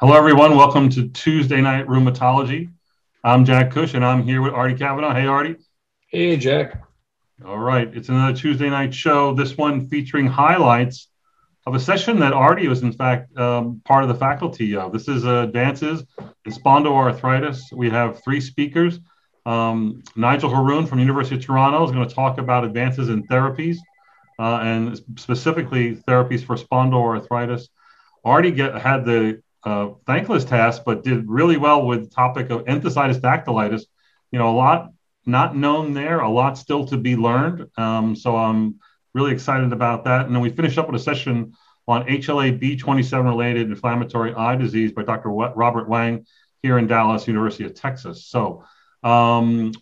Hello, 0.00 0.16
everyone. 0.16 0.56
Welcome 0.56 0.88
to 0.92 1.08
Tuesday 1.08 1.60
Night 1.60 1.86
Rheumatology. 1.86 2.70
I'm 3.22 3.44
Jack 3.44 3.70
Cush, 3.70 3.92
and 3.92 4.02
I'm 4.02 4.22
here 4.22 4.40
with 4.40 4.54
Artie 4.54 4.74
Kavanaugh. 4.74 5.12
Hey, 5.12 5.26
Artie. 5.26 5.56
Hey, 6.06 6.38
Jack. 6.38 6.82
All 7.44 7.58
right. 7.58 7.94
It's 7.94 8.08
another 8.08 8.34
Tuesday 8.34 8.70
night 8.70 8.94
show, 8.94 9.34
this 9.34 9.58
one 9.58 9.88
featuring 9.88 10.26
highlights 10.26 11.08
of 11.66 11.74
a 11.74 11.78
session 11.78 12.18
that 12.20 12.32
Artie 12.32 12.66
was, 12.66 12.80
in 12.80 12.94
fact, 12.94 13.36
um, 13.36 13.82
part 13.84 14.02
of 14.02 14.08
the 14.08 14.14
faculty 14.14 14.74
of. 14.74 14.90
This 14.90 15.06
is 15.06 15.26
uh, 15.26 15.42
Advances 15.42 16.02
in 16.46 16.50
Spondyloarthritis. 16.50 17.70
We 17.70 17.90
have 17.90 18.24
three 18.24 18.40
speakers. 18.40 19.00
Um, 19.44 20.02
Nigel 20.16 20.48
Haroon 20.48 20.86
from 20.86 20.96
the 20.96 21.04
University 21.04 21.36
of 21.36 21.44
Toronto 21.44 21.84
is 21.84 21.92
going 21.92 22.08
to 22.08 22.14
talk 22.14 22.38
about 22.38 22.64
advances 22.64 23.10
in 23.10 23.26
therapies 23.26 23.76
uh, 24.38 24.60
and 24.62 24.96
specifically 25.16 25.96
therapies 26.08 26.42
for 26.42 26.56
spondyloarthritis. 26.56 27.68
Artie 28.24 28.52
get, 28.52 28.80
had 28.80 29.04
the 29.04 29.42
uh, 29.64 29.90
thankless 30.06 30.44
task, 30.44 30.82
but 30.84 31.04
did 31.04 31.28
really 31.28 31.56
well 31.56 31.86
with 31.86 32.04
the 32.04 32.10
topic 32.14 32.50
of 32.50 32.64
enthesitis 32.64 33.20
dactylitis. 33.20 33.82
You 34.30 34.38
know, 34.38 34.50
a 34.50 34.56
lot 34.56 34.92
not 35.26 35.56
known 35.56 35.92
there, 35.92 36.20
a 36.20 36.30
lot 36.30 36.56
still 36.56 36.86
to 36.86 36.96
be 36.96 37.16
learned. 37.16 37.68
Um, 37.76 38.16
so 38.16 38.36
I'm 38.36 38.80
really 39.14 39.32
excited 39.32 39.72
about 39.72 40.04
that. 40.04 40.26
And 40.26 40.34
then 40.34 40.42
we 40.42 40.50
finished 40.50 40.78
up 40.78 40.90
with 40.90 41.00
a 41.00 41.04
session 41.04 41.52
on 41.86 42.06
HLA 42.06 42.58
B27 42.60 43.24
related 43.24 43.68
inflammatory 43.68 44.32
eye 44.34 44.56
disease 44.56 44.92
by 44.92 45.02
Dr. 45.02 45.30
Robert 45.30 45.88
Wang 45.88 46.26
here 46.62 46.78
in 46.78 46.86
Dallas, 46.86 47.26
University 47.26 47.64
of 47.64 47.74
Texas. 47.74 48.26
So 48.26 48.64
um, 49.02 49.72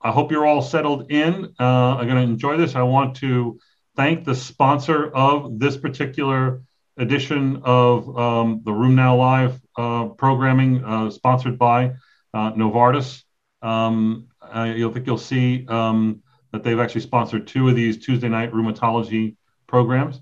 I 0.00 0.12
hope 0.12 0.30
you're 0.30 0.46
all 0.46 0.62
settled 0.62 1.10
in. 1.10 1.54
Uh, 1.58 1.96
I'm 1.96 2.06
going 2.06 2.16
to 2.16 2.32
enjoy 2.32 2.56
this. 2.56 2.74
I 2.74 2.82
want 2.82 3.16
to 3.16 3.58
thank 3.96 4.24
the 4.24 4.34
sponsor 4.34 5.08
of 5.08 5.58
this 5.58 5.76
particular 5.76 6.62
edition 6.96 7.60
of 7.64 8.16
um, 8.16 8.62
the 8.64 8.72
Now 8.72 9.16
Live 9.16 9.60
uh, 9.76 10.06
programming, 10.06 10.84
uh, 10.84 11.10
sponsored 11.10 11.58
by 11.58 11.92
uh, 12.32 12.52
Novartis. 12.52 13.22
Um, 13.62 14.28
you'll 14.54 14.92
think 14.92 15.06
you'll 15.06 15.18
see 15.18 15.66
um, 15.68 16.22
that 16.52 16.62
they've 16.62 16.78
actually 16.78 17.02
sponsored 17.02 17.46
two 17.46 17.68
of 17.68 17.76
these 17.76 18.04
Tuesday 18.04 18.28
night 18.28 18.52
rheumatology 18.52 19.36
programs. 19.66 20.20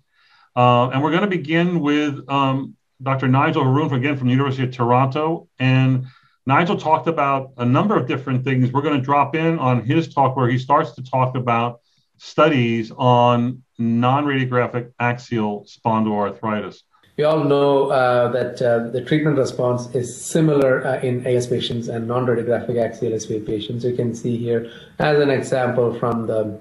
Uh, 0.57 0.89
and 0.91 1.03
we're 1.03 1.11
going 1.11 1.23
to 1.23 1.29
begin 1.29 1.81
with 1.81 2.29
um, 2.29 2.77
Dr. 3.03 3.29
Nigel 3.29 3.65
Haroon, 3.65 3.93
again 3.93 4.17
from 4.17 4.29
the 4.29 4.33
University 4.33 4.65
of 4.65 4.73
Toronto. 4.73 5.49
And 5.59 6.07
Nigel 6.47 6.77
talked 6.77 7.09
about 7.09 7.53
a 7.57 7.65
number 7.65 7.97
of 7.97 8.07
different 8.07 8.45
things. 8.45 8.73
We're 8.73 8.83
going 8.83 8.99
to 8.99 9.05
drop 9.05 9.35
in 9.35 9.59
on 9.59 9.85
his 9.85 10.13
talk 10.13 10.37
where 10.37 10.49
he 10.49 10.59
starts 10.59 10.93
to 10.93 11.03
talk 11.03 11.37
about 11.37 11.81
studies 12.19 12.93
on 12.97 13.64
non-radiographic 13.79 14.93
axial 14.99 15.67
spondyloarthritis. 15.67 16.83
We 17.17 17.23
all 17.23 17.45
know 17.45 17.91
uh, 17.91 18.29
that 18.33 18.61
uh, 18.61 18.91
the 18.91 19.01
treatment 19.01 19.39
response 19.39 19.87
is 19.95 20.15
similar 20.15 20.85
uh, 20.85 20.99
in 21.01 21.25
AS 21.27 21.47
patients 21.47 21.87
and 21.87 22.09
non-radiographic 22.09 22.77
axial 22.77 23.19
SPA 23.19 23.39
patients. 23.47 23.85
You 23.85 23.95
can 23.95 24.15
see 24.15 24.37
here 24.37 24.69
as 24.99 25.21
an 25.21 25.31
example 25.31 25.97
from 25.99 26.27
the 26.27 26.59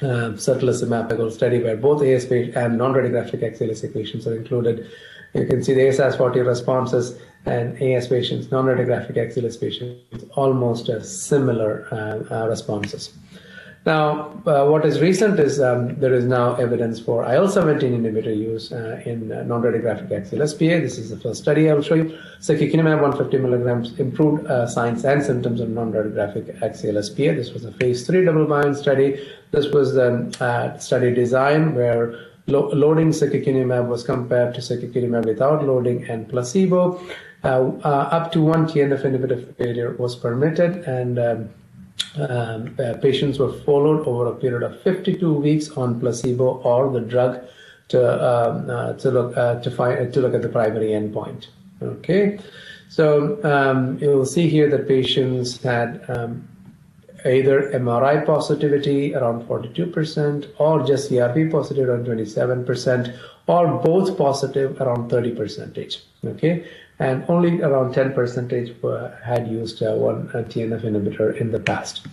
uh, 0.00 0.36
study 0.36 1.62
where 1.62 1.76
both 1.76 2.02
AS 2.02 2.24
and 2.24 2.78
non-radiographic 2.78 3.42
axial 3.42 3.74
SPA 3.74 3.88
patients 3.88 4.26
are 4.26 4.34
included. 4.34 4.88
You 5.34 5.46
can 5.46 5.62
see 5.62 5.74
the 5.74 5.82
ASAS40 5.82 6.46
responses 6.46 7.18
and 7.44 7.80
AS 7.82 8.08
patients, 8.08 8.50
non-radiographic 8.50 9.16
axial 9.18 9.50
SPA 9.50 9.66
patients, 9.66 10.24
almost 10.36 10.88
uh, 10.88 11.02
similar 11.02 11.86
uh, 11.92 12.34
uh, 12.34 12.48
responses. 12.48 13.12
Now, 13.84 14.40
uh, 14.46 14.64
what 14.66 14.84
is 14.84 15.00
recent 15.00 15.40
is 15.40 15.60
um, 15.60 15.96
there 15.98 16.14
is 16.14 16.24
now 16.24 16.54
evidence 16.54 17.00
for 17.00 17.24
IL-17 17.24 17.82
inhibitor 17.82 18.36
use 18.36 18.70
uh, 18.70 19.02
in 19.04 19.32
uh, 19.32 19.42
non-radiographic 19.42 20.12
axial 20.12 20.46
SPA. 20.46 20.78
This 20.86 20.98
is 20.98 21.10
the 21.10 21.16
first 21.16 21.42
study 21.42 21.68
I'll 21.68 21.82
show 21.82 21.94
you. 21.94 22.16
Secukinumab 22.38 23.00
150 23.02 23.38
milligrams 23.38 23.98
improved 23.98 24.46
uh, 24.46 24.68
signs 24.68 25.04
and 25.04 25.20
symptoms 25.20 25.60
of 25.60 25.70
non-radiographic 25.70 26.62
axial 26.62 27.02
SPA. 27.02 27.34
This 27.34 27.52
was 27.52 27.64
a 27.64 27.72
phase 27.72 28.06
three 28.06 28.24
double-blind 28.24 28.76
study. 28.76 29.20
This 29.50 29.66
was 29.72 29.94
the 29.94 30.32
uh, 30.38 30.78
study 30.78 31.12
design 31.12 31.74
where 31.74 32.16
lo- 32.46 32.68
loading 32.68 33.08
secukinumab 33.08 33.88
was 33.88 34.04
compared 34.04 34.54
to 34.54 34.60
secukinumab 34.60 35.26
without 35.26 35.66
loading 35.66 36.04
and 36.08 36.28
placebo. 36.28 37.02
Uh, 37.42 37.72
up 37.82 38.30
to 38.30 38.40
one 38.40 38.66
TNF 38.66 39.02
inhibitor 39.02 39.56
failure 39.56 39.96
was 39.96 40.14
permitted 40.14 40.84
and 40.84 41.18
um, 41.18 41.50
um, 42.16 42.76
uh, 42.78 42.94
patients 43.00 43.38
were 43.38 43.52
followed 43.52 44.06
over 44.06 44.26
a 44.26 44.34
period 44.34 44.62
of 44.62 44.80
52 44.82 45.32
weeks 45.32 45.70
on 45.70 46.00
placebo 46.00 46.58
or 46.62 46.90
the 46.92 47.00
drug 47.00 47.40
to 47.88 48.00
um, 48.00 48.70
uh, 48.70 48.92
to 48.94 49.10
look 49.10 49.36
uh, 49.36 49.60
to 49.60 49.70
find 49.70 50.12
to 50.12 50.20
look 50.20 50.34
at 50.34 50.42
the 50.42 50.48
primary 50.48 50.90
endpoint. 50.90 51.48
Okay, 51.82 52.38
so 52.88 53.42
um, 53.44 53.98
you'll 53.98 54.26
see 54.26 54.48
here 54.48 54.68
that 54.70 54.86
patients 54.86 55.62
had 55.62 56.04
um, 56.08 56.48
either 57.24 57.70
MRI 57.72 58.24
positivity 58.26 59.14
around 59.14 59.46
42% 59.48 60.48
or 60.58 60.84
just 60.84 61.10
CRP 61.10 61.50
positive 61.50 61.88
around 61.88 62.06
27% 62.06 63.16
or 63.46 63.78
both 63.78 64.16
positive 64.16 64.80
around 64.80 65.08
30 65.08 65.34
percentage. 65.34 66.02
Okay, 66.24 66.66
and 66.98 67.24
only 67.28 67.60
around 67.62 67.92
10 67.92 68.12
percentage 68.12 68.74
had 69.24 69.48
used 69.48 69.82
uh, 69.82 69.94
one 69.94 70.28
uh, 70.28 70.42
TNF 70.42 70.82
inhibitor 70.82 71.36
in 71.40 71.50
the 71.50 71.60
past. 71.60 72.06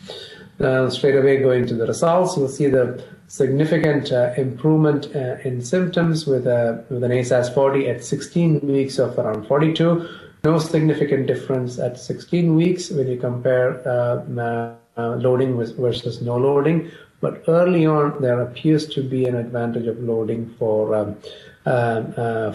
Uh, 0.59 0.89
straight 0.89 1.15
away 1.15 1.37
going 1.37 1.65
to 1.65 1.73
the 1.73 1.87
results, 1.87 2.35
you'll 2.35 2.49
see 2.49 2.67
the 2.67 3.01
significant 3.27 4.11
uh, 4.11 4.33
improvement 4.35 5.07
uh, 5.15 5.37
in 5.43 5.61
symptoms 5.61 6.25
with, 6.25 6.47
a, 6.47 6.83
with 6.89 7.03
an 7.03 7.11
ASAS40 7.11 7.87
at 7.87 8.03
16 8.03 8.59
weeks 8.61 8.97
of 8.97 9.17
around 9.17 9.47
42. 9.47 10.07
No 10.43 10.57
significant 10.57 11.27
difference 11.27 11.79
at 11.79 11.99
16 11.99 12.55
weeks 12.55 12.89
when 12.89 13.07
you 13.07 13.17
compare 13.17 13.87
uh, 13.87 15.15
loading 15.15 15.55
versus 15.57 16.21
no 16.21 16.37
loading. 16.37 16.91
But 17.21 17.43
early 17.47 17.85
on, 17.85 18.21
there 18.21 18.41
appears 18.41 18.87
to 18.87 19.03
be 19.03 19.25
an 19.25 19.35
advantage 19.35 19.87
of 19.87 19.99
loading 19.99 20.55
for 20.57 20.95
um, 20.95 21.09
uh, 21.09 21.29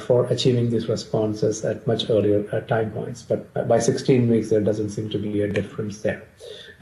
for 0.07 0.27
achieving 0.31 0.71
these 0.71 0.89
responses 0.89 1.65
at 1.65 1.87
much 1.87 2.11
earlier 2.11 2.45
uh, 2.53 2.61
time 2.61 2.91
points. 2.91 3.23
But 3.23 3.69
by 3.69 3.79
16 3.79 4.29
weeks, 4.29 4.51
there 4.51 4.61
doesn't 4.61 4.91
seem 4.91 5.11
to 5.11 5.19
be 5.19 5.43
a 5.43 5.53
difference 5.53 6.03
there. 6.03 6.23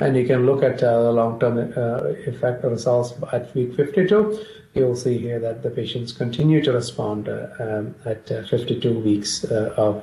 And 0.01 0.17
you 0.17 0.27
can 0.27 0.47
look 0.47 0.63
at 0.63 0.83
uh, 0.83 1.11
long-term 1.11 1.75
uh, 1.77 2.05
effect 2.27 2.65
results 2.65 3.13
at 3.33 3.55
week 3.55 3.77
52. 3.77 4.45
You'll 4.75 4.97
see 4.97 5.19
here 5.19 5.39
that 5.39 5.63
the 5.63 5.71
patients 5.71 6.13
continue 6.13 6.63
to 6.65 6.73
respond 6.73 7.29
uh, 7.29 7.49
um, 7.61 7.95
at 8.07 8.31
uh, 8.33 8.47
52 8.47 8.99
weeks 9.01 9.45
of 9.45 10.03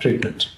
treatment. 0.00 0.48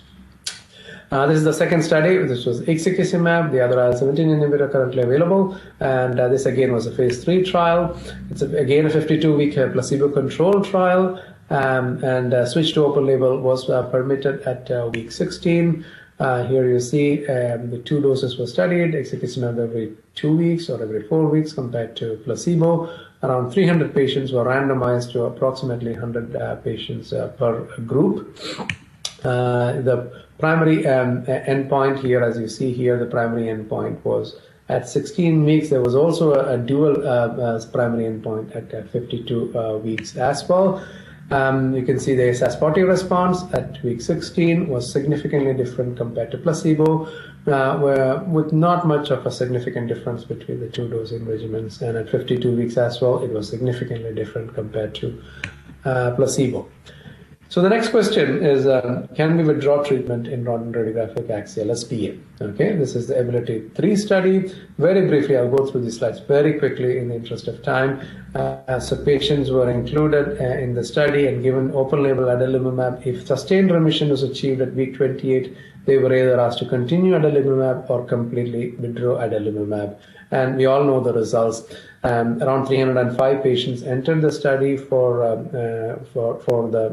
Uh, 1.14 1.26
this 1.26 1.38
is 1.38 1.44
the 1.44 1.52
second 1.52 1.80
study. 1.80 2.16
This 2.26 2.44
was 2.44 2.62
ixekizumab, 2.62 3.52
the 3.52 3.64
other 3.64 3.78
IL-17 3.78 4.19
inhibitor 4.34 4.69
currently 4.69 5.00
available. 5.00 5.56
And 5.78 6.19
uh, 6.19 6.26
this 6.26 6.44
again 6.44 6.72
was 6.72 6.88
a 6.88 6.91
phase 6.91 7.22
three 7.22 7.44
trial. 7.44 7.97
It's 8.32 8.42
a, 8.42 8.48
again 8.56 8.84
a 8.86 8.88
52-week 8.88 9.56
uh, 9.56 9.69
placebo-controlled 9.69 10.64
trial. 10.64 11.22
Um, 11.50 12.03
and 12.03 12.34
uh, 12.34 12.44
switch 12.47 12.74
to 12.74 12.84
open 12.84 13.06
label 13.06 13.38
was 13.41 13.70
uh, 13.70 13.84
permitted 13.91 14.42
at 14.42 14.69
uh, 14.72 14.91
week 14.92 15.12
16. 15.12 15.84
here 16.19 16.69
you 16.69 16.80
see 16.80 17.24
um, 17.28 17.70
the 17.70 17.78
two 17.78 18.00
doses 18.00 18.36
were 18.36 18.48
studied, 18.48 18.94
ixekizumab 18.94 19.62
every 19.62 19.92
two 20.16 20.36
weeks 20.36 20.69
or 20.69 20.82
every 20.82 21.04
four 21.06 21.28
weeks 21.28 21.53
compared 21.53 21.94
to 21.94 22.16
placebo. 22.24 22.92
Around 23.22 23.53
300 23.53 23.94
patients 23.94 24.32
were 24.32 24.47
randomized 24.47 25.12
to 25.12 25.26
approximately 25.26 25.92
100 25.92 26.64
patients 26.64 27.10
per 27.38 27.69
group. 27.86 28.36
the 29.22 30.23
primary 30.39 30.87
um, 30.87 31.25
endpoint 31.27 32.00
here, 32.00 32.22
as 32.22 32.39
you 32.39 32.49
see 32.49 32.72
here, 32.72 32.99
the 32.99 33.06
primary 33.06 33.45
endpoint 33.45 34.04
was 34.04 34.36
at 34.69 34.89
16 34.89 35.45
weeks. 35.45 35.71
There 35.71 35.83
was 35.83 35.95
also 35.95 36.34
a, 36.34 36.54
a 36.54 36.59
dual 36.59 37.07
uh, 37.07 37.28
uh, 37.28 37.66
primary 37.72 38.04
endpoint 38.04 38.54
at, 38.57 38.72
at 38.72 38.91
52 38.91 39.59
uh, 39.59 39.78
weeks 39.78 40.16
as 40.16 40.48
well. 40.48 40.84
Um, 41.31 41.75
you 41.75 41.83
can 41.83 41.98
see 41.98 42.15
the 42.15 42.22
ASAS40 42.22 42.86
response 42.86 43.42
at 43.54 43.83
week 43.83 44.03
16 44.03 44.69
was 44.69 44.91
significantly 44.91 45.54
different 45.54 45.97
compared 45.97 46.31
to 46.33 46.39
placebo, 46.39 47.07
uh, 47.47 47.78
where, 47.78 48.19
with 48.25 48.53
not 48.53 48.87
much 48.87 49.10
of 49.10 49.25
a 49.25 49.30
significant 49.30 49.89
difference 49.89 50.25
between 50.25 50.60
the 50.60 50.69
two 50.69 50.89
dosing 50.89 51.21
regimens. 51.21 51.80
And 51.80 51.97
at 51.97 52.10
52 52.10 52.54
weeks 52.54 52.77
as 52.77 53.01
well, 53.01 53.22
it 53.25 53.30
was 53.30 53.48
significantly 53.48 54.15
different 54.15 54.54
compared 54.54 54.95
to 54.97 55.22
uh, 55.87 56.10
placebo. 56.15 56.69
So 57.54 57.62
the 57.62 57.68
next 57.68 57.91
question 57.91 58.45
is, 58.45 58.66
um, 58.66 59.06
can 59.15 59.36
we 59.36 59.45
withdraw 59.45 59.80
treatment 59.84 60.27
in 60.27 60.42
non-radiographic 60.42 61.30
axial 61.30 61.72
SPA? 61.77 62.15
Okay, 62.41 62.74
this 62.74 62.97
is 62.97 63.06
the 63.06 63.16
Ability 63.21 63.71
3 63.77 63.95
study. 63.95 64.53
Very 64.77 65.06
briefly, 65.06 65.36
I'll 65.36 65.56
go 65.56 65.65
through 65.65 65.83
these 65.83 65.98
slides 65.98 66.18
very 66.18 66.59
quickly 66.59 66.98
in 66.98 67.10
the 67.10 67.15
interest 67.15 67.47
of 67.47 67.62
time. 67.62 68.01
Uh, 68.34 68.80
so 68.80 68.97
patients 69.04 69.53
were 69.53 69.71
included 69.71 70.41
uh, 70.41 70.59
in 70.65 70.74
the 70.74 70.83
study 70.83 71.28
and 71.28 71.45
given 71.45 71.71
open 71.74 72.03
label 72.03 72.24
adalimumab. 72.24 73.06
If 73.06 73.24
sustained 73.24 73.71
remission 73.71 74.09
was 74.09 74.24
achieved 74.24 74.60
at 74.60 74.74
week 74.74 74.97
28, 74.97 75.56
they 75.86 75.98
were 75.98 76.12
either 76.12 76.41
asked 76.41 76.59
to 76.59 76.66
continue 76.66 77.12
adalimumab 77.12 77.89
or 77.89 78.04
completely 78.04 78.72
withdraw 78.78 79.18
adalimumab. 79.18 79.97
And 80.34 80.57
we 80.57 80.66
all 80.66 80.84
know 80.84 81.01
the 81.01 81.13
results. 81.13 81.63
Um, 82.03 82.42
around 82.42 82.66
305 82.66 83.42
patients 83.42 83.83
entered 83.83 84.21
the 84.21 84.31
study 84.31 84.77
for 84.77 85.22
uh, 85.22 85.28
uh, 85.63 86.04
for 86.13 86.41
for 86.41 86.69
the 86.69 86.84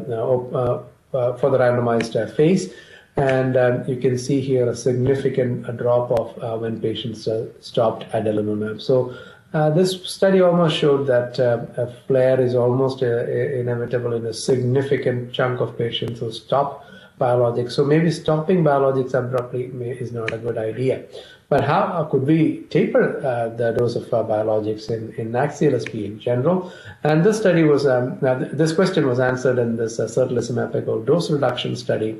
uh, 1.13 1.37
for 1.37 1.49
the 1.49 1.57
randomized 1.57 2.15
phase. 2.35 2.73
And 3.17 3.57
um, 3.57 3.83
you 3.87 3.97
can 3.97 4.17
see 4.17 4.39
here 4.39 4.69
a 4.69 4.75
significant 4.75 5.77
drop 5.77 6.11
off 6.11 6.37
uh, 6.37 6.57
when 6.57 6.79
patients 6.79 7.27
uh, 7.27 7.47
stopped 7.59 8.09
adalimumab. 8.11 8.81
So 8.81 9.13
uh, 9.53 9.69
this 9.69 10.01
study 10.09 10.39
almost 10.39 10.77
showed 10.77 11.07
that 11.07 11.37
uh, 11.39 11.65
a 11.75 11.87
flare 12.07 12.39
is 12.39 12.55
almost 12.55 13.03
uh, 13.03 13.25
inevitable 13.27 14.13
in 14.13 14.25
a 14.25 14.33
significant 14.33 15.33
chunk 15.33 15.59
of 15.59 15.77
patients 15.77 16.21
who 16.21 16.31
stop 16.31 16.85
biologics. 17.19 17.73
So 17.73 17.83
maybe 17.83 18.09
stopping 18.11 18.63
biologics 18.63 19.13
abruptly 19.13 19.67
may, 19.67 19.89
is 19.89 20.13
not 20.13 20.33
a 20.33 20.37
good 20.37 20.57
idea. 20.57 21.03
But 21.51 21.65
how 21.65 22.07
could 22.09 22.25
we 22.25 22.61
taper 22.75 23.03
uh, 23.31 23.49
the 23.49 23.71
dose 23.77 23.95
of 23.95 24.05
uh, 24.13 24.23
biologics 24.23 24.89
in, 24.89 25.13
in 25.21 25.33
AXIAL-SP 25.33 25.93
in 26.09 26.19
general? 26.19 26.71
And 27.03 27.25
this 27.25 27.37
study 27.39 27.63
was, 27.63 27.85
um, 27.85 28.17
this 28.61 28.73
question 28.73 29.05
was 29.05 29.19
answered 29.19 29.57
in 29.59 29.75
this 29.75 29.99
uh, 29.99 30.05
certolizumab 30.05 31.05
dose 31.05 31.29
reduction 31.29 31.75
study 31.75 32.11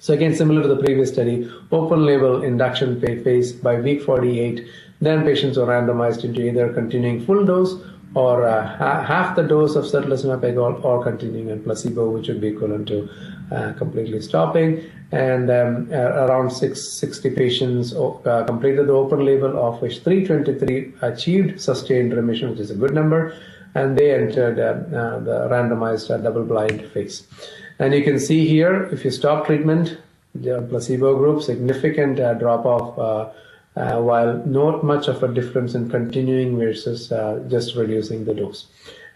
so 0.00 0.14
again, 0.14 0.32
similar 0.34 0.62
to 0.62 0.68
the 0.68 0.76
previous 0.76 1.12
study, 1.12 1.50
open 1.72 2.06
label 2.06 2.44
induction 2.44 3.00
phase 3.00 3.52
by 3.52 3.80
week 3.80 4.02
48, 4.02 4.64
then 5.00 5.24
patients 5.24 5.58
were 5.58 5.66
randomized 5.66 6.22
into 6.22 6.40
either 6.40 6.72
continuing 6.72 7.24
full 7.26 7.44
dose 7.44 7.74
or 8.14 8.46
uh, 8.46 8.76
ha- 8.76 9.02
half 9.02 9.34
the 9.34 9.42
dose 9.42 9.74
of 9.74 9.84
certolizumab 9.84 10.40
pegol 10.40 10.84
or 10.84 11.02
continuing 11.02 11.48
in 11.48 11.64
placebo, 11.64 12.10
which 12.10 12.28
would 12.28 12.40
be 12.40 12.46
equivalent 12.46 12.86
to 12.88 13.08
uh, 13.08 13.37
completely 13.76 14.20
stopping. 14.20 14.82
And 15.10 15.50
um, 15.50 15.88
uh, 15.90 15.96
around 15.96 16.50
six, 16.50 16.86
60 16.92 17.30
patients 17.30 17.94
uh, 17.94 18.44
completed 18.46 18.88
the 18.88 18.92
open 18.92 19.24
label, 19.24 19.58
of 19.58 19.80
which 19.80 20.00
323 20.00 20.94
achieved 21.00 21.60
sustained 21.60 22.12
remission, 22.12 22.50
which 22.50 22.60
is 22.60 22.70
a 22.70 22.74
good 22.74 22.92
number, 22.92 23.34
and 23.74 23.96
they 23.96 24.14
entered 24.14 24.58
uh, 24.58 24.96
uh, 24.96 25.18
the 25.20 25.48
randomized 25.50 26.08
double-blind 26.22 26.86
phase. 26.92 27.26
And 27.78 27.94
you 27.94 28.02
can 28.02 28.18
see 28.18 28.46
here, 28.46 28.84
if 28.92 29.04
you 29.04 29.10
stop 29.10 29.46
treatment, 29.46 29.96
the 30.34 30.62
placebo 30.68 31.16
group, 31.16 31.42
significant 31.42 32.20
uh, 32.20 32.34
drop 32.34 32.66
off, 32.66 32.98
uh, 32.98 33.80
uh, 33.80 34.00
while 34.02 34.42
not 34.44 34.84
much 34.84 35.08
of 35.08 35.22
a 35.22 35.32
difference 35.32 35.74
in 35.74 35.88
continuing 35.88 36.58
versus 36.58 37.12
uh, 37.12 37.44
just 37.48 37.76
reducing 37.76 38.24
the 38.24 38.34
dose. 38.34 38.66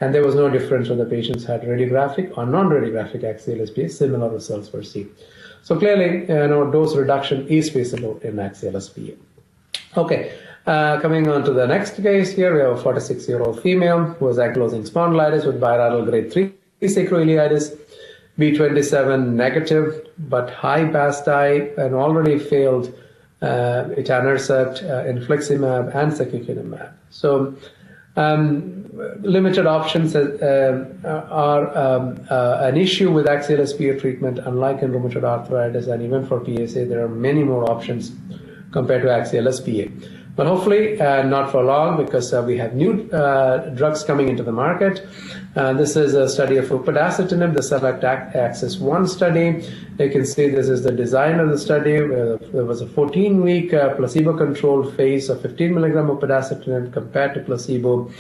And 0.02 0.12
there 0.12 0.25
was 0.25 0.34
no 0.34 0.50
difference 0.50 0.88
whether 0.88 1.04
patients 1.04 1.44
had 1.44 1.62
radiographic 1.62 2.37
or 2.37 2.44
non-radiographic 2.44 3.22
axial 3.22 3.64
SPA, 3.64 3.88
similar 3.88 4.28
results 4.28 4.72
were 4.72 4.82
seen. 4.82 5.08
So 5.62 5.78
clearly, 5.78 6.22
you 6.22 6.49
know, 6.49 6.69
dose 6.72 6.96
reduction 6.96 7.46
is 7.46 7.70
feasible 7.70 8.19
in 8.25 8.40
axial 8.40 8.81
SPA. 8.81 9.12
Okay, 9.96 10.37
uh, 10.66 10.99
coming 11.00 11.28
on 11.28 11.44
to 11.44 11.52
the 11.52 11.69
next 11.69 12.02
case 12.02 12.32
here, 12.32 12.52
we 12.52 12.60
have 12.62 12.78
a 12.78 12.82
46 12.82 13.28
year 13.28 13.43
old 13.43 13.62
female 13.62 14.02
who 14.19 14.26
has 14.26 14.38
ankylosing 14.38 14.90
spondylitis 14.90 15.46
with 15.46 15.60
bilateral 15.60 16.04
grade 16.04 16.32
3 16.32 16.52
sacroiliitis. 16.82 17.78
B27 18.38 19.34
negative, 19.34 20.08
but 20.19 20.49
high 20.50 20.84
BASDAI 20.84 21.76
and 21.76 21.94
already 21.94 22.38
failed 22.38 22.93
uh, 23.43 23.84
etanercept, 24.02 24.82
uh, 24.82 25.04
infliximab, 25.04 25.94
and 25.94 26.10
secukinumab. 26.12 26.93
So 27.10 27.54
um, 28.16 28.81
limited 28.93 29.67
options 29.67 30.15
uh, 30.15 30.87
are 31.31 31.77
um, 31.77 32.21
uh, 32.31 32.59
an 32.61 32.77
issue 32.77 33.11
with 33.11 33.27
axial 33.27 33.67
SPA 33.67 33.99
treatment, 33.99 34.39
unlike 34.39 34.83
in 34.83 34.93
rheumatoid 34.93 35.25
arthritis 35.25 35.87
and 35.87 36.03
even 36.03 36.27
for 36.27 36.44
PSA, 36.44 36.85
there 36.85 37.03
are 37.03 37.09
many 37.09 37.43
more 37.43 37.71
options 37.71 38.12
compared 38.71 39.03
to 39.03 39.11
axial 39.11 39.50
SPA. 39.50 39.85
But 40.35 40.47
hopefully, 40.47 40.99
uh, 40.99 41.25
not 41.25 41.53
for 41.53 41.62
long 41.62 42.03
because 42.03 42.33
uh, 42.33 42.43
we 42.43 42.56
have 42.56 42.75
new 42.75 43.11
uh, 43.11 43.69
drugs 43.75 44.03
coming 44.03 44.31
into 44.31 44.43
the 44.43 44.53
market. 44.53 45.06
Uh, 45.55 45.75
this 45.75 45.95
is 45.95 46.15
a 46.15 46.27
study 46.27 46.56
of 46.56 46.65
upadacitinib, 46.71 47.53
the 47.53 47.62
SELECT-AXIS 47.62 48.79
1 48.79 49.09
study. 49.09 49.62
You 49.99 50.11
can 50.11 50.25
see 50.25 50.49
this 50.49 50.71
is 50.71 50.85
the 50.85 50.93
design 50.93 51.38
of 51.38 51.50
the 51.50 51.59
study. 51.59 51.99
there 51.99 52.65
was 52.65 52.81
a 52.81 52.87
14 52.87 53.43
week 53.43 53.75
uh, 53.75 53.95
placebo 53.95 54.35
controlled 54.35 54.97
phase 54.97 55.29
of 55.29 55.43
15 55.43 55.75
milligram 55.75 56.06
upadacitinib 56.06 56.95
compared 56.95 57.35
to 57.35 57.41
placebo 57.41 58.11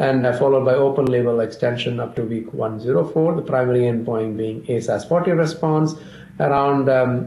and 0.00 0.26
uh, 0.26 0.36
followed 0.38 0.64
by 0.64 0.74
open 0.74 1.04
label 1.04 1.40
extension 1.40 2.00
up 2.00 2.16
to 2.16 2.22
week 2.22 2.52
104, 2.54 3.34
the 3.34 3.42
primary 3.42 3.80
endpoint 3.80 4.36
being 4.36 4.62
ASAS40 4.62 5.36
response. 5.36 5.94
Around 6.40 6.88
um, 6.88 7.26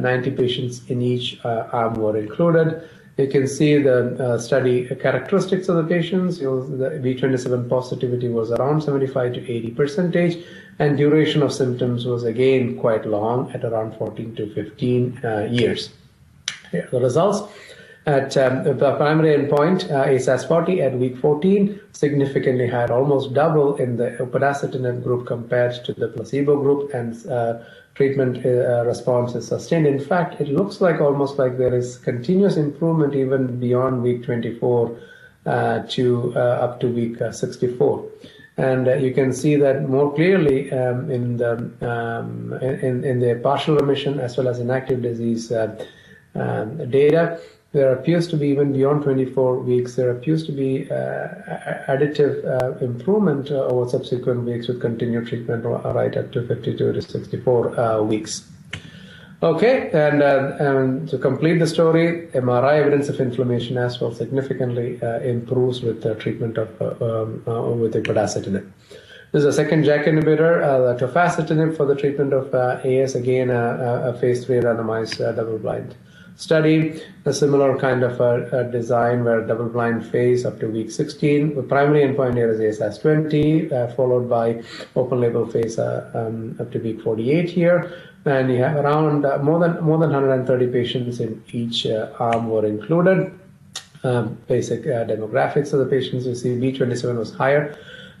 90 0.00 0.30
patients 0.30 0.80
in 0.88 1.02
each 1.02 1.38
arm 1.44 1.94
were 1.94 2.16
included. 2.16 2.88
You 3.18 3.26
can 3.26 3.46
see 3.46 3.76
the 3.82 4.14
uh, 4.24 4.38
study 4.38 4.86
characteristics 4.86 5.68
of 5.68 5.76
the 5.76 5.82
patients. 5.82 6.38
The 6.38 7.00
B27 7.04 7.68
positivity 7.68 8.28
was 8.28 8.52
around 8.52 8.82
75 8.82 9.34
to 9.34 9.52
80 9.52 9.70
percentage, 9.72 10.44
and 10.78 10.96
duration 10.96 11.42
of 11.42 11.52
symptoms 11.52 12.06
was 12.06 12.24
again 12.24 12.78
quite 12.78 13.04
long 13.04 13.52
at 13.52 13.64
around 13.64 13.98
14 13.98 14.34
to 14.36 14.54
15 14.54 15.20
uh, 15.24 15.48
years. 15.50 15.90
Here 16.70 16.88
the 16.90 17.00
results. 17.00 17.52
At 18.08 18.38
um, 18.38 18.64
the 18.64 18.96
primary 18.96 19.36
endpoint, 19.36 19.90
uh, 19.90 20.06
ASAS40 20.06 20.80
at 20.80 20.94
week 20.98 21.18
14 21.18 21.78
significantly 21.92 22.66
higher, 22.66 22.90
almost 22.90 23.34
double 23.34 23.76
in 23.76 23.98
the 23.98 24.12
upadacitinib 24.18 25.02
group 25.02 25.26
compared 25.26 25.84
to 25.84 25.92
the 25.92 26.08
placebo 26.08 26.58
group, 26.58 26.94
and 26.94 27.26
uh, 27.26 27.58
treatment 27.96 28.46
uh, 28.46 28.86
response 28.86 29.34
is 29.34 29.46
sustained. 29.46 29.86
In 29.86 30.00
fact, 30.00 30.40
it 30.40 30.48
looks 30.48 30.80
like 30.80 31.02
almost 31.02 31.38
like 31.38 31.58
there 31.58 31.76
is 31.76 31.98
continuous 31.98 32.56
improvement 32.56 33.14
even 33.14 33.60
beyond 33.60 34.02
week 34.02 34.24
24 34.24 34.98
uh, 35.44 35.80
to 35.90 36.32
uh, 36.34 36.64
up 36.64 36.80
to 36.80 36.88
week 36.88 37.20
uh, 37.20 37.30
64. 37.30 38.08
And 38.56 38.86
you 39.02 39.12
can 39.12 39.34
see 39.34 39.56
that 39.56 39.86
more 39.86 40.14
clearly 40.14 40.72
um, 40.72 41.10
in 41.10 41.36
the 41.36 41.52
um, 41.82 42.54
in, 42.62 43.04
in 43.04 43.20
the 43.20 43.38
partial 43.42 43.76
remission 43.76 44.18
as 44.18 44.38
well 44.38 44.48
as 44.48 44.60
inactive 44.60 45.02
disease 45.02 45.52
um, 45.52 46.90
data 46.90 47.38
there 47.72 47.92
appears 47.92 48.26
to 48.28 48.36
be 48.36 48.48
even 48.48 48.72
beyond 48.72 49.02
24 49.02 49.58
weeks 49.58 49.96
there 49.96 50.10
appears 50.10 50.44
to 50.46 50.52
be 50.52 50.90
uh, 50.90 51.28
additive 51.86 52.44
uh, 52.46 52.84
improvement 52.84 53.50
uh, 53.50 53.66
over 53.66 53.88
subsequent 53.88 54.44
weeks 54.44 54.68
with 54.68 54.80
continued 54.80 55.26
treatment 55.26 55.64
right 55.64 56.16
up 56.16 56.32
to 56.32 56.46
52 56.46 56.92
to 56.92 57.02
64 57.02 57.78
uh, 57.78 58.02
weeks. 58.02 58.48
Okay 59.42 59.90
and, 59.92 60.22
uh, 60.22 60.56
and, 60.58 61.08
to 61.10 61.18
complete 61.18 61.58
the 61.58 61.66
story 61.66 62.28
mri 62.32 62.78
evidence 62.78 63.08
of 63.08 63.20
inflammation 63.20 63.76
as 63.76 64.00
well 64.00 64.12
significantly 64.12 65.00
uh, 65.02 65.20
improves 65.20 65.82
with 65.82 66.02
the 66.02 66.14
treatment 66.14 66.58
of 66.58 66.70
um, 67.02 67.44
with 67.80 67.94
upadacitinib 67.94 68.68
there's 69.30 69.44
a 69.44 69.52
second 69.52 69.84
JAK 69.84 70.06
inhibitor, 70.06 70.62
uh, 70.62 70.98
tofacitinib, 70.98 71.76
for 71.76 71.84
the 71.84 71.94
treatment 71.94 72.32
of 72.32 72.54
AS, 72.54 73.14
again 73.14 73.50
a, 73.50 74.16
phase 74.18 74.46
3 74.46 74.56
randomized 74.60 75.18
double-blind 75.18 75.94
study, 76.38 77.02
a 77.24 77.34
similar 77.34 77.76
kind 77.78 78.04
of 78.04 78.20
a, 78.20 78.48
a 78.60 78.64
design 78.70 79.24
where 79.24 79.44
double-blind 79.44 80.06
phase 80.06 80.46
up 80.46 80.60
to 80.60 80.68
week 80.68 80.90
16. 80.90 81.56
The 81.56 81.62
primary 81.64 82.02
endpoint 82.02 82.36
here 82.36 82.50
is 82.50 82.78
ASAS20, 82.78 83.72
uh, 83.72 83.88
followed 83.94 84.30
by 84.30 84.62
open-label 84.94 85.48
phase 85.48 85.80
uh, 85.80 86.08
um, 86.14 86.56
up 86.60 86.70
to 86.70 86.78
week 86.78 87.02
48 87.02 87.50
here. 87.50 87.92
And 88.24 88.50
you 88.50 88.58
have 88.58 88.76
around 88.76 89.24
uh, 89.24 89.38
more 89.38 89.58
than 89.58 89.82
more 89.82 89.98
than 89.98 90.10
130 90.12 90.66
patients 90.68 91.18
in 91.20 91.42
each 91.50 91.86
uh, 91.86 92.12
arm 92.18 92.48
were 92.48 92.66
included. 92.66 93.32
Um, 94.04 94.38
basic 94.46 94.86
uh, 94.86 95.06
demographics 95.06 95.72
of 95.72 95.80
the 95.80 95.86
patients 95.86 96.24
you 96.26 96.34
see 96.34 96.50
B27 96.50 97.18
was 97.18 97.34
higher 97.34 97.76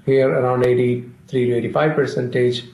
here 0.06 0.28
around 0.28 0.66
83 0.66 1.50
to 1.50 1.56
85 1.56 1.94
percentage 1.94 2.64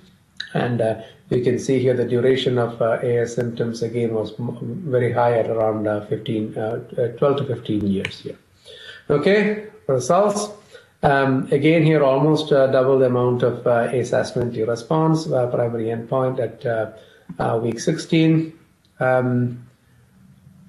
and 0.54 0.80
uh, 0.80 1.02
you 1.30 1.42
can 1.42 1.58
see 1.58 1.78
here 1.78 1.94
the 1.94 2.04
duration 2.04 2.58
of 2.58 2.80
uh, 2.80 2.98
AS 3.02 3.34
symptoms 3.34 3.82
again 3.82 4.14
was 4.14 4.34
very 4.38 5.12
high 5.12 5.38
at 5.38 5.48
around 5.48 5.86
uh, 5.86 6.04
15, 6.06 6.56
uh, 6.56 6.60
uh, 6.98 7.08
12 7.16 7.36
to 7.38 7.44
15 7.46 7.86
years 7.86 8.20
here. 8.20 8.38
Okay, 9.10 9.66
results. 9.86 10.50
Um, 11.02 11.48
again, 11.50 11.82
here 11.82 12.02
almost 12.02 12.50
uh, 12.52 12.66
double 12.68 12.98
the 12.98 13.06
amount 13.06 13.42
of 13.42 13.66
uh, 13.66 13.88
ASAS20 13.88 14.66
response, 14.66 15.26
primary 15.26 15.86
endpoint 15.86 16.40
at 16.40 17.62
week 17.62 17.78
16. 17.78 18.58
Um, 19.00 19.66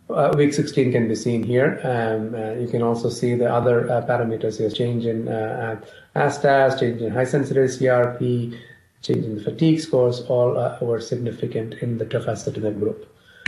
uh, 0.10 0.34
week 0.38 0.54
16 0.54 0.92
can 0.92 1.08
be 1.08 1.16
seen 1.16 1.42
here. 1.42 1.80
Um, 1.84 2.36
uh, 2.36 2.54
you 2.62 2.68
can 2.68 2.82
also 2.82 3.10
see 3.10 3.34
the 3.34 3.52
other 3.52 3.90
uh, 3.90 4.06
parameters 4.06 4.58
here, 4.60 4.70
change 4.70 5.06
in 5.06 5.26
ASDAS, 6.16 6.80
change 6.80 7.02
in 7.02 7.12
high 7.12 7.24
sensitivity 7.24 7.86
CRP, 7.86 8.60
change 9.06 9.26
in 9.26 9.36
the 9.36 9.44
fatigue 9.44 9.80
scores, 9.80 10.22
all 10.22 10.58
uh, 10.58 10.78
were 10.82 11.00
significant 11.00 11.76
in 11.76 11.98
the 11.98 12.06
tofacitinib 12.06 12.80
group. 12.80 13.08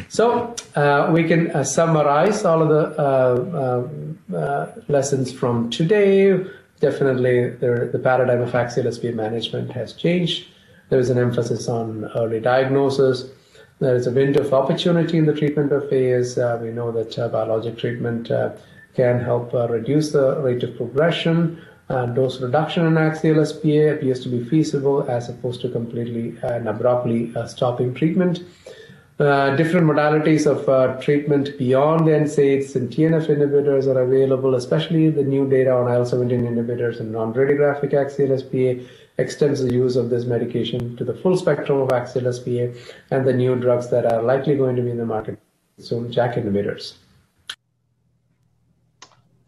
So 0.09 0.55
uh, 0.75 1.09
we 1.11 1.23
can 1.23 1.51
uh, 1.51 1.63
summarize 1.63 2.45
all 2.45 2.61
of 2.61 2.69
the 2.69 3.01
uh, 3.01 3.87
uh, 4.33 4.37
uh, 4.37 4.71
lessons 4.87 5.31
from 5.31 5.69
today. 5.69 6.45
Definitely, 6.79 7.49
the, 7.49 7.89
the 7.91 7.99
paradigm 7.99 8.41
of 8.41 8.53
axial 8.53 8.91
SPA 8.91 9.11
management 9.11 9.71
has 9.71 9.93
changed. 9.93 10.47
There 10.89 10.99
is 10.99 11.09
an 11.09 11.17
emphasis 11.17 11.67
on 11.67 12.05
early 12.15 12.39
diagnosis. 12.39 13.25
There 13.79 13.95
is 13.95 14.07
a 14.07 14.11
window 14.11 14.41
of 14.41 14.53
opportunity 14.53 15.17
in 15.17 15.25
the 15.25 15.33
treatment 15.33 15.71
of 15.71 15.91
AS. 15.91 16.37
we 16.61 16.71
know 16.71 16.91
that 16.91 17.15
biologic 17.31 17.77
treatment 17.77 18.31
can 18.95 19.19
help 19.19 19.53
reduce 19.69 20.11
the 20.11 20.39
rate 20.41 20.63
of 20.63 20.77
progression 20.77 21.61
uh, 21.89 22.05
dose 22.07 22.41
reduction 22.41 22.85
in 22.85 22.97
axial 22.97 23.45
SPA 23.45 23.93
appears 23.95 24.19
to 24.21 24.29
be 24.29 24.43
feasible 24.43 25.09
as 25.09 25.29
opposed 25.29 25.61
to 25.61 25.69
completely 25.69 26.37
and 26.43 26.67
abruptly 26.67 27.33
uh, 27.35 27.47
stopping 27.47 27.93
treatment. 27.93 28.41
Uh, 29.19 29.55
different 29.55 29.87
modalities 29.87 30.45
of 30.45 30.69
uh, 30.69 30.99
treatment 31.01 31.57
beyond 31.57 32.05
the 32.05 32.11
NSAIDs 32.11 32.75
and 32.75 32.89
TNF 32.89 33.27
inhibitors 33.27 33.87
are 33.87 34.03
available, 34.03 34.53
especially 34.53 35.09
the 35.09 35.23
new 35.23 35.49
data 35.49 35.71
on 35.71 35.91
IL-17 35.91 36.29
inhibitors 36.43 36.99
and 36.99 37.11
non-radiographic 37.11 37.95
axial 37.95 38.37
SPA 38.37 38.85
extends 39.17 39.63
the 39.63 39.73
use 39.73 39.95
of 39.95 40.11
this 40.11 40.25
medication 40.25 40.95
to 40.97 41.03
the 41.03 41.15
full 41.15 41.35
spectrum 41.35 41.79
of 41.79 41.91
axial 41.91 42.31
SPA 42.31 42.71
and 43.09 43.25
the 43.25 43.33
new 43.33 43.55
drugs 43.55 43.89
that 43.89 44.05
are 44.05 44.21
likely 44.21 44.55
going 44.55 44.75
to 44.75 44.83
be 44.83 44.91
in 44.91 44.97
the 44.97 45.05
market 45.05 45.39
soon, 45.79 46.11
JAK 46.11 46.35
inhibitors. 46.35 46.97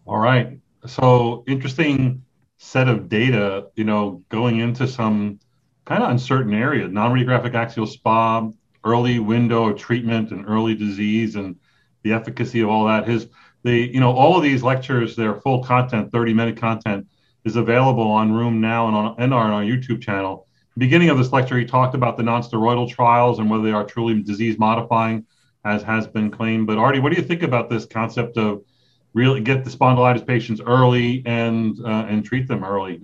All 0.07 0.17
right. 0.17 0.57
So 0.87 1.43
interesting 1.45 2.23
set 2.59 2.89
of 2.89 3.07
data, 3.07 3.67
you 3.75 3.85
know, 3.85 4.21
going 4.29 4.59
into 4.59 4.87
some 4.87 5.39
kind 5.85 6.03
of 6.03 6.11
uncertain 6.11 6.53
area, 6.53 6.87
non-radiographic 6.87 7.55
axial 7.55 7.87
SPA, 7.87 8.49
early 8.83 9.17
window 9.19 9.69
of 9.69 9.79
treatment 9.79 10.31
and 10.31 10.45
early 10.47 10.75
disease 10.75 11.35
and 11.35 11.55
the 12.03 12.11
efficacy 12.13 12.59
of 12.59 12.69
all 12.69 12.85
that. 12.85 13.07
His 13.07 13.27
the 13.63 13.71
you 13.71 13.99
know 13.99 14.11
all 14.11 14.37
of 14.37 14.43
these 14.43 14.61
lectures, 14.61 15.15
their 15.15 15.35
full 15.35 15.63
content, 15.63 16.11
30 16.11 16.33
minute 16.33 16.57
content, 16.57 17.07
is 17.45 17.55
available 17.55 18.11
on 18.11 18.31
RheumNow 18.31 18.87
and 18.87 18.95
on 18.95 19.15
and 19.17 19.33
on 19.33 19.51
our 19.51 19.63
YouTube 19.63 20.01
channel. 20.01 20.45
Beginning 20.77 21.09
of 21.09 21.17
this 21.17 21.31
lecture, 21.31 21.57
he 21.57 21.65
talked 21.65 21.95
about 21.95 22.17
the 22.17 22.23
non-steroidal 22.23 22.89
trials 22.89 23.39
and 23.39 23.49
whether 23.49 23.63
they 23.63 23.71
are 23.71 23.85
truly 23.85 24.21
disease 24.21 24.59
modifying, 24.59 25.25
as 25.65 25.81
has 25.83 26.07
been 26.07 26.29
claimed. 26.29 26.67
But 26.67 26.77
Artie, 26.77 26.99
what 26.99 27.13
do 27.13 27.21
you 27.21 27.27
think 27.27 27.43
about 27.43 27.69
this 27.69 27.85
concept 27.85 28.37
of 28.37 28.63
really 29.13 29.41
get 29.41 29.63
the 29.63 29.69
spondylitis 29.69 30.25
patients 30.25 30.61
early 30.65 31.23
and 31.25 31.79
uh, 31.83 32.05
and 32.09 32.23
treat 32.23 32.47
them 32.47 32.63
early? 32.63 33.01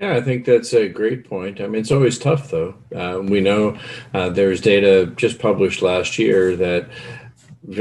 Yeah, 0.00 0.16
I 0.16 0.22
think 0.22 0.46
that's 0.46 0.72
a 0.72 0.88
great 0.88 1.28
point. 1.28 1.60
I 1.60 1.66
mean, 1.66 1.82
it's 1.82 1.92
always 1.92 2.18
tough, 2.18 2.50
though. 2.50 2.74
Uh, 2.94 3.20
we 3.20 3.42
know 3.42 3.78
uh, 4.14 4.30
there's 4.30 4.62
data 4.62 5.12
just 5.16 5.38
published 5.38 5.82
last 5.82 6.18
year 6.18 6.56
that 6.56 6.88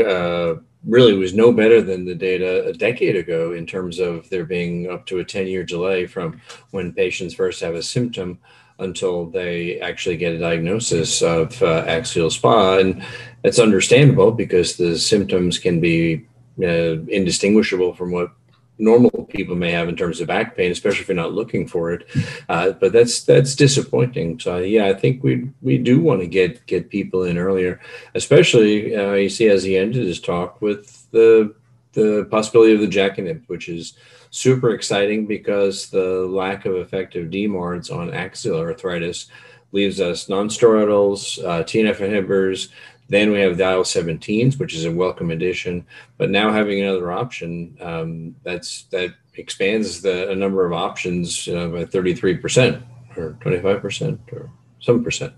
uh, 0.06 0.60
really 0.86 1.14
was 1.14 1.34
no 1.34 1.54
better 1.54 1.82
than 1.82 2.04
the 2.04 2.16
data 2.16 2.66
a 2.66 2.74
decade 2.74 3.16
ago 3.16 3.54
in 3.54 3.66
terms 3.66 4.00
of 4.00 4.30
there 4.30 4.44
being 4.44 4.90
up 4.90 5.06
to 5.06 5.20
a 5.20 5.24
10 5.26 5.48
year 5.48 5.64
delay 5.64 6.06
from 6.06 6.42
when 6.72 6.92
patients 6.92 7.34
first 7.34 7.62
have 7.62 7.76
a 7.76 7.84
symptom 7.84 8.38
until 8.80 9.26
they 9.26 9.80
actually 9.80 10.18
get 10.18 10.34
a 10.34 10.40
diagnosis 10.40 11.22
of 11.22 11.62
uh, 11.62 11.86
axial 11.88 12.30
SPA. 12.30 12.80
And 12.80 13.02
it's 13.44 13.60
understandable 13.60 14.32
because 14.32 14.76
the 14.76 14.98
symptoms 14.98 15.58
can 15.58 15.80
be 15.80 16.26
uh, 16.62 17.02
indistinguishable 17.10 17.94
from 17.94 18.12
what 18.12 18.32
normal 18.80 19.26
people 19.26 19.56
may 19.56 19.72
have 19.72 19.90
in 19.90 19.96
terms 19.96 20.22
of 20.22 20.28
back 20.28 20.56
pain, 20.56 20.72
especially 20.72 21.02
if 21.02 21.08
you're 21.08 21.16
not 21.16 21.34
looking 21.34 21.68
for 21.68 21.92
it. 21.92 22.08
Uh, 22.48 22.72
but 22.72 22.94
that's 22.94 23.24
that's 23.24 23.56
disappointing. 23.56 24.40
So 24.40 24.58
yeah, 24.58 24.88
I 24.88 24.94
think 24.94 25.24
we 25.24 25.50
we 25.62 25.78
do 25.78 26.00
want 26.00 26.22
to 26.22 26.28
get 26.28 26.66
get 26.66 26.90
people 26.90 27.24
in 27.24 27.38
earlier, 27.38 27.80
especially 28.16 28.96
uh, 28.96 29.14
you 29.14 29.30
see 29.30 29.50
as 29.50 29.64
he 29.64 29.78
ended 29.78 30.06
his 30.06 30.20
talk 30.20 30.62
with 30.62 31.10
the 31.12 31.54
the 31.94 32.28
possibility 32.32 32.74
of 32.74 32.80
the 32.80 33.00
inhibit, 33.00 33.44
which 33.48 33.68
is 33.68 33.94
super 34.32 34.72
exciting 34.72 35.26
because 35.26 35.90
the 35.90 36.26
lack 36.28 36.66
of 36.66 36.76
effective 36.76 37.32
DMARDs 37.32 37.94
on 37.94 38.14
axial 38.14 38.60
arthritis 38.60 39.28
leaves 39.72 40.00
us 40.00 40.28
nonsteroidals, 40.28 41.44
uh, 41.44 41.64
TNF 41.64 41.98
inhibitors, 41.98 42.70
then 43.10 43.32
we 43.32 43.40
have 43.42 43.58
the 43.58 43.70
IL-17s, 43.70 44.60
which 44.60 44.76
is 44.76 44.86
a 44.86 44.92
welcome 44.92 45.32
addition. 45.32 45.86
But 46.18 46.30
now 46.30 46.52
having 46.54 46.82
another 46.82 47.12
option, 47.12 47.76
um, 47.82 48.36
that's 48.44 48.84
that 48.92 49.16
expands 49.36 50.02
the 50.02 50.34
number 50.36 50.66
of 50.66 50.74
options 50.74 51.48
uh, 51.48 51.68
by 51.68 51.86
33% 51.86 52.82
or 53.18 53.38
25% 53.42 54.20
or 54.32 54.52
some 54.80 55.04
percent. 55.04 55.34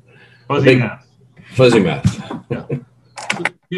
Fuzzy 0.47 0.65
Big, 0.65 0.79
math. 0.79 1.07
Fuzzy 1.53 1.79
math. 1.79 2.43
yeah. 2.49 2.65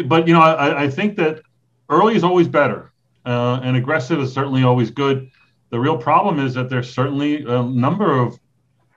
But, 0.06 0.26
you 0.26 0.34
know, 0.34 0.40
I, 0.40 0.84
I, 0.84 0.90
think 0.90 1.16
that 1.16 1.42
early 1.88 2.16
is 2.16 2.24
always 2.24 2.48
better 2.48 2.92
uh, 3.24 3.60
and 3.62 3.76
aggressive 3.76 4.18
is 4.20 4.32
certainly 4.32 4.64
always 4.64 4.90
good. 4.90 5.30
The 5.70 5.78
real 5.78 5.96
problem 5.96 6.44
is 6.44 6.54
that 6.54 6.68
there's 6.68 6.92
certainly 6.92 7.44
a 7.44 7.62
number 7.62 8.18
of 8.18 8.38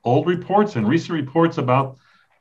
old 0.03 0.27
reports 0.27 0.75
and 0.75 0.87
recent 0.87 1.11
reports 1.11 1.57
about 1.57 1.97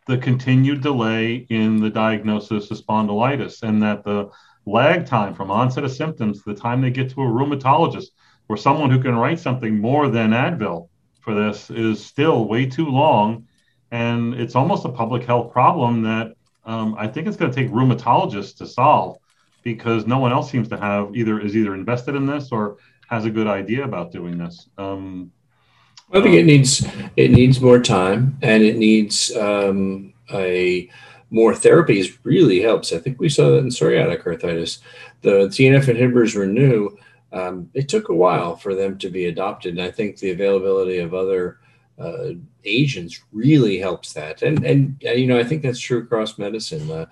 the 0.06 0.18
continued 0.18 0.82
delay 0.82 1.46
in 1.50 1.80
the 1.80 1.90
diagnosis 1.90 2.70
of 2.70 2.78
spondylitis 2.78 3.62
and 3.62 3.82
that 3.82 4.04
the 4.04 4.30
lag 4.64 5.06
time 5.06 5.34
from 5.34 5.50
onset 5.50 5.84
of 5.84 5.92
symptoms 5.92 6.42
to 6.42 6.54
the 6.54 6.60
time 6.60 6.80
they 6.80 6.90
get 6.90 7.10
to 7.10 7.22
a 7.22 7.26
rheumatologist 7.26 8.08
or 8.48 8.56
someone 8.56 8.90
who 8.90 9.00
can 9.02 9.16
write 9.16 9.40
something 9.40 9.78
more 9.78 10.08
than 10.08 10.30
Advil 10.30 10.88
for 11.20 11.34
this 11.34 11.70
is 11.70 12.04
still 12.04 12.46
way 12.46 12.66
too 12.66 12.86
long. 12.86 13.46
And 13.90 14.34
it's 14.34 14.54
almost 14.54 14.84
a 14.84 14.88
public 14.88 15.24
health 15.24 15.52
problem 15.52 16.02
that 16.02 16.34
um, 16.64 16.94
I 16.98 17.08
think 17.08 17.26
it's 17.26 17.36
going 17.36 17.50
to 17.50 17.54
take 17.54 17.70
rheumatologists 17.70 18.56
to 18.58 18.66
solve 18.66 19.18
because 19.62 20.06
no 20.06 20.18
one 20.18 20.32
else 20.32 20.50
seems 20.50 20.68
to 20.68 20.76
have 20.76 21.14
either 21.14 21.40
is 21.40 21.56
either 21.56 21.74
invested 21.74 22.14
in 22.14 22.26
this 22.26 22.50
or 22.52 22.76
has 23.08 23.24
a 23.24 23.30
good 23.30 23.46
idea 23.48 23.84
about 23.84 24.12
doing 24.12 24.38
this. 24.38 24.68
Um, 24.78 25.32
I 26.12 26.22
think 26.22 26.34
it 26.34 26.46
needs 26.46 26.86
it 27.16 27.30
needs 27.30 27.60
more 27.60 27.80
time, 27.80 28.38
and 28.42 28.62
it 28.62 28.76
needs 28.76 29.34
um, 29.36 30.14
a 30.32 30.88
more 31.30 31.52
therapies. 31.52 32.16
Really 32.22 32.60
helps. 32.60 32.92
I 32.92 32.98
think 32.98 33.18
we 33.18 33.28
saw 33.28 33.50
that 33.50 33.58
in 33.58 33.68
psoriatic 33.68 34.24
arthritis. 34.24 34.78
The 35.22 35.48
TNF 35.48 35.84
inhibitors 35.84 36.36
were 36.36 36.46
new. 36.46 36.96
Um, 37.32 37.68
it 37.74 37.88
took 37.88 38.08
a 38.08 38.14
while 38.14 38.56
for 38.56 38.74
them 38.74 38.98
to 38.98 39.10
be 39.10 39.26
adopted, 39.26 39.76
and 39.76 39.82
I 39.82 39.90
think 39.90 40.18
the 40.18 40.30
availability 40.30 40.98
of 40.98 41.12
other 41.12 41.58
uh, 41.98 42.30
agents 42.64 43.22
really 43.32 43.78
helps 43.78 44.12
that. 44.12 44.42
And 44.42 44.64
and 44.64 44.96
you 45.00 45.26
know 45.26 45.38
I 45.38 45.44
think 45.44 45.62
that's 45.62 45.80
true 45.80 45.98
across 45.98 46.38
medicine. 46.38 46.90
Uh, 46.90 47.06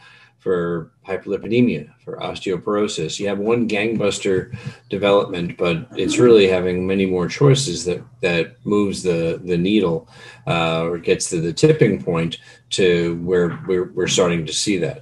for 0.44 0.92
hyperlipidemia, 1.08 1.88
for 2.04 2.18
osteoporosis. 2.18 3.18
You 3.18 3.26
have 3.28 3.38
one 3.38 3.66
gangbuster 3.66 4.54
development, 4.90 5.56
but 5.56 5.88
it's 5.96 6.18
really 6.18 6.46
having 6.46 6.86
many 6.86 7.06
more 7.06 7.28
choices 7.28 7.82
that 7.86 8.04
that 8.20 8.54
moves 8.66 9.02
the 9.02 9.40
the 9.42 9.56
needle 9.56 10.06
uh, 10.46 10.84
or 10.84 10.98
gets 10.98 11.30
to 11.30 11.40
the 11.40 11.52
tipping 11.52 12.02
point 12.02 12.36
to 12.70 13.16
where 13.24 13.58
we're, 13.66 13.90
we're 13.92 14.06
starting 14.06 14.44
to 14.44 14.52
see 14.52 14.76
that. 14.76 15.00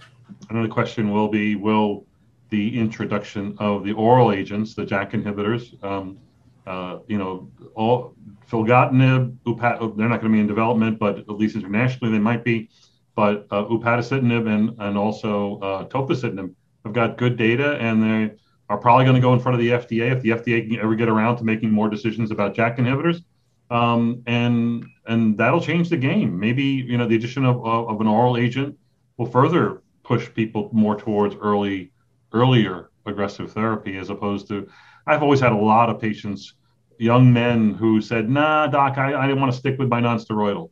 Another 0.49 0.69
question 0.69 1.11
will 1.11 1.29
be: 1.29 1.57
Will 1.57 2.07
the 2.51 2.79
introduction 2.79 3.57
of 3.59 3.83
the 3.83 3.95
oral 3.95 4.31
agents, 4.31 4.75
the 4.75 4.85
JAK 4.85 5.11
inhibitors, 5.11 5.63
um, 5.83 6.19
uh, 6.69 6.99
you 7.09 7.19
know, 7.19 7.51
all 7.75 8.15
filgotinib, 8.49 9.37
upat, 9.45 9.97
they're 9.97 10.09
not 10.09 10.21
going 10.21 10.31
to 10.31 10.37
be 10.37 10.41
in 10.41 10.47
development, 10.47 11.01
but 11.01 11.19
at 11.19 11.31
least 11.31 11.57
internationally 11.57 12.13
they 12.13 12.21
might 12.21 12.45
be 12.45 12.71
but 13.15 13.47
uh, 13.51 13.65
upadacitinib 13.65 14.47
and, 14.49 14.81
and 14.81 14.97
also 14.97 15.59
uh, 15.61 15.85
tofacitinib 15.89 16.55
have 16.85 16.93
got 16.93 17.19
good 17.19 17.37
data 17.37 17.77
and 17.77 18.03
they 18.03 18.35
are 18.69 18.79
probably 18.79 19.05
going 19.05 19.15
to 19.15 19.21
go 19.21 19.35
in 19.35 19.41
front 19.41 19.55
of 19.55 19.61
the 19.61 19.71
FDA 19.71 20.13
if 20.13 20.23
the 20.23 20.31
FDA 20.31 20.69
can 20.69 20.81
ever 20.81 20.95
get 20.95 21.09
around 21.09 21.37
to 21.37 21.45
making 21.45 21.71
more 21.71 21.89
decisions 21.89 22.31
about 22.31 22.55
JAK 22.55 22.79
inhibitors. 22.79 23.23
Um, 23.71 24.23
and 24.27 24.85
and 25.07 25.37
that'll 25.39 25.61
change 25.61 25.89
the 25.89 25.97
game. 25.97 26.39
Maybe 26.39 26.63
you 26.63 26.99
know 26.99 27.09
the 27.09 27.17
addition 27.17 27.45
of, 27.45 27.57
of, 27.65 27.89
of, 27.89 28.01
an 28.01 28.07
oral 28.07 28.37
agent 28.37 28.77
will 29.17 29.27
further 29.27 29.83
push 30.05 30.29
people 30.35 30.69
more 30.73 30.95
towards 30.95 31.35
early 31.37 31.91
earlier 32.35 32.91
aggressive 33.07 33.53
therapy 33.53 33.97
as 33.97 34.11
opposed 34.11 34.49
to. 34.49 34.69
I've 35.07 35.23
always 35.23 35.41
had 35.41 35.53
a 35.53 35.57
lot 35.57 35.89
of 35.89 35.99
patients, 36.01 36.55
young 36.99 37.33
men 37.33 37.73
who 37.73 38.03
said, 38.03 38.29
"Nah, 38.29 38.67
doc, 38.67 38.99
I, 38.99 39.15
I 39.15 39.27
didn't 39.27 39.41
want 39.41 39.53
to 39.53 39.59
stick 39.59 39.79
with 39.79 39.89
my 39.89 40.03
nonsteroidal." 40.03 40.71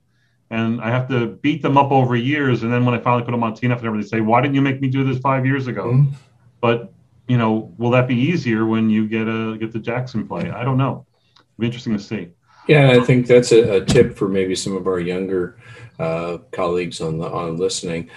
And 0.50 0.80
I 0.80 0.90
have 0.90 1.08
to 1.08 1.28
beat 1.28 1.62
them 1.62 1.76
up 1.78 1.92
over 1.92 2.16
years. 2.16 2.62
And 2.62 2.72
then 2.72 2.84
when 2.84 2.94
I 2.94 2.98
finally 2.98 3.22
put 3.22 3.30
them 3.30 3.42
on 3.42 3.52
TNF 3.52 3.78
and 3.78 3.86
everything, 3.86 4.00
they 4.00 4.06
say, 4.06 4.20
"Why 4.20 4.40
didn't 4.40 4.54
you 4.54 4.62
make 4.62 4.80
me 4.80 4.88
do 4.88 5.04
this 5.04 5.18
five 5.18 5.46
years 5.46 5.66
ago?" 5.66 5.86
Mm-hmm. 5.86 6.12
But 6.60 6.92
you 7.28 7.38
know, 7.38 7.72
will 7.78 7.90
that 7.90 8.08
be 8.08 8.16
easier 8.16 8.66
when 8.66 8.90
you 8.90 9.06
get 9.06 9.28
a 9.28 9.56
get 9.58 9.72
the 9.72 9.78
Jackson 9.78 10.26
play? 10.26 10.50
I 10.50 10.64
don't 10.64 10.78
know. 10.78 11.06
It'll 11.36 11.60
be 11.60 11.66
interesting 11.66 11.96
to 11.96 12.02
see. 12.02 12.28
Yeah, 12.66 12.90
I 12.90 13.00
think 13.00 13.26
that's 13.26 13.52
a, 13.52 13.76
a 13.76 13.84
tip 13.84 14.16
for 14.16 14.28
maybe 14.28 14.54
some 14.54 14.76
of 14.76 14.86
our 14.86 15.00
younger 15.00 15.56
uh, 15.98 16.38
colleagues 16.50 17.00
on 17.00 17.18
the 17.18 17.28
on 17.28 17.56
listening. 17.56 18.10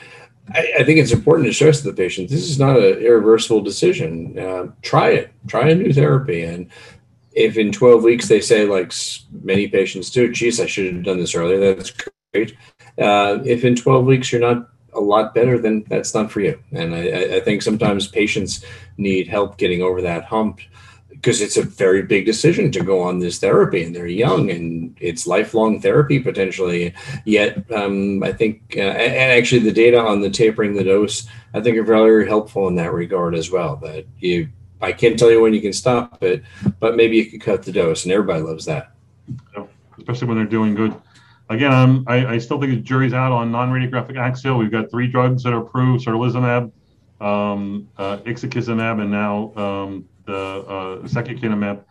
I, 0.54 0.74
I, 0.80 0.84
think 0.84 1.00
it's 1.00 1.14
important 1.14 1.48
to 1.48 1.54
stress 1.54 1.80
to 1.82 1.88
the 1.90 1.94
patient 1.94 2.30
this 2.30 2.50
is 2.50 2.60
not 2.60 2.76
an 2.76 2.98
irreversible 2.98 3.62
decision. 3.62 4.38
Uh, 4.38 4.68
try 4.82 5.12
it. 5.12 5.32
Try 5.48 5.70
a 5.70 5.76
new 5.76 5.94
therapy, 5.94 6.44
and 6.44 6.70
if 7.34 7.58
in 7.58 7.72
12 7.72 8.04
weeks 8.04 8.28
they 8.28 8.42
say, 8.42 8.66
like 8.66 8.94
many 9.44 9.68
patients 9.68 10.10
do, 10.10 10.32
geez, 10.32 10.60
I 10.60 10.66
should 10.66 10.94
have 10.94 11.04
done 11.04 11.20
this 11.20 11.36
earlier, 11.36 11.76
that's 11.76 11.94
great. 12.34 12.56
Uh, 12.98 13.40
if 13.46 13.64
in 13.64 13.76
12 13.76 14.06
weeks 14.06 14.32
you're 14.32 14.42
not 14.42 14.70
a 14.94 15.00
lot 15.00 15.34
better, 15.34 15.58
then 15.58 15.84
that's 15.88 16.14
not 16.14 16.32
for 16.32 16.42
you. 16.42 16.60
And 16.72 16.94
I, 16.94 17.38
I 17.38 17.40
think 17.40 17.62
sometimes 17.62 18.08
patients 18.08 18.64
need 18.98 19.28
help 19.28 19.58
getting 19.58 19.82
over 19.82 20.02
that 20.02 20.26
hump 20.26 20.60
because 21.10 21.42
it's 21.42 21.58
a 21.58 21.64
very 21.64 22.02
big 22.02 22.26
decision 22.26 22.72
to 22.72 22.84
go 22.84 23.02
on 23.02 23.20
this 23.20 23.40
therapy 23.40 23.84
and 23.84 23.96
they're 23.96 24.08
young 24.08 24.52
and 24.52 24.96
it's 25.00 25.26
lifelong 25.26 25.80
therapy 25.80 26.20
potentially 26.20 26.94
yet 27.24 27.64
um, 27.72 28.22
i 28.24 28.34
think 28.34 28.62
uh, 28.76 28.82
and 28.82 29.32
actually 29.32 29.62
the 29.62 29.72
data 29.72 29.98
on 29.98 30.20
the 30.20 30.30
tapering 30.30 30.74
the 30.74 30.84
dose 30.84 31.26
i 31.54 31.62
think 31.62 31.78
are 31.78 31.84
very 31.84 32.28
helpful 32.28 32.68
in 32.68 32.76
that 32.76 32.92
regard 32.92 33.36
as 33.36 33.50
well 33.50 33.78
that 33.78 34.06
you 34.20 34.50
i 34.82 34.92
can't 34.92 35.18
tell 35.18 35.32
you 35.32 35.40
when 35.42 35.54
you 35.54 35.62
can 35.62 35.72
stop 35.72 36.22
it 36.22 36.44
but 36.82 36.98
maybe 36.98 37.16
you 37.16 37.26
can 37.26 37.40
cut 37.40 37.64
the 37.64 37.72
dose 37.72 38.04
and 38.04 38.12
everybody 38.12 38.42
loves 38.42 38.66
that 38.66 38.94
especially 39.98 40.28
when 40.28 40.38
they're 40.38 40.46
doing 40.46 40.76
good. 40.76 40.94
Again, 41.50 41.74
um, 41.74 42.06
I, 42.08 42.26
I 42.26 42.38
still 42.38 42.60
think 42.60 42.72
the 42.72 42.82
jury's 42.82 43.14
out 43.14 43.32
on 43.32 43.52
non-radiographic 43.52 44.18
axial. 44.18 44.58
We've 44.58 44.72
got 44.72 44.90
three 44.90 45.08
drugs 45.08 45.44
that 45.44 45.54
are 45.54 45.62
approved: 45.62 46.06
certolizumab, 46.06 46.72
um, 47.20 47.90
uh, 47.98 48.18
ixekizumab, 48.18 49.02
and 49.02 49.12
now 49.12 49.54
um, 49.56 50.10
the 50.26 50.36
uh, 50.36 51.08
secukinumab. 51.08 51.84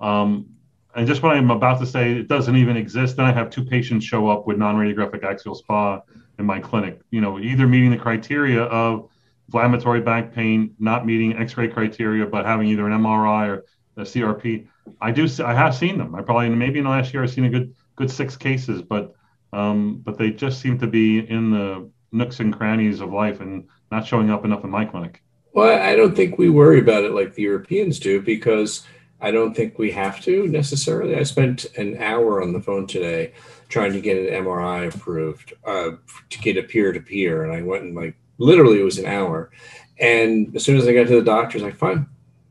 Um, 0.00 0.46
and 0.94 1.06
just 1.06 1.22
what 1.22 1.36
I'm 1.36 1.50
about 1.50 1.78
to 1.80 1.86
say, 1.86 2.12
it 2.12 2.28
doesn't 2.28 2.56
even 2.56 2.76
exist. 2.76 3.16
Then 3.16 3.26
I 3.26 3.32
have 3.32 3.50
two 3.50 3.64
patients 3.64 4.04
show 4.04 4.28
up 4.28 4.46
with 4.46 4.56
non-radiographic 4.56 5.22
axial 5.24 5.54
SPA 5.54 6.02
in 6.38 6.46
my 6.46 6.58
clinic. 6.58 7.00
You 7.10 7.20
know, 7.20 7.38
either 7.38 7.66
meeting 7.66 7.90
the 7.90 7.98
criteria 7.98 8.62
of 8.62 9.10
inflammatory 9.48 10.00
back 10.00 10.32
pain, 10.34 10.74
not 10.78 11.06
meeting 11.06 11.36
X-ray 11.36 11.68
criteria, 11.68 12.26
but 12.26 12.46
having 12.46 12.68
either 12.68 12.86
an 12.86 12.98
MRI 12.98 13.48
or 13.48 13.64
a 13.98 14.02
CRP. 14.02 14.66
I 15.00 15.10
do. 15.10 15.28
I 15.44 15.54
have 15.54 15.74
seen 15.74 15.98
them. 15.98 16.14
I 16.14 16.22
probably 16.22 16.48
maybe 16.48 16.78
in 16.78 16.84
the 16.84 16.90
last 16.90 17.12
year 17.12 17.22
I've 17.22 17.30
seen 17.30 17.44
a 17.44 17.50
good 17.50 17.74
good 17.96 18.10
six 18.10 18.36
cases, 18.36 18.82
but 18.82 19.14
um, 19.52 20.02
but 20.04 20.18
they 20.18 20.30
just 20.30 20.60
seem 20.60 20.78
to 20.78 20.86
be 20.86 21.18
in 21.18 21.50
the 21.50 21.88
nooks 22.12 22.40
and 22.40 22.54
crannies 22.54 23.00
of 23.00 23.12
life 23.12 23.40
and 23.40 23.66
not 23.90 24.06
showing 24.06 24.30
up 24.30 24.44
enough 24.44 24.64
in 24.64 24.70
my 24.70 24.84
clinic. 24.84 25.22
Well, 25.52 25.80
I 25.82 25.96
don't 25.96 26.14
think 26.14 26.36
we 26.36 26.50
worry 26.50 26.80
about 26.80 27.04
it 27.04 27.12
like 27.12 27.34
the 27.34 27.42
Europeans 27.42 27.98
do 27.98 28.20
because 28.20 28.86
I 29.20 29.30
don't 29.30 29.54
think 29.54 29.78
we 29.78 29.90
have 29.92 30.20
to 30.22 30.46
necessarily. 30.48 31.16
I 31.16 31.22
spent 31.22 31.64
an 31.76 31.96
hour 31.96 32.42
on 32.42 32.52
the 32.52 32.60
phone 32.60 32.86
today 32.86 33.32
trying 33.68 33.92
to 33.92 34.00
get 34.00 34.18
an 34.18 34.44
MRI 34.44 34.94
approved 34.94 35.54
uh, 35.64 35.92
to 36.28 36.38
get 36.40 36.58
a 36.58 36.62
peer 36.62 36.92
to 36.92 37.00
peer, 37.00 37.44
and 37.44 37.52
I 37.52 37.62
went 37.62 37.84
and 37.84 37.96
like 37.96 38.16
literally 38.38 38.80
it 38.80 38.84
was 38.84 38.98
an 38.98 39.06
hour. 39.06 39.50
And 39.98 40.54
as 40.54 40.64
soon 40.64 40.76
as 40.76 40.86
I 40.86 40.92
got 40.92 41.06
to 41.06 41.16
the 41.16 41.22
doctor's, 41.22 41.62
like 41.62 41.76
fine, 41.76 42.06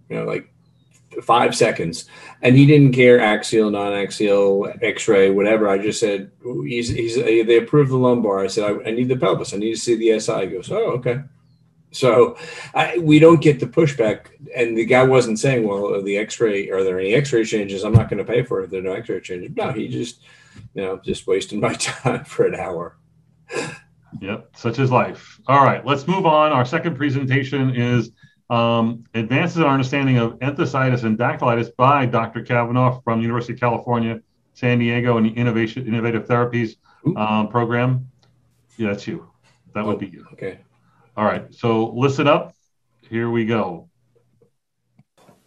you 0.10 0.16
know, 0.16 0.26
like 0.26 0.52
five 1.22 1.56
seconds, 1.56 2.06
and 2.42 2.56
he 2.56 2.66
didn't 2.66 2.94
care 2.94 3.20
axial, 3.20 3.70
non-axial, 3.70 4.74
X-ray, 4.82 5.32
whatever. 5.32 5.70
I 5.70 5.78
just 5.78 6.00
said 6.00 6.32
he's, 6.44 6.90
he's 6.90 7.18
uh, 7.18 7.24
they 7.24 7.58
approved 7.58 7.92
the 7.92 7.98
lumbar. 7.98 8.44
I 8.44 8.48
said 8.48 8.64
I, 8.66 8.90
I 8.90 8.92
need 8.92 9.10
the 9.10 9.18
pelvis. 9.18 9.54
I 9.54 9.58
need 9.58 9.74
to 9.74 9.80
see 9.80 9.96
the 9.96 10.20
SI. 10.20 10.48
He 10.48 10.48
goes, 10.48 10.72
oh 10.72 10.92
okay. 10.92 11.22
So 11.92 12.38
I, 12.74 12.98
we 12.98 13.20
don't 13.20 13.42
get 13.42 13.60
the 13.60 13.68
pushback. 13.68 14.28
And 14.56 14.78
the 14.78 14.86
guy 14.86 15.04
wasn't 15.04 15.40
saying, 15.40 15.66
well, 15.66 16.02
the 16.02 16.18
x-ray, 16.18 16.70
are 16.70 16.84
there 16.84 17.00
any 17.00 17.14
x-ray 17.14 17.46
changes? 17.46 17.84
I'm 17.84 17.94
not 17.94 18.10
going 18.10 18.24
to 18.24 18.32
pay 18.32 18.44
for 18.44 18.60
it 18.60 18.66
if 18.66 18.70
there 18.70 18.82
are 18.82 18.84
no 18.84 18.94
x-ray 18.94 19.22
changes. 19.22 19.56
No, 19.56 19.72
he 19.72 19.88
just, 19.88 20.22
you 20.74 20.82
know, 20.82 21.00
just 21.04 21.26
wasting 21.26 21.62
my 21.62 21.74
time 21.74 22.26
for 22.26 22.46
an 22.46 22.56
hour. 22.56 22.98
Yep, 24.22 24.50
such 24.56 24.80
is 24.80 24.92
life. 24.92 25.40
All 25.48 25.64
right, 25.64 25.86
let's 25.86 26.08
move 26.08 26.26
on. 26.26 26.52
Our 26.52 26.66
second 26.66 26.96
presentation 26.96 27.76
is 27.76 28.12
um, 28.50 29.04
Advances 29.14 29.58
in 29.58 29.64
Our 29.64 29.72
Understanding 29.72 30.18
of 30.18 30.40
Enthesitis 30.40 31.04
and 31.04 31.18
Dactylitis 31.18 31.76
by 31.76 32.06
Dr. 32.06 32.42
Kavanaugh 32.42 33.02
from 33.02 33.22
University 33.22 33.54
of 33.54 33.60
California, 33.60 34.22
San 34.54 34.80
Diego, 34.80 35.18
and 35.18 35.26
the 35.26 35.32
Innovation 35.32 35.88
Innovative 35.88 36.28
Therapies 36.28 36.76
um, 37.16 37.48
program. 37.50 38.10
Yeah, 38.78 38.90
that's 38.90 39.08
you. 39.08 39.30
That 39.74 39.84
oh, 39.84 39.88
would 39.88 40.00
be 40.00 40.08
you. 40.08 40.26
Okay. 40.34 40.60
All 41.18 41.26
right, 41.26 41.54
so 41.54 41.92
listen 41.94 42.28
up. 42.28 42.56
Here 43.10 43.30
we 43.30 43.46
go. 43.46 43.90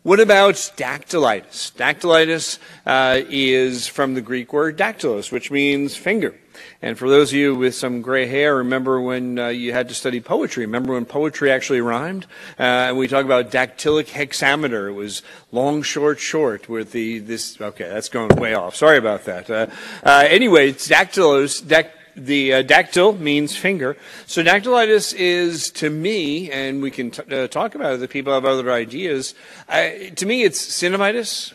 What 0.03 0.21
about 0.21 0.55
dactylitis? 0.55 1.73
Dactylitis 1.75 2.59
uh, 2.87 3.21
is 3.29 3.87
from 3.87 4.15
the 4.15 4.23
Greek 4.23 4.53
word 4.53 4.79
dactylos, 4.79 5.31
which 5.31 5.51
means 5.51 5.97
finger. 5.97 6.39
And 6.81 6.99
for 6.99 7.09
those 7.09 7.31
of 7.31 7.39
you 7.39 7.55
with 7.55 7.75
some 7.75 8.03
gray 8.03 8.27
hair, 8.27 8.57
remember 8.57 9.01
when 9.01 9.39
uh, 9.39 9.49
you 9.49 9.73
had 9.73 9.89
to 9.89 9.95
study 9.95 10.21
poetry? 10.21 10.65
Remember 10.67 10.95
when 10.95 11.05
poetry 11.05 11.51
actually 11.51 11.81
rhymed? 11.81 12.27
Uh, 12.59 12.63
and 12.63 12.99
we 12.99 13.09
talk 13.09 13.25
about 13.25 13.51
dactylic 13.51 14.09
hexameter. 14.09 14.89
It 14.89 14.93
was 14.93 15.23
long, 15.53 15.83
short, 15.83 16.19
short 16.19 16.69
with 16.69 16.93
the 16.93 17.19
this. 17.19 17.61
Okay, 17.61 17.89
that's 17.89 18.09
going 18.09 18.29
way 18.37 18.55
off. 18.55 18.77
Sorry 18.77 18.99
about 18.99 19.25
that. 19.25 19.51
Uh, 19.51 19.67
uh 20.05 20.25
anyway, 20.29 20.71
it's 20.71 20.89
dactylos. 20.89 21.67
Dact- 21.67 21.95
the 22.19 22.55
uh, 22.55 22.63
dactyl 22.63 23.19
means 23.19 23.57
finger. 23.57 23.97
So 24.27 24.43
dactylitis 24.43 25.15
is, 25.15 25.71
to 25.73 25.91
me, 25.91 26.51
and 26.51 26.83
we 26.83 26.91
can 26.91 27.11
t- 27.11 27.23
uh, 27.35 27.49
talk 27.49 27.75
about 27.75 27.95
it 27.95 28.01
the 28.01 28.09
people 28.09 28.33
have 28.33 28.45
other 28.45 28.71
ideas, 28.71 29.35
uh, 29.69 29.91
to 30.17 30.27
me 30.27 30.43
it's 30.43 30.61
synovitis, 30.61 31.55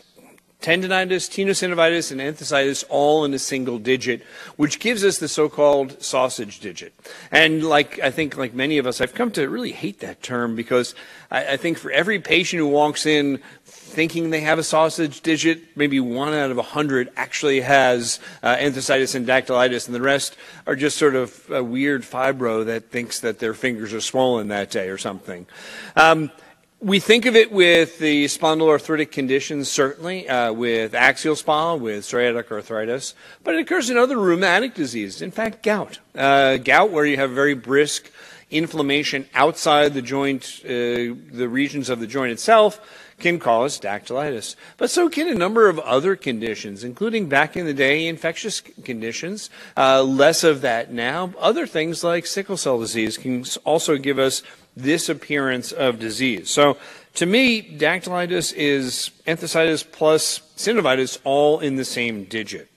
tendonitis, 0.64 1.28
tenosynovitis, 1.28 2.10
and 2.10 2.22
enthesitis 2.22 2.84
all 2.88 3.26
in 3.26 3.34
a 3.34 3.38
single 3.38 3.78
digit, 3.78 4.22
which 4.56 4.80
gives 4.80 5.04
us 5.04 5.18
the 5.18 5.28
so-called 5.28 6.02
sausage 6.02 6.58
digit. 6.58 6.94
And 7.30 7.62
like 7.62 8.00
I 8.00 8.10
think, 8.10 8.38
like 8.38 8.54
many 8.54 8.78
of 8.78 8.86
us, 8.86 9.02
I've 9.02 9.12
come 9.12 9.30
to 9.32 9.46
really 9.46 9.72
hate 9.72 10.00
that 10.00 10.22
term 10.22 10.56
because 10.56 10.94
I, 11.30 11.52
I 11.52 11.56
think 11.58 11.76
for 11.76 11.90
every 11.90 12.18
patient 12.18 12.60
who 12.60 12.68
walks 12.68 13.04
in 13.04 13.40
thinking 13.64 14.30
they 14.30 14.40
have 14.40 14.58
a 14.58 14.62
sausage 14.62 15.20
digit, 15.20 15.76
maybe 15.76 16.00
one 16.00 16.32
out 16.32 16.50
of 16.50 16.56
a 16.56 16.62
hundred 16.62 17.10
actually 17.14 17.60
has 17.60 18.18
uh, 18.42 18.56
enthesitis 18.56 19.14
and 19.14 19.26
dactylitis, 19.26 19.84
and 19.86 19.94
the 19.94 20.00
rest 20.00 20.34
are 20.66 20.76
just 20.76 20.96
sort 20.96 21.14
of 21.14 21.50
a 21.50 21.62
weird 21.62 22.02
fibro 22.02 22.64
that 22.64 22.90
thinks 22.90 23.20
that 23.20 23.38
their 23.38 23.52
fingers 23.52 23.92
are 23.92 24.00
swollen 24.00 24.48
that 24.48 24.70
day 24.70 24.88
or 24.88 24.96
something. 24.96 25.46
Um, 25.94 26.30
we 26.80 27.00
think 27.00 27.24
of 27.24 27.34
it 27.34 27.50
with 27.50 27.98
the 27.98 28.26
spondyloarthritic 28.26 29.10
conditions, 29.10 29.70
certainly, 29.70 30.28
uh, 30.28 30.52
with 30.52 30.94
axial 30.94 31.36
spine, 31.36 31.80
with 31.80 32.04
psoriatic 32.04 32.50
arthritis, 32.50 33.14
but 33.42 33.54
it 33.54 33.60
occurs 33.60 33.88
in 33.88 33.96
other 33.96 34.18
rheumatic 34.18 34.74
diseases. 34.74 35.22
In 35.22 35.30
fact, 35.30 35.62
gout. 35.62 35.98
Uh, 36.14 36.58
gout, 36.58 36.90
where 36.90 37.06
you 37.06 37.16
have 37.16 37.30
very 37.30 37.54
brisk 37.54 38.10
inflammation 38.50 39.26
outside 39.34 39.94
the 39.94 40.02
joint, 40.02 40.60
uh, 40.64 40.68
the 40.68 41.48
regions 41.50 41.88
of 41.88 42.00
the 42.00 42.06
joint 42.06 42.32
itself, 42.32 42.80
can 43.18 43.38
cause 43.38 43.80
dactylitis. 43.80 44.56
But 44.76 44.90
so 44.90 45.08
can 45.08 45.28
a 45.28 45.34
number 45.34 45.68
of 45.68 45.78
other 45.80 46.16
conditions, 46.16 46.84
including 46.84 47.28
back 47.28 47.56
in 47.56 47.66
the 47.66 47.74
day 47.74 48.06
infectious 48.06 48.60
conditions. 48.60 49.50
Uh, 49.76 50.02
less 50.02 50.44
of 50.44 50.60
that 50.62 50.92
now. 50.92 51.32
Other 51.38 51.66
things 51.66 52.04
like 52.04 52.26
sickle 52.26 52.56
cell 52.56 52.78
disease 52.78 53.16
can 53.16 53.44
also 53.64 53.96
give 53.96 54.18
us 54.18 54.42
this 54.76 55.08
appearance 55.08 55.72
of 55.72 55.98
disease. 55.98 56.50
So 56.50 56.76
to 57.14 57.26
me, 57.26 57.62
dactylitis 57.62 58.52
is 58.56 59.10
enthesitis 59.26 59.90
plus 59.90 60.40
synovitis 60.56 61.18
all 61.24 61.60
in 61.60 61.76
the 61.76 61.84
same 61.84 62.24
digit. 62.24 62.68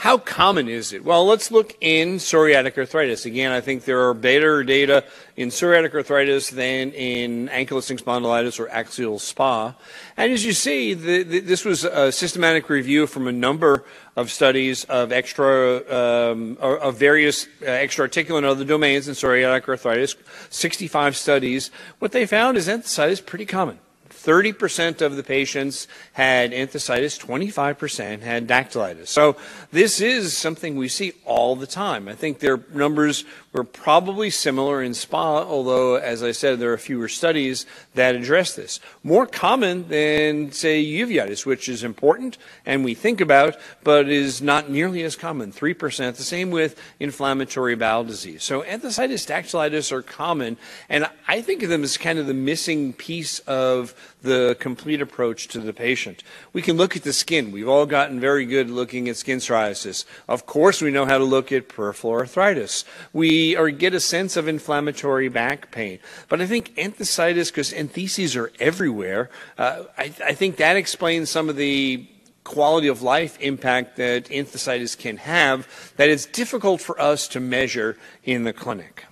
How 0.00 0.16
common 0.16 0.66
is 0.66 0.94
it? 0.94 1.04
Well, 1.04 1.26
let's 1.26 1.50
look 1.50 1.76
in 1.78 2.16
psoriatic 2.16 2.78
arthritis. 2.78 3.26
Again, 3.26 3.52
I 3.52 3.60
think 3.60 3.84
there 3.84 4.08
are 4.08 4.14
better 4.14 4.64
data 4.64 5.04
in 5.36 5.50
psoriatic 5.50 5.92
arthritis 5.92 6.48
than 6.48 6.92
in 6.92 7.48
ankylosing 7.48 8.00
spondylitis 8.00 8.58
or 8.58 8.70
axial 8.70 9.18
SPA. 9.18 9.76
And 10.16 10.32
as 10.32 10.42
you 10.42 10.54
see, 10.54 10.94
the, 10.94 11.22
the, 11.22 11.40
this 11.40 11.66
was 11.66 11.84
a 11.84 12.10
systematic 12.12 12.70
review 12.70 13.06
from 13.06 13.28
a 13.28 13.32
number 13.32 13.84
of 14.16 14.30
studies 14.30 14.84
of 14.84 15.12
extra, 15.12 15.82
um, 15.94 16.56
of 16.62 16.96
various 16.96 17.46
uh, 17.60 17.66
extra-articular 17.66 18.38
and 18.38 18.46
other 18.46 18.64
domains 18.64 19.06
in 19.06 19.12
psoriatic 19.12 19.68
arthritis, 19.68 20.16
65 20.48 21.14
studies. 21.14 21.70
What 21.98 22.12
they 22.12 22.24
found 22.24 22.56
is 22.56 22.68
enthesitis 22.68 23.26
pretty 23.26 23.44
common. 23.44 23.78
30% 24.24 25.00
of 25.00 25.16
the 25.16 25.22
patients 25.22 25.88
had 26.12 26.52
enthesitis, 26.52 27.18
25% 27.18 28.20
had 28.20 28.46
dactylitis. 28.46 29.08
So 29.08 29.36
this 29.72 30.00
is 30.00 30.36
something 30.36 30.76
we 30.76 30.88
see 30.88 31.12
all 31.24 31.56
the 31.56 31.66
time. 31.66 32.06
I 32.06 32.14
think 32.14 32.38
their 32.38 32.60
numbers 32.72 33.24
were 33.52 33.64
probably 33.64 34.30
similar 34.30 34.82
in 34.82 34.94
SPA, 34.94 35.16
although, 35.16 35.96
as 35.96 36.22
I 36.22 36.30
said, 36.32 36.58
there 36.60 36.72
are 36.72 36.78
fewer 36.78 37.08
studies 37.08 37.66
that 37.94 38.14
address 38.14 38.54
this. 38.54 38.78
More 39.02 39.26
common 39.26 39.88
than, 39.88 40.52
say, 40.52 40.84
uveitis, 40.84 41.44
which 41.44 41.68
is 41.68 41.82
important 41.82 42.38
and 42.64 42.84
we 42.84 42.94
think 42.94 43.20
about, 43.20 43.56
but 43.82 44.08
is 44.08 44.40
not 44.40 44.70
nearly 44.70 45.02
as 45.02 45.16
common, 45.16 45.50
3%. 45.50 46.16
The 46.16 46.22
same 46.22 46.50
with 46.50 46.80
inflammatory 47.00 47.74
bowel 47.74 48.04
disease. 48.04 48.44
So 48.44 48.62
enthesitis, 48.62 49.26
dactylitis 49.26 49.90
are 49.90 50.02
common, 50.02 50.56
and 50.88 51.08
I 51.26 51.40
think 51.40 51.62
of 51.62 51.70
them 51.70 51.82
as 51.82 51.96
kind 51.96 52.18
of 52.18 52.26
the 52.26 52.34
missing 52.34 52.92
piece 52.92 53.40
of 53.40 53.94
the 54.22 54.56
complete 54.60 55.00
approach 55.00 55.48
to 55.48 55.60
the 55.60 55.72
patient. 55.72 56.22
We 56.52 56.62
can 56.62 56.76
look 56.76 56.96
at 56.96 57.02
the 57.02 57.12
skin. 57.12 57.52
We've 57.52 57.68
all 57.68 57.86
gotten 57.86 58.20
very 58.20 58.44
good 58.44 58.70
looking 58.70 59.08
at 59.08 59.16
skin 59.16 59.38
psoriasis. 59.38 60.04
Of 60.28 60.46
course, 60.46 60.82
we 60.82 60.90
know 60.90 61.06
how 61.06 61.18
to 61.18 61.24
look 61.24 61.52
at 61.52 61.68
peripheral 61.68 62.14
arthritis. 62.14 62.84
We 63.12 63.56
or 63.56 63.70
get 63.70 63.94
a 63.94 64.00
sense 64.00 64.36
of 64.36 64.48
inflammatory 64.48 65.28
back 65.28 65.70
pain. 65.70 65.98
But 66.28 66.40
I 66.40 66.46
think 66.46 66.74
enthesitis, 66.76 67.50
because 67.50 67.72
entheses 67.72 68.36
are 68.36 68.52
everywhere, 68.60 69.30
uh, 69.58 69.84
I, 69.96 70.12
I 70.24 70.34
think 70.34 70.56
that 70.56 70.76
explains 70.76 71.30
some 71.30 71.48
of 71.48 71.56
the 71.56 72.06
quality 72.44 72.88
of 72.88 73.02
life 73.02 73.38
impact 73.40 73.96
that 73.96 74.24
enthesitis 74.26 74.98
can 74.98 75.18
have 75.18 75.92
that 75.96 76.08
is 76.08 76.26
difficult 76.26 76.80
for 76.80 77.00
us 77.00 77.28
to 77.28 77.40
measure 77.40 77.96
in 78.24 78.44
the 78.44 78.52
clinic. 78.52 79.04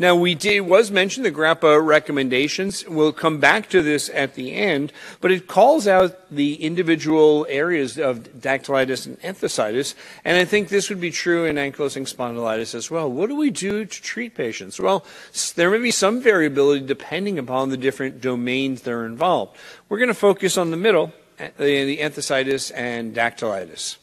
Now, 0.00 0.14
we 0.14 0.36
did, 0.36 0.60
was 0.60 0.92
mentioned 0.92 1.26
the 1.26 1.32
GRAPPA 1.32 1.84
recommendations. 1.84 2.86
We'll 2.86 3.12
come 3.12 3.40
back 3.40 3.68
to 3.70 3.82
this 3.82 4.08
at 4.14 4.34
the 4.34 4.54
end, 4.54 4.92
but 5.20 5.32
it 5.32 5.48
calls 5.48 5.88
out 5.88 6.16
the 6.30 6.54
individual 6.54 7.44
areas 7.48 7.98
of 7.98 8.20
dactylitis 8.40 9.06
and 9.06 9.20
enthesitis, 9.22 9.96
and 10.24 10.36
I 10.36 10.44
think 10.44 10.68
this 10.68 10.88
would 10.88 11.00
be 11.00 11.10
true 11.10 11.46
in 11.46 11.56
ankylosing 11.56 12.12
spondylitis 12.12 12.76
as 12.76 12.92
well. 12.92 13.10
What 13.10 13.28
do 13.28 13.34
we 13.34 13.50
do 13.50 13.84
to 13.84 14.02
treat 14.02 14.36
patients? 14.36 14.78
Well, 14.78 15.04
there 15.56 15.70
may 15.70 15.78
be 15.78 15.90
some 15.90 16.20
variability 16.20 16.86
depending 16.86 17.36
upon 17.36 17.70
the 17.70 17.76
different 17.76 18.20
domains 18.20 18.82
that 18.82 18.92
are 18.92 19.06
involved. 19.06 19.56
We're 19.88 19.98
going 19.98 20.08
to 20.08 20.14
focus 20.14 20.56
on 20.56 20.70
the 20.70 20.76
middle, 20.76 21.12
uh, 21.40 21.48
the 21.58 21.98
enthesitis 21.98 22.70
and 22.72 23.16
dactylitis. 23.16 23.96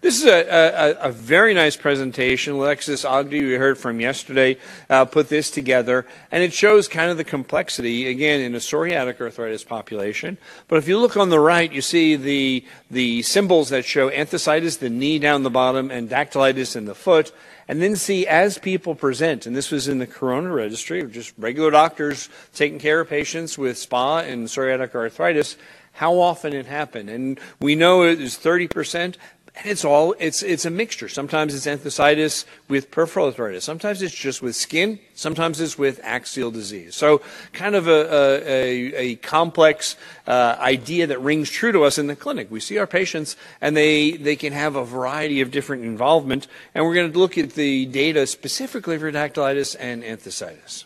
This 0.00 0.18
is 0.20 0.24
a, 0.24 0.96
a, 1.00 1.08
a, 1.08 1.12
very 1.12 1.54
nice 1.54 1.76
presentation. 1.76 2.54
Alexis 2.54 3.04
Ogdie, 3.04 3.40
we 3.40 3.54
heard 3.54 3.78
from 3.78 4.00
yesterday, 4.00 4.56
uh, 4.90 5.04
put 5.04 5.28
this 5.28 5.50
together, 5.50 6.06
and 6.30 6.42
it 6.42 6.52
shows 6.52 6.86
kind 6.88 7.10
of 7.10 7.16
the 7.16 7.24
complexity, 7.24 8.08
again, 8.08 8.40
in 8.40 8.54
a 8.54 8.58
psoriatic 8.58 9.20
arthritis 9.20 9.64
population. 9.64 10.38
But 10.68 10.76
if 10.76 10.88
you 10.88 10.98
look 10.98 11.16
on 11.16 11.30
the 11.30 11.40
right, 11.40 11.72
you 11.72 11.82
see 11.82 12.16
the, 12.16 12.64
the 12.90 13.22
symbols 13.22 13.70
that 13.70 13.84
show 13.84 14.10
enthesitis, 14.10 14.78
the 14.78 14.90
knee 14.90 15.18
down 15.18 15.42
the 15.42 15.50
bottom, 15.50 15.90
and 15.90 16.08
dactylitis 16.08 16.76
in 16.76 16.84
the 16.84 16.94
foot. 16.94 17.32
And 17.68 17.82
then 17.82 17.96
see 17.96 18.26
as 18.26 18.58
people 18.58 18.94
present, 18.94 19.46
and 19.46 19.56
this 19.56 19.72
was 19.72 19.88
in 19.88 19.98
the 19.98 20.06
Corrona 20.06 20.52
registry, 20.52 21.02
just 21.10 21.34
regular 21.36 21.70
doctors 21.70 22.28
taking 22.54 22.78
care 22.78 23.00
of 23.00 23.08
patients 23.08 23.58
with 23.58 23.76
SPA 23.76 24.18
and 24.18 24.46
psoriatic 24.46 24.94
arthritis, 24.94 25.56
how 25.96 26.20
often 26.20 26.52
it 26.52 26.66
happened. 26.66 27.08
And 27.10 27.40
we 27.58 27.74
know 27.74 28.04
it 28.04 28.20
is 28.20 28.36
30%, 28.36 29.16
and 29.56 29.66
it's 29.66 29.84
all 29.84 30.14
it's 30.18 30.42
it's 30.42 30.64
a 30.64 30.70
mixture. 30.70 31.08
Sometimes 31.08 31.54
it's 31.54 31.66
enthesitis 31.66 32.44
with 32.68 32.90
peripheral 32.90 33.26
arthritis. 33.26 33.64
Sometimes 33.64 34.02
it's 34.02 34.14
just 34.14 34.42
with 34.42 34.54
skin. 34.54 34.98
Sometimes 35.14 35.60
it's 35.60 35.78
with 35.78 36.00
axial 36.02 36.50
disease. 36.50 36.94
So 36.94 37.22
kind 37.52 37.74
of 37.74 37.88
a 37.88 38.42
a, 38.46 38.94
a 38.94 39.16
complex 39.16 39.96
uh, 40.26 40.56
idea 40.58 41.06
that 41.06 41.20
rings 41.20 41.50
true 41.50 41.72
to 41.72 41.84
us 41.84 41.98
in 41.98 42.06
the 42.06 42.16
clinic. 42.16 42.50
We 42.50 42.60
see 42.60 42.78
our 42.78 42.86
patients 42.86 43.36
and 43.60 43.76
they 43.76 44.12
they 44.12 44.36
can 44.36 44.52
have 44.52 44.76
a 44.76 44.84
variety 44.84 45.40
of 45.40 45.50
different 45.50 45.84
involvement, 45.84 46.46
and 46.74 46.84
we're 46.84 46.94
going 46.94 47.12
to 47.12 47.18
look 47.18 47.38
at 47.38 47.50
the 47.50 47.86
data 47.86 48.26
specifically 48.26 48.98
for 48.98 49.12
dactylitis 49.12 49.76
and 49.78 50.02
enthesitis. 50.02 50.85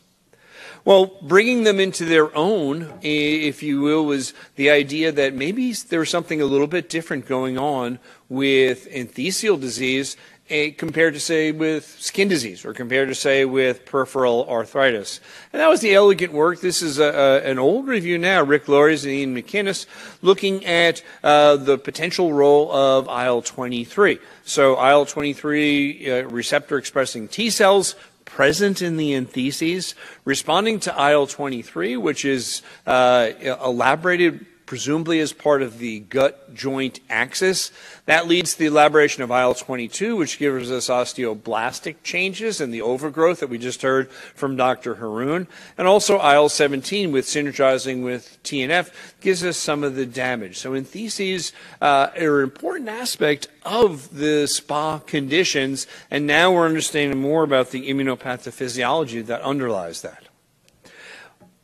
Well, 0.85 1.19
bringing 1.21 1.65
them 1.65 1.79
into 1.79 2.07
their 2.07 2.35
own, 2.35 2.93
if 3.03 3.63
you 3.63 3.83
will, 3.83 4.07
was 4.07 4.33
the 4.57 4.71
idea 4.71 5.13
that 5.13 5.35
maybe 5.35 5.73
there 5.73 6.01
was 6.01 6.09
something 6.09 6.41
a 6.41 6.47
little 6.47 6.67
bit 6.67 6.89
different 6.89 7.27
going 7.27 7.59
on 7.59 7.99
with 8.31 8.89
enthesial 8.91 9.61
disease 9.61 10.17
eh, 10.49 10.71
compared 10.71 11.13
to, 11.15 11.21
say, 11.21 11.53
with 11.53 11.85
skin 12.01 12.29
disease 12.29 12.65
or 12.65 12.73
compared 12.73 13.09
to, 13.09 13.15
say, 13.15 13.45
with 13.45 13.85
peripheral 13.85 14.49
arthritis. 14.49 15.21
And 15.53 15.61
that 15.61 15.69
was 15.69 15.81
the 15.81 15.93
elegant 15.93 16.33
work. 16.33 16.61
This 16.63 16.81
is 16.81 16.99
a, 16.99 17.09
a, 17.45 17.51
an 17.51 17.59
old 17.59 17.87
review 17.87 18.17
now, 18.17 18.43
Rik 18.43 18.67
Lories 18.67 19.05
and 19.05 19.13
Ian 19.13 19.37
McInnes, 19.37 19.85
looking 20.23 20.65
at 20.65 21.03
uh, 21.23 21.57
the 21.57 21.77
potential 21.77 22.33
role 22.33 22.73
of 22.73 23.07
IL 23.07 23.43
23. 23.43 24.19
So, 24.45 24.83
IL 24.83 25.05
23 25.05 26.11
uh, 26.11 26.23
receptor 26.29 26.79
expressing 26.79 27.29
T 27.29 27.51
cells 27.51 27.97
present 28.31 28.81
in 28.81 28.97
the 28.97 29.15
entheses, 29.15 29.95
responding 30.25 30.81
to 30.81 31.11
IL 31.11 31.27
23, 31.27 31.97
which 31.97 32.25
is 32.25 32.63
uh, 32.87 33.31
elaborated 33.63 34.47
presumably 34.71 35.19
as 35.19 35.33
part 35.33 35.63
of 35.63 35.81
the 35.81 35.99
gut 35.99 36.55
joint 36.55 37.01
axis. 37.11 37.73
That 38.07 38.29
leads 38.29 38.53
to 38.53 38.59
the 38.61 38.67
elaboration 38.67 39.25
of 39.25 39.33
IL 39.33 39.55
22, 39.55 40.15
which 40.15 40.39
gives 40.39 40.71
us 40.71 40.89
osteoblastic 40.89 41.97
changes 42.05 42.61
and 42.61 42.73
the 42.73 42.81
overgrowth 42.81 43.41
that 43.41 43.49
we 43.49 43.59
just 43.59 43.83
heard 43.83 44.13
from 44.13 44.55
Dr. 44.55 44.95
Haroon. 44.95 45.49
And 45.77 45.89
also 45.89 46.21
IL 46.25 46.49
17, 46.49 47.11
with 47.11 47.25
synergizing 47.25 48.05
with 48.05 48.39
TNF, 48.45 48.93
gives 49.21 49.45
us 49.45 49.57
some 49.57 49.83
of 49.83 49.97
the 49.97 50.07
damage. 50.07 50.59
So, 50.59 50.75
entheses 50.75 51.53
uh, 51.83 52.11
are 52.17 52.39
an 52.39 52.45
important 52.45 52.91
aspect 52.91 53.49
of 53.65 54.17
the 54.17 54.47
SPA 54.47 54.99
conditions, 54.99 55.89
and 56.13 56.29
now 56.29 56.53
we're 56.53 56.67
understanding 56.67 57.21
more 57.21 57.43
about 57.43 57.73
the 57.73 57.91
immunopathophysiology 57.91 59.27
that 59.27 59.43
underlies 59.43 60.03
that 60.03 60.30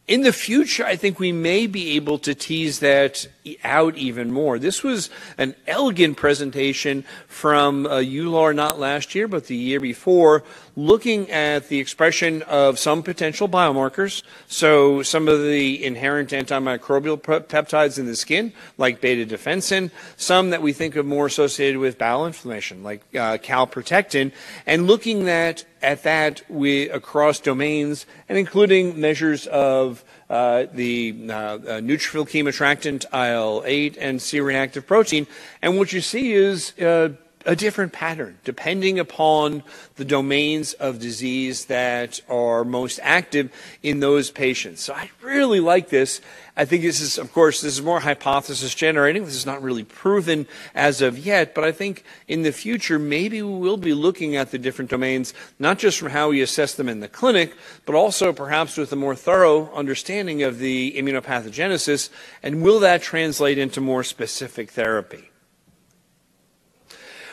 in 0.09 0.23
the 0.23 0.33
future, 0.33 0.85
I 0.85 0.95
think 0.95 1.19
we 1.19 1.33
may 1.33 1.66
be 1.66 1.97
able 1.97 2.19
to 2.21 2.35
tease 2.35 2.79
that 2.79 3.27
out 3.64 3.97
even 3.97 4.33
more. 4.33 4.59
This 4.59 4.85
was 4.85 5.11
an 5.37 5.57
elegant 5.66 6.16
presentation 6.16 7.05
from 7.27 7.87
uh, 7.87 7.99
EULAR 7.99 8.55
not 8.55 8.79
last 8.79 9.16
year, 9.16 9.27
but 9.27 9.47
the 9.47 9.57
year 9.57 9.81
before, 9.81 10.45
looking 10.77 11.31
at 11.31 11.69
the 11.69 11.79
expression 11.79 12.43
of 12.43 12.79
some 12.79 13.03
potential 13.03 13.49
biomarkers. 13.49 14.23
So 14.47 15.03
some 15.03 15.27
of 15.27 15.43
the 15.43 15.83
inherent 15.83 16.31
antimicrobial 16.31 17.21
peptides 17.21 17.99
in 17.99 18.07
the 18.07 18.15
skin, 18.15 18.53
like 18.77 19.01
beta 19.01 19.25
defensin, 19.25 19.91
some 20.17 20.51
that 20.51 20.61
we 20.61 20.75
think 20.75 20.95
of 20.95 21.07
more 21.07 21.27
associated 21.27 21.79
with 21.79 21.97
bowel 21.97 22.27
inflammation, 22.27 22.83
like 22.83 23.03
uh, 23.15 23.39
calprotectin, 23.39 24.33
and 24.67 24.87
looking 24.87 25.29
at 25.29 25.65
at 25.83 26.03
that 26.03 26.43
we, 26.49 26.89
across 26.89 27.39
domains 27.39 28.07
and 28.29 28.39
including 28.39 29.01
measures 29.01 29.47
of 29.47 30.05
uh, 30.29 30.67
the 30.73 31.15
uh, 31.29 31.33
uh, 31.33 31.59
neutrophil 31.81 32.27
chemoattractant 32.29 33.05
IL-8 33.12 33.97
and 34.01 34.21
C-reactive 34.21 34.87
protein. 34.87 35.27
And 35.62 35.79
what 35.79 35.93
you 35.93 36.01
see 36.01 36.33
is 36.33 36.77
uh, 36.81 37.11
a 37.46 37.56
different 37.56 37.92
pattern 37.92 38.37
depending 38.44 38.98
upon 38.98 39.62
the 39.94 40.04
domains 40.04 40.72
of 40.74 40.98
disease 40.98 41.66
that 41.66 42.20
are 42.28 42.64
most 42.64 43.00
active 43.02 43.50
in 43.82 44.00
those 44.00 44.30
patients. 44.30 44.82
So 44.82 44.92
I 44.92 45.11
really 45.22 45.61
like 45.61 45.88
this. 45.88 46.20
I 46.59 46.64
think 46.64 46.82
this 46.82 47.00
is, 47.00 47.18
of 47.18 47.32
course, 47.32 47.61
this 47.61 47.74
is 47.74 47.82
more 47.82 48.00
hypothesis 48.00 48.74
generating. 48.74 49.24
This 49.24 49.35
is 49.35 49.46
not 49.46 49.62
really 49.62 49.85
proven 49.85 50.46
as 50.74 51.02
of 51.02 51.18
yet, 51.18 51.54
but 51.54 51.64
I 51.64 51.72
think 51.72 52.02
in 52.26 52.42
the 52.42 52.52
future, 52.52 52.98
maybe 52.98 53.42
we 53.42 53.59
will 53.59 53.76
be 53.76 53.94
looking 53.94 54.37
at 54.37 54.50
the 54.50 54.59
different 54.59 54.90
domains, 54.90 55.35
not 55.59 55.78
just 55.78 55.98
from 55.98 56.11
how 56.11 56.30
we 56.30 56.40
assess 56.40 56.74
them 56.74 56.88
in 56.88 57.00
the 57.00 57.09
clinic, 57.09 57.54
but 57.85 57.94
also 57.94 58.32
perhaps 58.32 58.76
with 58.76 58.92
a 58.92 58.96
more 58.96 59.14
thorough 59.14 59.70
understanding 59.74 60.42
of 60.42 60.59
the 60.59 60.92
immunopathogenesis, 60.96 62.11
and 62.42 62.62
will 62.62 62.80
that 62.80 63.02
translate 63.02 63.59
into 63.59 63.80
more 63.80 64.02
specific 64.02 64.70
therapy? 64.70 65.30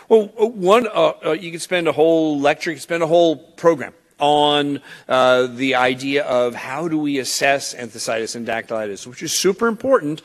Well, 0.09 0.31
uh, 0.39 0.45
one, 0.47 0.87
uh, 0.87 1.13
uh, 1.25 1.31
you 1.31 1.51
could 1.51 1.61
spend 1.61 1.87
a 1.87 1.91
whole 1.91 2.39
lecture, 2.39 2.71
you 2.71 2.75
could 2.75 2.83
spend 2.83 3.03
a 3.03 3.07
whole 3.07 3.35
program 3.35 3.93
on 4.19 4.81
uh, 5.07 5.47
the 5.47 5.75
idea 5.75 6.23
of 6.23 6.55
how 6.55 6.87
do 6.87 6.97
we 6.97 7.19
assess 7.19 7.73
enthesitis 7.73 8.35
and 8.35 8.47
dactylitis, 8.47 9.07
which 9.07 9.23
is 9.23 9.37
super 9.37 9.67
important, 9.67 10.21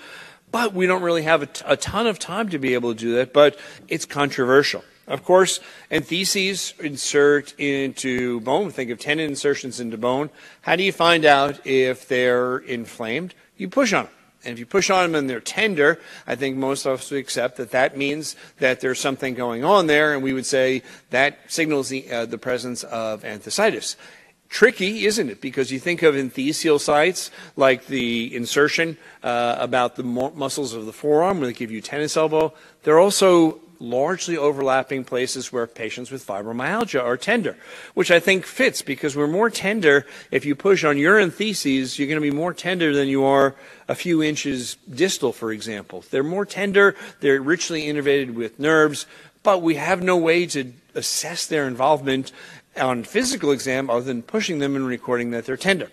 but 0.50 0.72
we 0.72 0.86
don't 0.86 1.02
really 1.02 1.22
have 1.22 1.42
a, 1.42 1.46
t- 1.46 1.64
a 1.66 1.76
ton 1.76 2.06
of 2.06 2.18
time 2.18 2.48
to 2.48 2.58
be 2.58 2.74
able 2.74 2.94
to 2.94 2.98
do 2.98 3.14
that, 3.14 3.32
but 3.32 3.58
it's 3.88 4.04
controversial. 4.04 4.84
Of 5.06 5.24
course, 5.24 5.60
entheses 5.90 6.74
insert 6.80 7.58
into 7.58 8.40
bone. 8.40 8.70
Think 8.70 8.90
of 8.90 8.98
tendon 8.98 9.30
insertions 9.30 9.80
into 9.80 9.96
bone. 9.96 10.28
How 10.60 10.76
do 10.76 10.82
you 10.82 10.92
find 10.92 11.24
out 11.24 11.66
if 11.66 12.06
they're 12.08 12.58
inflamed? 12.58 13.34
You 13.56 13.68
push 13.68 13.92
on 13.94 14.04
them. 14.04 14.12
And 14.44 14.52
if 14.52 14.58
you 14.58 14.66
push 14.66 14.88
on 14.88 15.02
them 15.02 15.14
and 15.14 15.28
they're 15.28 15.40
tender, 15.40 16.00
I 16.26 16.36
think 16.36 16.56
most 16.56 16.86
of 16.86 17.00
us 17.00 17.10
would 17.10 17.18
accept 17.18 17.56
that 17.56 17.72
that 17.72 17.96
means 17.96 18.36
that 18.58 18.80
there's 18.80 19.00
something 19.00 19.34
going 19.34 19.64
on 19.64 19.88
there, 19.88 20.14
and 20.14 20.22
we 20.22 20.32
would 20.32 20.46
say 20.46 20.82
that 21.10 21.38
signals 21.48 21.88
the, 21.88 22.10
uh, 22.10 22.26
the 22.26 22.38
presence 22.38 22.84
of 22.84 23.22
enthesitis. 23.22 23.96
Tricky, 24.48 25.04
isn't 25.04 25.28
it? 25.28 25.40
Because 25.40 25.70
you 25.70 25.78
think 25.78 26.02
of 26.02 26.14
enthesial 26.14 26.80
sites 26.80 27.30
like 27.56 27.86
the 27.86 28.34
insertion 28.34 28.96
uh, 29.22 29.56
about 29.58 29.96
the 29.96 30.02
muscles 30.02 30.72
of 30.72 30.86
the 30.86 30.92
forearm, 30.92 31.38
where 31.38 31.48
they 31.48 31.52
give 31.52 31.70
you 31.70 31.82
tennis 31.82 32.16
elbow. 32.16 32.54
They're 32.84 32.98
also 32.98 33.60
largely 33.80 34.36
overlapping 34.36 35.04
places 35.04 35.52
where 35.52 35.66
patients 35.66 36.10
with 36.10 36.26
fibromyalgia 36.26 37.02
are 37.02 37.16
tender, 37.16 37.56
which 37.94 38.10
I 38.10 38.20
think 38.20 38.44
fits 38.44 38.82
because 38.82 39.16
we're 39.16 39.26
more 39.26 39.50
tender 39.50 40.06
if 40.30 40.44
you 40.44 40.54
push 40.54 40.84
on 40.84 40.98
your 40.98 41.18
entheses, 41.18 41.98
you're 41.98 42.08
going 42.08 42.20
to 42.20 42.30
be 42.30 42.36
more 42.36 42.52
tender 42.52 42.94
than 42.94 43.08
you 43.08 43.24
are 43.24 43.54
a 43.88 43.94
few 43.94 44.22
inches 44.22 44.76
distal, 44.92 45.32
for 45.32 45.52
example. 45.52 46.04
They're 46.10 46.22
more 46.22 46.46
tender, 46.46 46.96
they're 47.20 47.40
richly 47.40 47.84
innervated 47.84 48.34
with 48.34 48.58
nerves, 48.58 49.06
but 49.42 49.62
we 49.62 49.76
have 49.76 50.02
no 50.02 50.16
way 50.16 50.46
to 50.46 50.72
assess 50.94 51.46
their 51.46 51.66
involvement 51.66 52.32
on 52.76 53.04
physical 53.04 53.52
exam 53.52 53.90
other 53.90 54.04
than 54.04 54.22
pushing 54.22 54.58
them 54.58 54.76
and 54.76 54.86
recording 54.86 55.30
that 55.30 55.46
they're 55.46 55.56
tender. 55.56 55.90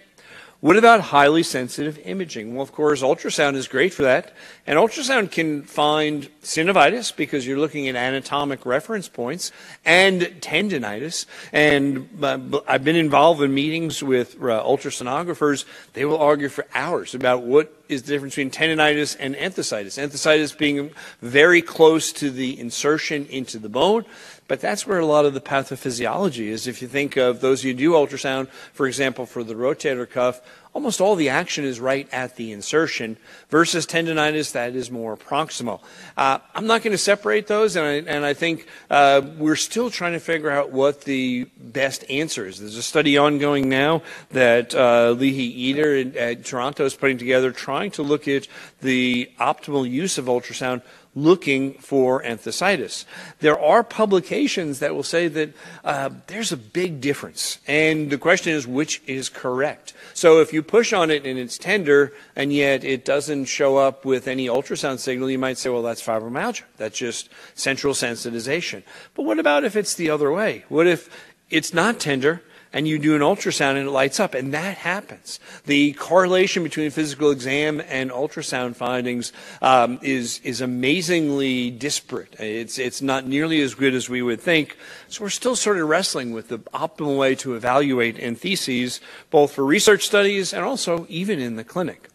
What 0.66 0.78
about 0.78 1.00
highly 1.00 1.44
sensitive 1.44 2.00
imaging? 2.00 2.56
Well, 2.56 2.64
of 2.64 2.72
course, 2.72 3.04
ultrasound 3.04 3.54
is 3.54 3.68
great 3.68 3.94
for 3.94 4.02
that. 4.02 4.34
And 4.66 4.80
ultrasound 4.80 5.30
can 5.30 5.62
find 5.62 6.28
synovitis 6.42 7.16
because 7.16 7.46
you're 7.46 7.60
looking 7.60 7.88
at 7.88 7.96
anatomic 7.96 8.66
reference 8.66 9.08
points 9.08 9.52
and 9.86 10.22
tendonitis. 10.42 11.28
And 11.54 12.10
uh, 12.20 12.62
I've 12.68 12.84
been 12.84 12.96
involved 12.96 13.44
in 13.44 13.54
meetings 13.54 14.02
with 14.02 14.38
uh, 14.38 14.64
ultrasonographers. 14.64 15.66
They 15.94 16.04
will 16.04 16.18
argue 16.18 16.50
for 16.50 16.66
hours 16.74 17.14
about 17.14 17.44
what 17.44 17.72
is 17.88 18.02
the 18.02 18.14
difference 18.14 18.34
between 18.34 18.50
tendonitis 18.50 19.16
and 19.20 19.36
enthesitis. 19.36 20.00
Enthesitis 20.00 20.58
being 20.58 20.90
very 21.22 21.62
close 21.62 22.12
to 22.14 22.32
the 22.32 22.60
insertion 22.60 23.28
into 23.28 23.60
the 23.60 23.70
bone. 23.70 24.04
But 24.48 24.62
that's 24.62 24.86
where 24.86 25.00
a 25.00 25.06
lot 25.06 25.26
of 25.26 25.34
the 25.34 25.42
pathophysiology 25.42 26.48
is. 26.48 26.68
If 26.68 26.82
you 26.82 26.88
think 26.88 27.18
of 27.18 27.42
those 27.42 27.64
who 27.64 27.74
do 27.74 27.92
ultrasound, 27.94 28.50
for 28.74 28.86
example, 28.86 29.26
for 29.26 29.44
the 29.44 29.56
rotator 29.56 30.08
cuff, 30.08 30.40
almost 30.76 31.02
all 31.02 31.16
the 31.16 31.30
action 31.30 31.64
is 31.64 31.80
right 31.80 32.08
at 32.12 32.36
the 32.36 32.52
insertion 32.52 33.18
versus 33.50 33.88
tendonitis 33.88 34.52
that 34.52 34.76
is 34.76 34.92
more 34.92 35.18
proximal. 35.18 35.80
Uh, 36.16 36.38
I'm 36.54 36.68
not 36.68 36.84
going 36.84 36.92
to 36.92 36.98
separate 36.98 37.48
those, 37.48 37.76
and 37.76 37.86
I, 37.86 38.14
and 38.14 38.26
I 38.26 38.34
think 38.34 38.68
uh, 38.92 39.22
we're 39.38 39.56
still 39.56 39.90
trying 39.90 40.14
to 40.14 40.20
figure 40.20 40.52
out 40.52 40.72
what 40.72 41.06
the 41.06 41.46
best 41.58 42.04
answer 42.10 42.46
is. 42.46 42.60
There's 42.60 42.76
a 42.76 42.84
study 42.84 43.18
ongoing 43.18 43.68
now 43.70 44.04
that 44.32 44.76
uh, 44.76 45.16
Eder 45.20 45.96
at, 45.96 46.16
at 46.16 46.46
Toronto 46.46 46.86
is 46.86 46.94
putting 46.94 47.18
together 47.18 47.52
trying 47.52 47.90
to 47.92 48.04
look 48.04 48.28
at 48.28 48.48
the 48.82 49.32
optimal 49.40 49.90
use 49.90 50.18
of 50.18 50.26
ultrasound 50.26 50.84
looking 51.16 51.74
for 51.76 52.22
enthesitis. 52.22 53.06
There 53.40 53.60
are 53.60 53.84
publications 53.84 54.80
that 54.80 54.94
will 54.94 55.04
say 55.04 55.30
that 55.30 55.54
uh, 55.84 56.10
there's 56.28 56.52
a 56.52 56.58
big 56.58 57.00
difference, 57.00 57.60
and 57.66 58.10
the 58.10 58.18
question 58.18 58.54
is 58.54 58.68
which 58.68 59.02
is 59.08 59.30
correct. 59.30 59.94
So 60.14 60.42
if 60.42 60.52
you 60.52 60.62
push 60.62 60.92
on 60.92 61.10
it 61.10 61.26
and 61.26 61.40
it's 61.40 61.58
tender, 61.58 62.14
and 62.36 62.52
yet 62.52 62.84
it 62.84 63.06
doesn't 63.06 63.46
show 63.46 63.78
up 63.78 64.04
with 64.04 64.28
any 64.28 64.48
ultrasound 64.48 65.00
signal, 65.00 65.30
you 65.30 65.40
might 65.40 65.58
say, 65.58 65.70
well, 65.70 65.82
that's 65.82 66.04
fibromyalgia. 66.04 66.64
That's 66.78 66.98
just 66.98 67.30
central 67.54 67.94
sensitization. 67.94 68.84
But 69.14 69.24
what 69.24 69.40
about 69.40 69.64
if 69.64 69.76
it's 69.76 69.96
the 69.96 70.10
other 70.10 70.32
way? 70.32 70.66
What 70.68 70.86
if 70.86 71.10
it's 71.50 71.74
not 71.74 72.00
tender? 72.00 72.42
And 72.76 72.86
you 72.86 73.00
do 73.00 73.16
an 73.16 73.22
ultrasound 73.22 73.78
and 73.78 73.88
it 73.88 73.92
lights 73.92 74.20
up, 74.20 74.34
and 74.34 74.54
that 74.54 74.78
happens. 74.78 75.40
The 75.66 75.94
correlation 75.94 76.62
between 76.62 76.92
physical 76.92 77.32
exam 77.32 77.82
and 77.88 78.12
ultrasound 78.12 78.76
findings 78.76 79.32
um, 79.62 79.98
is 80.04 80.42
is 80.44 80.60
amazingly 80.60 81.72
disparate. 81.72 82.36
It's 82.38 82.78
it's 82.78 83.02
not 83.02 83.26
nearly 83.26 83.62
as 83.62 83.74
good 83.76 83.96
as 83.96 84.10
we 84.10 84.22
would 84.22 84.42
think. 84.42 84.78
So 85.08 85.24
we're 85.24 85.30
still 85.30 85.56
sort 85.56 85.78
of 85.78 85.88
wrestling 85.88 86.34
with 86.34 86.50
the 86.50 86.60
optimal 86.60 87.18
way 87.18 87.34
to 87.36 87.56
evaluate 87.56 88.20
entheses, 88.20 89.00
both 89.32 89.54
for 89.54 89.64
research 89.64 90.06
studies 90.06 90.54
and 90.54 90.66
also 90.66 91.06
even 91.08 91.40
in 91.40 91.56
the 91.56 91.64
clinic. 91.64 92.10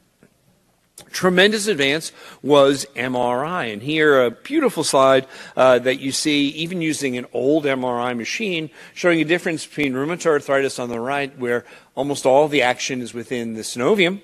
Tremendous 1.10 1.66
advance 1.66 2.12
was 2.42 2.86
MRI. 2.96 3.72
And 3.72 3.82
here, 3.82 4.22
a 4.22 4.30
beautiful 4.30 4.84
slide 4.84 5.26
uh, 5.56 5.78
that 5.80 6.00
you 6.00 6.12
see, 6.12 6.48
even 6.48 6.80
using 6.80 7.16
an 7.16 7.26
old 7.32 7.64
MRI 7.64 8.16
machine, 8.16 8.70
showing 8.94 9.20
a 9.20 9.24
difference 9.24 9.66
between 9.66 9.94
rheumatoid 9.94 10.26
arthritis 10.26 10.78
on 10.78 10.88
the 10.88 11.00
right, 11.00 11.36
where 11.38 11.64
almost 11.94 12.26
all 12.26 12.48
the 12.48 12.62
action 12.62 13.02
is 13.02 13.14
within 13.14 13.54
the 13.54 13.62
synovium, 13.62 14.20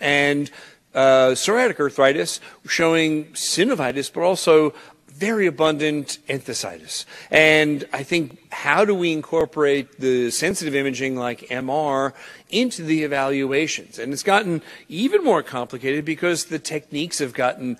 and 0.00 0.50
uh, 0.94 1.30
psoriatic 1.30 1.78
arthritis, 1.78 2.40
showing 2.66 3.26
synovitis, 3.26 4.12
but 4.12 4.22
also 4.22 4.72
very 5.16 5.46
abundant 5.46 6.18
enthesitis. 6.28 7.06
And 7.30 7.88
I 7.92 8.02
think 8.02 8.52
how 8.52 8.84
do 8.84 8.94
we 8.94 9.12
incorporate 9.12 9.98
the 9.98 10.30
sensitive 10.30 10.74
imaging 10.74 11.16
like 11.16 11.40
MR 11.48 12.12
into 12.50 12.82
the 12.82 13.02
evaluations? 13.02 13.98
And 13.98 14.12
it's 14.12 14.22
gotten 14.22 14.62
even 14.88 15.24
more 15.24 15.42
complicated 15.42 16.04
because 16.04 16.46
the 16.46 16.58
techniques 16.58 17.18
have 17.18 17.32
gotten 17.32 17.78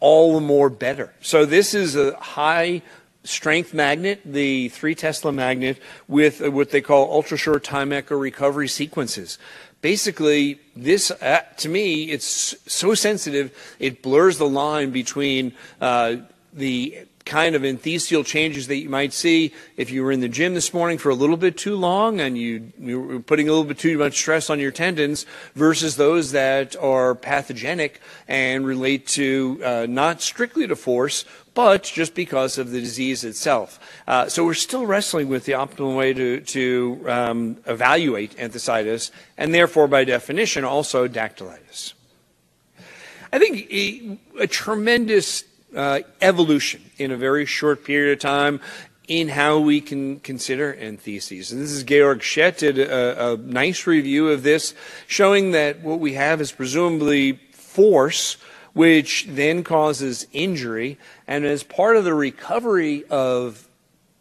all 0.00 0.34
the 0.34 0.40
more 0.40 0.70
better. 0.70 1.12
So 1.20 1.44
this 1.44 1.74
is 1.74 1.96
a 1.96 2.16
high 2.16 2.82
strength 3.24 3.74
magnet, 3.74 4.20
the 4.24 4.68
three 4.68 4.94
Tesla 4.94 5.32
magnet, 5.32 5.78
with 6.06 6.40
what 6.40 6.70
they 6.70 6.80
call 6.80 7.12
ultra 7.12 7.36
short 7.36 7.64
time 7.64 7.92
echo 7.92 8.16
recovery 8.16 8.68
sequences 8.68 9.38
basically 9.80 10.58
this 10.74 11.10
uh, 11.10 11.40
to 11.56 11.68
me 11.68 12.10
it's 12.10 12.56
so 12.66 12.94
sensitive 12.94 13.56
it 13.78 14.02
blurs 14.02 14.36
the 14.38 14.48
line 14.48 14.90
between 14.90 15.52
uh, 15.80 16.16
the 16.52 17.06
kind 17.28 17.54
of 17.54 17.62
enthesial 17.62 18.24
changes 18.24 18.68
that 18.68 18.76
you 18.76 18.88
might 18.88 19.12
see 19.12 19.52
if 19.76 19.90
you 19.90 20.02
were 20.02 20.10
in 20.10 20.20
the 20.20 20.28
gym 20.28 20.54
this 20.54 20.72
morning 20.72 20.96
for 20.96 21.10
a 21.10 21.14
little 21.14 21.36
bit 21.36 21.58
too 21.58 21.76
long 21.76 22.20
and 22.20 22.38
you, 22.38 22.72
you 22.80 23.00
were 23.00 23.20
putting 23.20 23.48
a 23.48 23.52
little 23.52 23.66
bit 23.66 23.78
too 23.78 23.98
much 23.98 24.16
stress 24.16 24.48
on 24.48 24.58
your 24.58 24.70
tendons 24.70 25.26
versus 25.54 25.96
those 25.96 26.32
that 26.32 26.74
are 26.76 27.14
pathogenic 27.14 28.00
and 28.26 28.66
relate 28.66 29.06
to 29.06 29.60
uh, 29.62 29.86
not 29.88 30.22
strictly 30.22 30.66
to 30.66 30.74
force 30.74 31.26
but 31.52 31.82
just 31.82 32.14
because 32.14 32.56
of 32.56 32.70
the 32.70 32.80
disease 32.80 33.24
itself. 33.24 33.78
Uh, 34.06 34.28
so 34.28 34.44
we're 34.44 34.54
still 34.54 34.86
wrestling 34.86 35.28
with 35.28 35.44
the 35.44 35.52
optimal 35.52 35.96
way 35.96 36.14
to, 36.14 36.40
to 36.40 37.04
um, 37.08 37.56
evaluate 37.66 38.36
enthesitis 38.38 39.10
and 39.36 39.52
therefore 39.52 39.86
by 39.86 40.02
definition 40.02 40.64
also 40.64 41.06
dactylitis. 41.06 41.92
I 43.30 43.38
think 43.38 43.70
a, 43.70 44.18
a 44.44 44.46
tremendous 44.46 45.44
uh, 45.74 46.00
evolution 46.20 46.80
in 46.96 47.10
a 47.10 47.16
very 47.16 47.46
short 47.46 47.84
period 47.84 48.12
of 48.12 48.18
time 48.20 48.60
in 49.06 49.28
how 49.28 49.58
we 49.58 49.80
can 49.80 50.20
consider 50.20 50.74
entheses. 50.74 51.50
And 51.50 51.62
this 51.62 51.70
is 51.70 51.82
Georg 51.82 52.22
Schett 52.22 52.58
did 52.58 52.78
a, 52.78 53.32
a 53.32 53.36
nice 53.38 53.86
review 53.86 54.28
of 54.28 54.42
this, 54.42 54.74
showing 55.06 55.52
that 55.52 55.80
what 55.80 55.98
we 55.98 56.12
have 56.12 56.40
is 56.42 56.52
presumably 56.52 57.40
force, 57.52 58.36
which 58.74 59.26
then 59.28 59.64
causes 59.64 60.26
injury, 60.32 60.98
and 61.26 61.46
as 61.46 61.62
part 61.62 61.96
of 61.96 62.04
the 62.04 62.14
recovery 62.14 63.04
of 63.08 63.66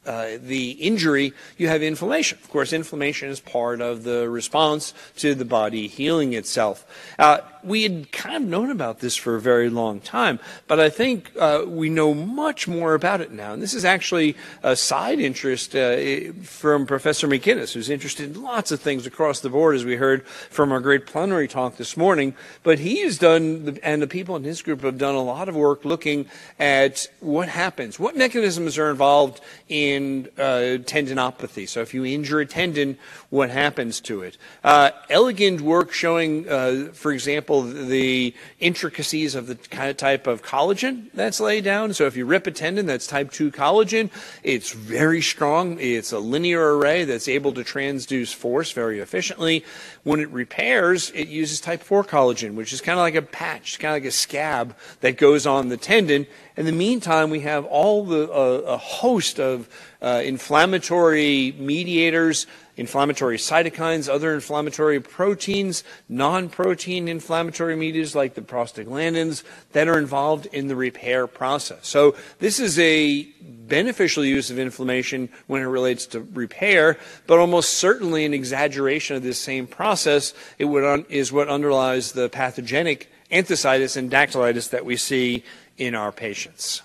uh, 0.05 0.37
the 0.41 0.71
injury, 0.71 1.33
you 1.57 1.67
have 1.67 1.83
inflammation. 1.83 2.37
Of 2.41 2.49
course, 2.49 2.71
inflammation 2.71 3.27
is 3.27 3.41
part 3.41 3.81
of 3.81 4.03
the 4.03 4.29
response 4.29 4.93
to 5.17 5.35
the 5.35 5.43
body 5.43 5.87
healing 5.87 6.31
itself. 6.31 6.85
Uh, 7.19 7.39
we 7.63 7.83
had 7.83 8.11
kind 8.11 8.35
of 8.35 8.41
known 8.41 8.71
about 8.71 8.99
this 8.99 9.15
for 9.15 9.35
a 9.35 9.41
very 9.41 9.69
long 9.69 9.99
time, 9.99 10.39
but 10.67 10.79
I 10.79 10.89
think 10.89 11.31
uh, 11.39 11.63
we 11.67 11.89
know 11.89 12.13
much 12.13 12.67
more 12.67 12.93
about 12.93 13.21
it 13.21 13.31
now. 13.31 13.53
And 13.53 13.61
this 13.61 13.73
is 13.73 13.85
actually 13.85 14.35
a 14.63 14.75
side 14.75 15.19
interest 15.19 15.75
uh, 15.75 16.33
from 16.43 16.85
Professor 16.85 17.27
McInnes, 17.27 17.73
who's 17.73 17.89
interested 17.89 18.35
in 18.35 18.41
lots 18.41 18.71
of 18.71 18.79
things 18.79 19.05
across 19.05 19.39
the 19.39 19.49
board, 19.49 19.75
as 19.75 19.85
we 19.85 19.95
heard 19.95 20.25
from 20.27 20.71
our 20.71 20.79
great 20.79 21.05
plenary 21.05 21.47
talk 21.47 21.77
this 21.77 21.97
morning. 21.97 22.35
But 22.63 22.79
he 22.79 23.01
has 23.01 23.17
done, 23.17 23.79
and 23.83 24.01
the 24.01 24.07
people 24.07 24.35
in 24.35 24.43
his 24.43 24.61
group 24.61 24.81
have 24.81 24.97
done 24.97 25.15
a 25.15 25.23
lot 25.23 25.49
of 25.49 25.55
work 25.55 25.85
looking 25.85 26.27
at 26.59 27.07
what 27.19 27.49
happens, 27.49 27.99
what 27.99 28.15
mechanisms 28.15 28.77
are 28.77 28.89
involved 28.89 29.41
in 29.69 30.29
uh, 30.37 30.77
tendinopathy. 30.85 31.67
So 31.67 31.81
if 31.81 31.93
you 31.93 32.05
injure 32.05 32.39
a 32.39 32.45
tendon, 32.45 32.97
what 33.29 33.49
happens 33.49 33.99
to 34.01 34.21
it? 34.21 34.37
Uh, 34.63 34.91
elegant 35.09 35.61
work 35.61 35.91
showing, 35.93 36.47
uh, 36.49 36.89
for 36.93 37.11
example, 37.11 37.46
example, 37.47 37.87
the 37.87 38.33
intricacies 38.59 39.35
of 39.35 39.47
the 39.47 39.55
kind 39.55 39.89
of 39.89 39.97
type 39.97 40.27
of 40.27 40.43
collagen 40.43 41.09
that's 41.13 41.39
laid 41.39 41.63
down. 41.63 41.93
So 41.93 42.05
if 42.05 42.17
you 42.17 42.25
rip 42.25 42.47
a 42.47 42.51
tendon 42.51 42.85
that's 42.85 43.07
type 43.07 43.31
2 43.31 43.51
collagen, 43.51 44.09
it's 44.43 44.71
very 44.71 45.21
strong. 45.21 45.79
It's 45.79 46.11
a 46.11 46.19
linear 46.19 46.77
array 46.77 47.05
that's 47.05 47.27
able 47.27 47.53
to 47.53 47.61
transduce 47.61 48.33
force 48.33 48.71
very 48.71 48.99
efficiently. 48.99 49.63
When 50.03 50.19
it 50.19 50.29
repairs, 50.29 51.11
it 51.11 51.27
uses 51.27 51.61
type 51.61 51.81
4 51.81 52.03
collagen, 52.03 52.55
which 52.55 52.73
is 52.73 52.81
kind 52.81 52.99
of 52.99 53.03
like 53.03 53.15
a 53.15 53.21
patch, 53.21 53.79
kind 53.79 53.95
of 53.95 54.03
like 54.03 54.09
a 54.09 54.11
scab 54.11 54.75
that 55.01 55.17
goes 55.17 55.45
on 55.45 55.69
the 55.69 55.77
tendon. 55.77 56.27
In 56.55 56.65
the 56.65 56.71
meantime, 56.71 57.29
we 57.29 57.41
have 57.41 57.65
all 57.65 58.03
the 58.05 58.29
uh, 58.31 58.73
a 58.73 58.77
host 58.77 59.39
of 59.39 59.69
uh, 60.01 60.21
inflammatory 60.23 61.53
mediators 61.57 62.45
inflammatory 62.77 63.37
cytokines, 63.37 64.07
other 64.07 64.33
inflammatory 64.33 64.99
proteins, 64.99 65.83
non-protein 66.07 67.07
inflammatory 67.07 67.75
mediators 67.75 68.15
like 68.15 68.35
the 68.35 68.41
prostaglandins 68.41 69.43
that 69.71 69.87
are 69.87 69.97
involved 69.97 70.45
in 70.47 70.67
the 70.67 70.75
repair 70.75 71.27
process. 71.27 71.87
So 71.87 72.15
this 72.39 72.59
is 72.59 72.77
a 72.79 73.23
beneficial 73.41 74.23
use 74.23 74.49
of 74.49 74.59
inflammation 74.59 75.29
when 75.47 75.61
it 75.61 75.65
relates 75.65 76.05
to 76.07 76.21
repair, 76.21 76.97
but 77.25 77.39
almost 77.39 77.73
certainly 77.73 78.23
an 78.23 78.33
exaggeration 78.33 79.17
of 79.17 79.23
this 79.23 79.39
same 79.39 79.67
process 79.67 80.33
it 80.57 80.65
would 80.65 81.05
is 81.09 81.31
what 81.33 81.49
underlies 81.49 82.13
the 82.13 82.29
pathogenic 82.29 83.11
enthesitis 83.31 83.97
and 83.97 84.09
dactylitis 84.09 84.69
that 84.69 84.85
we 84.85 84.95
see 84.95 85.43
in 85.77 85.95
our 85.95 86.11
patients. 86.11 86.81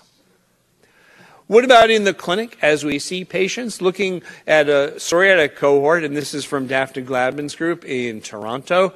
What 1.47 1.65
about 1.65 1.89
in 1.89 2.05
the 2.05 2.13
clinic 2.13 2.57
as 2.61 2.85
we 2.85 2.99
see 2.99 3.25
patients 3.25 3.81
looking 3.81 4.23
at 4.47 4.69
a 4.69 4.93
psoriatic 4.95 5.55
cohort, 5.55 6.05
and 6.05 6.15
this 6.15 6.33
is 6.33 6.45
from 6.45 6.67
Daphne 6.67 7.03
Gladman's 7.03 7.55
group 7.55 7.83
in 7.83 8.21
Toronto. 8.21 8.93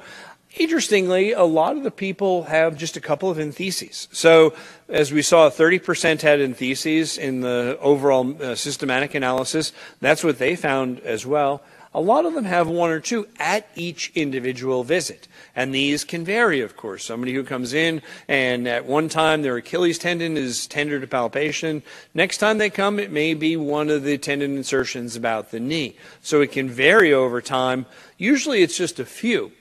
Interestingly, 0.56 1.32
a 1.32 1.44
lot 1.44 1.76
of 1.76 1.82
the 1.82 1.90
people 1.90 2.44
have 2.44 2.78
just 2.78 2.96
a 2.96 3.00
couple 3.00 3.28
of 3.28 3.38
entheses. 3.38 4.08
So, 4.12 4.54
as 4.88 5.12
we 5.12 5.20
saw, 5.20 5.50
30% 5.50 6.22
had 6.22 6.40
entheses 6.40 7.18
in 7.18 7.42
the 7.42 7.76
overall 7.82 8.34
uh, 8.42 8.54
systematic 8.54 9.14
analysis. 9.14 9.72
That's 10.00 10.24
what 10.24 10.38
they 10.38 10.56
found 10.56 11.00
as 11.00 11.26
well. 11.26 11.62
A 11.94 12.00
lot 12.00 12.26
of 12.26 12.34
them 12.34 12.44
have 12.44 12.68
one 12.68 12.90
or 12.90 13.00
two 13.00 13.26
at 13.38 13.68
each 13.74 14.12
individual 14.14 14.84
visit. 14.84 15.26
And 15.56 15.74
these 15.74 16.04
can 16.04 16.24
vary, 16.24 16.60
of 16.60 16.76
course. 16.76 17.04
Somebody 17.04 17.32
who 17.32 17.42
comes 17.42 17.72
in 17.72 18.02
and 18.28 18.68
at 18.68 18.84
one 18.84 19.08
time 19.08 19.42
their 19.42 19.56
Achilles 19.56 19.98
tendon 19.98 20.36
is 20.36 20.66
tender 20.66 21.00
to 21.00 21.06
palpation. 21.06 21.82
Next 22.14 22.38
time 22.38 22.58
they 22.58 22.70
come, 22.70 22.98
it 22.98 23.10
may 23.10 23.34
be 23.34 23.56
one 23.56 23.88
of 23.88 24.04
the 24.04 24.18
tendon 24.18 24.56
insertions 24.56 25.16
about 25.16 25.50
the 25.50 25.60
knee. 25.60 25.96
So 26.20 26.40
it 26.42 26.52
can 26.52 26.68
vary 26.68 27.12
over 27.12 27.40
time. 27.40 27.86
Usually 28.18 28.62
it's 28.62 28.76
just 28.76 29.00
a 29.00 29.06
few. 29.06 29.52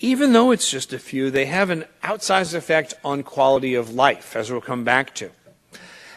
Even 0.00 0.32
though 0.32 0.50
it's 0.50 0.70
just 0.70 0.92
a 0.92 0.98
few, 0.98 1.30
they 1.30 1.46
have 1.46 1.70
an 1.70 1.84
outsized 2.02 2.54
effect 2.54 2.94
on 3.04 3.22
quality 3.22 3.74
of 3.74 3.94
life, 3.94 4.34
as 4.36 4.50
we'll 4.50 4.60
come 4.60 4.84
back 4.84 5.14
to. 5.14 5.30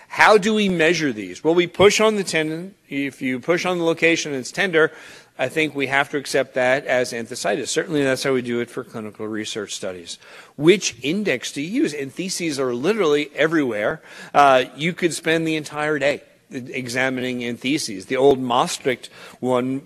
How 0.08 0.38
do 0.38 0.54
we 0.56 0.68
measure 0.68 1.14
these? 1.14 1.44
Well, 1.44 1.54
we 1.54 1.68
push 1.68 2.00
on 2.00 2.16
the 2.16 2.24
tendon. 2.24 2.74
If 2.90 3.22
you 3.22 3.40
push 3.40 3.66
on 3.66 3.78
the 3.78 3.84
location 3.84 4.32
and 4.32 4.40
it's 4.40 4.52
tender, 4.52 4.92
I 5.40 5.50
think 5.50 5.76
we 5.76 5.88
have 5.88 6.10
to 6.10 6.18
accept 6.18 6.56
that 6.56 6.86
as 6.86 7.14
enthesitis. 7.14 7.68
Certainly, 7.68 8.04
that's 8.04 8.24
how 8.24 8.34
we 8.34 8.42
do 8.42 8.60
it 8.60 8.70
for 8.70 8.84
clinical 8.84 9.28
research 9.28 9.76
studies. 9.76 10.18
Which 10.56 10.96
index 11.02 11.52
do 11.52 11.62
you 11.62 11.84
use? 11.84 11.94
Entheses 11.94 12.60
are 12.60 12.74
literally 12.74 13.30
everywhere. 13.36 14.02
Uh, 14.34 14.66
you 14.76 14.94
could 14.94 15.14
spend 15.14 15.48
the 15.48 15.56
entire 15.56 16.00
day 16.00 16.24
examining 16.50 17.44
entheses. 17.44 18.06
The 18.06 18.16
old 18.16 18.40
Maastricht 18.40 19.10
one, 19.40 19.82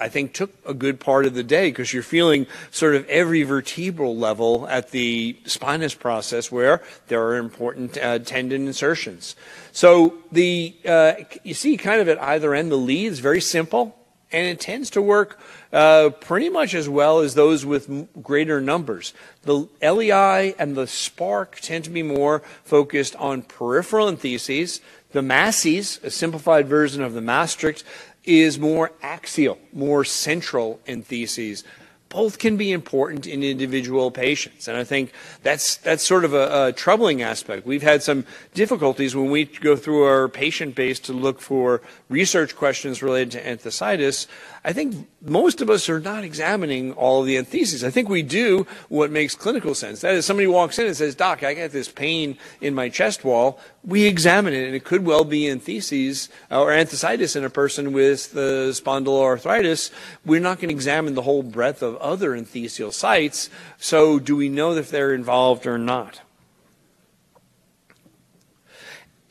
I 0.00 0.08
think, 0.08 0.34
took 0.34 0.52
a 0.66 0.74
good 0.74 0.98
part 0.98 1.24
of 1.24 1.34
the 1.34 1.42
day 1.42 1.70
because 1.70 1.92
you're 1.92 2.02
feeling 2.02 2.46
sort 2.70 2.94
of 2.94 3.08
every 3.08 3.42
vertebral 3.42 4.16
level 4.16 4.66
at 4.68 4.90
the 4.90 5.36
spinous 5.44 5.94
process 5.94 6.50
where 6.50 6.82
there 7.06 7.22
are 7.22 7.36
important 7.36 7.96
uh, 7.96 8.18
tendon 8.18 8.66
insertions. 8.66 9.36
So 9.72 10.14
the 10.32 10.74
uh, 10.84 11.12
you 11.44 11.54
see 11.54 11.76
kind 11.76 12.00
of 12.00 12.08
at 12.08 12.20
either 12.20 12.54
end 12.54 12.72
the 12.72 12.76
lead 12.76 13.12
is 13.12 13.20
very 13.20 13.40
simple 13.40 13.96
and 14.32 14.46
it 14.46 14.60
tends 14.60 14.90
to 14.90 15.02
work 15.02 15.38
uh, 15.72 16.10
pretty 16.20 16.48
much 16.48 16.74
as 16.74 16.88
well 16.88 17.20
as 17.20 17.34
those 17.34 17.66
with 17.66 18.08
greater 18.22 18.60
numbers. 18.60 19.12
The 19.42 19.68
LEI 19.82 20.54
and 20.58 20.76
the 20.76 20.86
SPARC 20.86 21.60
tend 21.60 21.84
to 21.84 21.90
be 21.90 22.02
more 22.02 22.42
focused 22.64 23.16
on 23.16 23.42
peripheral 23.42 24.08
entheses. 24.08 24.80
The 25.12 25.22
MASES, 25.22 26.00
a 26.02 26.10
simplified 26.10 26.68
version 26.68 27.02
of 27.02 27.14
the 27.14 27.20
Maastricht, 27.20 27.82
is 28.24 28.58
more 28.58 28.92
axial, 29.02 29.58
more 29.72 30.04
central 30.04 30.80
entheses 30.86 31.64
both 32.10 32.38
can 32.38 32.56
be 32.56 32.72
important 32.72 33.26
in 33.26 33.42
individual 33.42 34.10
patients. 34.10 34.68
And 34.68 34.76
I 34.76 34.84
think 34.84 35.12
that's, 35.42 35.76
that's 35.76 36.02
sort 36.02 36.24
of 36.24 36.34
a, 36.34 36.66
a, 36.66 36.72
troubling 36.72 37.22
aspect. 37.22 37.64
We've 37.64 37.82
had 37.82 38.02
some 38.02 38.26
difficulties 38.52 39.16
when 39.16 39.30
we 39.30 39.44
go 39.46 39.76
through 39.76 40.02
our 40.02 40.28
patient 40.28 40.74
base 40.74 40.98
to 41.00 41.12
look 41.12 41.40
for 41.40 41.80
research 42.08 42.56
questions 42.56 43.02
related 43.02 43.30
to 43.32 43.42
enthesitis 43.42 44.26
I 44.62 44.74
think 44.74 45.08
most 45.22 45.62
of 45.62 45.70
us 45.70 45.88
are 45.88 46.00
not 46.00 46.22
examining 46.22 46.92
all 46.92 47.20
of 47.20 47.26
the 47.26 47.36
entheses. 47.36 47.82
I 47.82 47.90
think 47.90 48.10
we 48.10 48.22
do 48.22 48.66
what 48.90 49.10
makes 49.10 49.34
clinical 49.34 49.74
sense. 49.74 50.02
That 50.02 50.14
is, 50.14 50.26
somebody 50.26 50.46
walks 50.46 50.78
in 50.78 50.86
and 50.86 50.96
says, 50.96 51.14
Doc, 51.14 51.42
I 51.42 51.54
got 51.54 51.70
this 51.70 51.88
pain 51.88 52.36
in 52.60 52.74
my 52.74 52.90
chest 52.90 53.24
wall. 53.24 53.58
We 53.82 54.04
examine 54.04 54.52
it, 54.52 54.66
and 54.66 54.74
it 54.74 54.84
could 54.84 55.06
well 55.06 55.24
be 55.24 55.44
entheses 55.44 56.28
uh, 56.50 56.60
or 56.60 56.70
enthesitis 56.70 57.34
in 57.34 57.44
a 57.44 57.50
person 57.50 57.92
with 57.92 58.32
the 58.32 58.70
spondyloarthritis. 58.72 59.90
We're 60.24 60.40
not 60.40 60.58
going 60.58 60.68
to 60.68 60.74
examine 60.74 61.14
the 61.14 61.22
whole 61.22 61.42
breadth 61.42 61.82
of 61.82 61.96
other 61.96 62.32
enthesial 62.32 62.92
sites. 62.92 63.48
So, 63.78 64.18
do 64.18 64.36
we 64.36 64.50
know 64.50 64.72
if 64.74 64.90
they're 64.90 65.14
involved 65.14 65.66
or 65.66 65.78
not? 65.78 66.20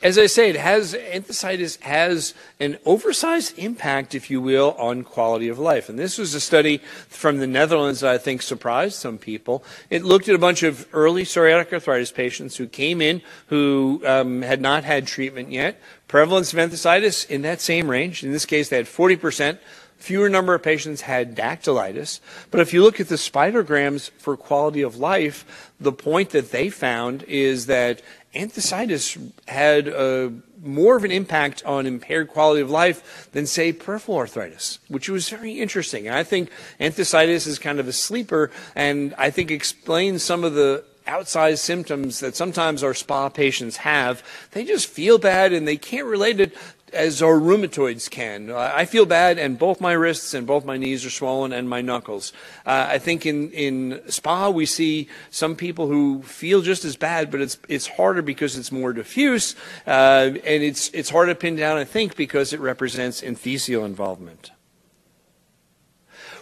As 0.02 0.18
I 0.18 0.26
say, 0.26 0.48
it 0.48 0.56
has 0.56 0.94
enthesitis 0.94 1.80
has 1.82 2.32
an 2.58 2.78
oversized 2.86 3.58
impact, 3.58 4.14
if 4.14 4.30
you 4.30 4.40
will, 4.40 4.72
on 4.78 5.04
quality 5.04 5.48
of 5.48 5.58
life. 5.58 5.90
And 5.90 5.98
this 5.98 6.16
was 6.16 6.34
a 6.34 6.40
study 6.40 6.78
from 7.08 7.38
the 7.38 7.46
Netherlands 7.46 8.00
that 8.00 8.10
I 8.10 8.18
think 8.18 8.40
surprised 8.40 8.94
some 8.94 9.18
people. 9.18 9.62
It 9.90 10.02
looked 10.02 10.28
at 10.28 10.34
a 10.34 10.38
bunch 10.38 10.62
of 10.62 10.88
early 10.94 11.24
psoriatic 11.24 11.70
arthritis 11.72 12.12
patients 12.12 12.56
who 12.56 12.66
came 12.66 13.02
in 13.02 13.20
who 13.48 14.02
um, 14.06 14.40
had 14.40 14.62
not 14.62 14.84
had 14.84 15.06
treatment 15.06 15.50
yet. 15.50 15.78
Prevalence 16.08 16.54
of 16.54 16.58
enthesitis 16.58 17.28
in 17.28 17.42
that 17.42 17.60
same 17.60 17.90
range. 17.90 18.24
In 18.24 18.32
this 18.32 18.46
case, 18.46 18.70
they 18.70 18.76
had 18.76 18.88
40 18.88 19.16
percent 19.16 19.60
fewer 20.00 20.30
number 20.30 20.54
of 20.54 20.62
patients 20.62 21.02
had 21.02 21.36
dactylitis. 21.36 22.20
But 22.50 22.60
if 22.60 22.72
you 22.72 22.82
look 22.82 23.00
at 23.00 23.08
the 23.08 23.16
spiderograms 23.16 24.10
for 24.12 24.36
quality 24.36 24.82
of 24.82 24.96
life, 24.96 25.70
the 25.78 25.92
point 25.92 26.30
that 26.30 26.50
they 26.50 26.70
found 26.70 27.22
is 27.24 27.66
that 27.66 28.02
enthesitis 28.34 29.32
had 29.48 29.88
a, 29.88 30.32
more 30.62 30.96
of 30.96 31.04
an 31.04 31.10
impact 31.10 31.64
on 31.64 31.86
impaired 31.86 32.28
quality 32.28 32.60
of 32.60 32.70
life 32.70 33.28
than, 33.32 33.46
say, 33.46 33.72
peripheral 33.72 34.18
arthritis, 34.18 34.78
which 34.88 35.08
was 35.08 35.28
very 35.28 35.60
interesting. 35.60 36.06
And 36.06 36.16
I 36.16 36.22
think 36.22 36.50
enthesitis 36.78 37.46
is 37.46 37.58
kind 37.58 37.80
of 37.80 37.88
a 37.88 37.92
sleeper, 37.92 38.50
and 38.74 39.14
I 39.18 39.30
think 39.30 39.50
explains 39.50 40.22
some 40.22 40.44
of 40.44 40.54
the 40.54 40.84
outsized 41.06 41.58
symptoms 41.58 42.20
that 42.20 42.36
sometimes 42.36 42.84
our 42.84 42.94
SpA 42.94 43.30
patients 43.34 43.78
have. 43.78 44.22
They 44.52 44.64
just 44.64 44.86
feel 44.86 45.18
bad 45.18 45.52
and 45.52 45.66
they 45.66 45.76
can't 45.76 46.06
relate 46.06 46.40
it 46.40 46.56
as 46.92 47.22
our 47.22 47.38
rheumatoids 47.38 48.10
can. 48.10 48.50
I 48.50 48.84
feel 48.84 49.06
bad, 49.06 49.38
and 49.38 49.58
both 49.58 49.80
my 49.80 49.92
wrists 49.92 50.34
and 50.34 50.46
both 50.46 50.64
my 50.64 50.76
knees 50.76 51.04
are 51.04 51.10
swollen, 51.10 51.52
and 51.52 51.68
my 51.68 51.80
knuckles. 51.80 52.32
Uh, 52.66 52.86
I 52.88 52.98
think 52.98 53.26
in 53.26 53.50
in 53.52 54.00
SpA 54.08 54.50
we 54.50 54.66
see 54.66 55.08
some 55.30 55.56
people 55.56 55.86
who 55.86 56.22
feel 56.22 56.62
just 56.62 56.84
as 56.84 56.96
bad, 56.96 57.30
but 57.30 57.40
it's 57.40 57.58
it's 57.68 57.86
harder 57.86 58.22
because 58.22 58.56
it's 58.56 58.72
more 58.72 58.92
diffuse, 58.92 59.54
uh, 59.86 60.30
and 60.44 60.62
it's 60.62 60.90
it's 60.90 61.10
hard 61.10 61.28
to 61.28 61.34
pin 61.34 61.56
down. 61.56 61.78
I 61.78 61.84
think 61.84 62.16
because 62.16 62.52
it 62.52 62.60
represents 62.60 63.20
enthesial 63.20 63.84
involvement. 63.84 64.50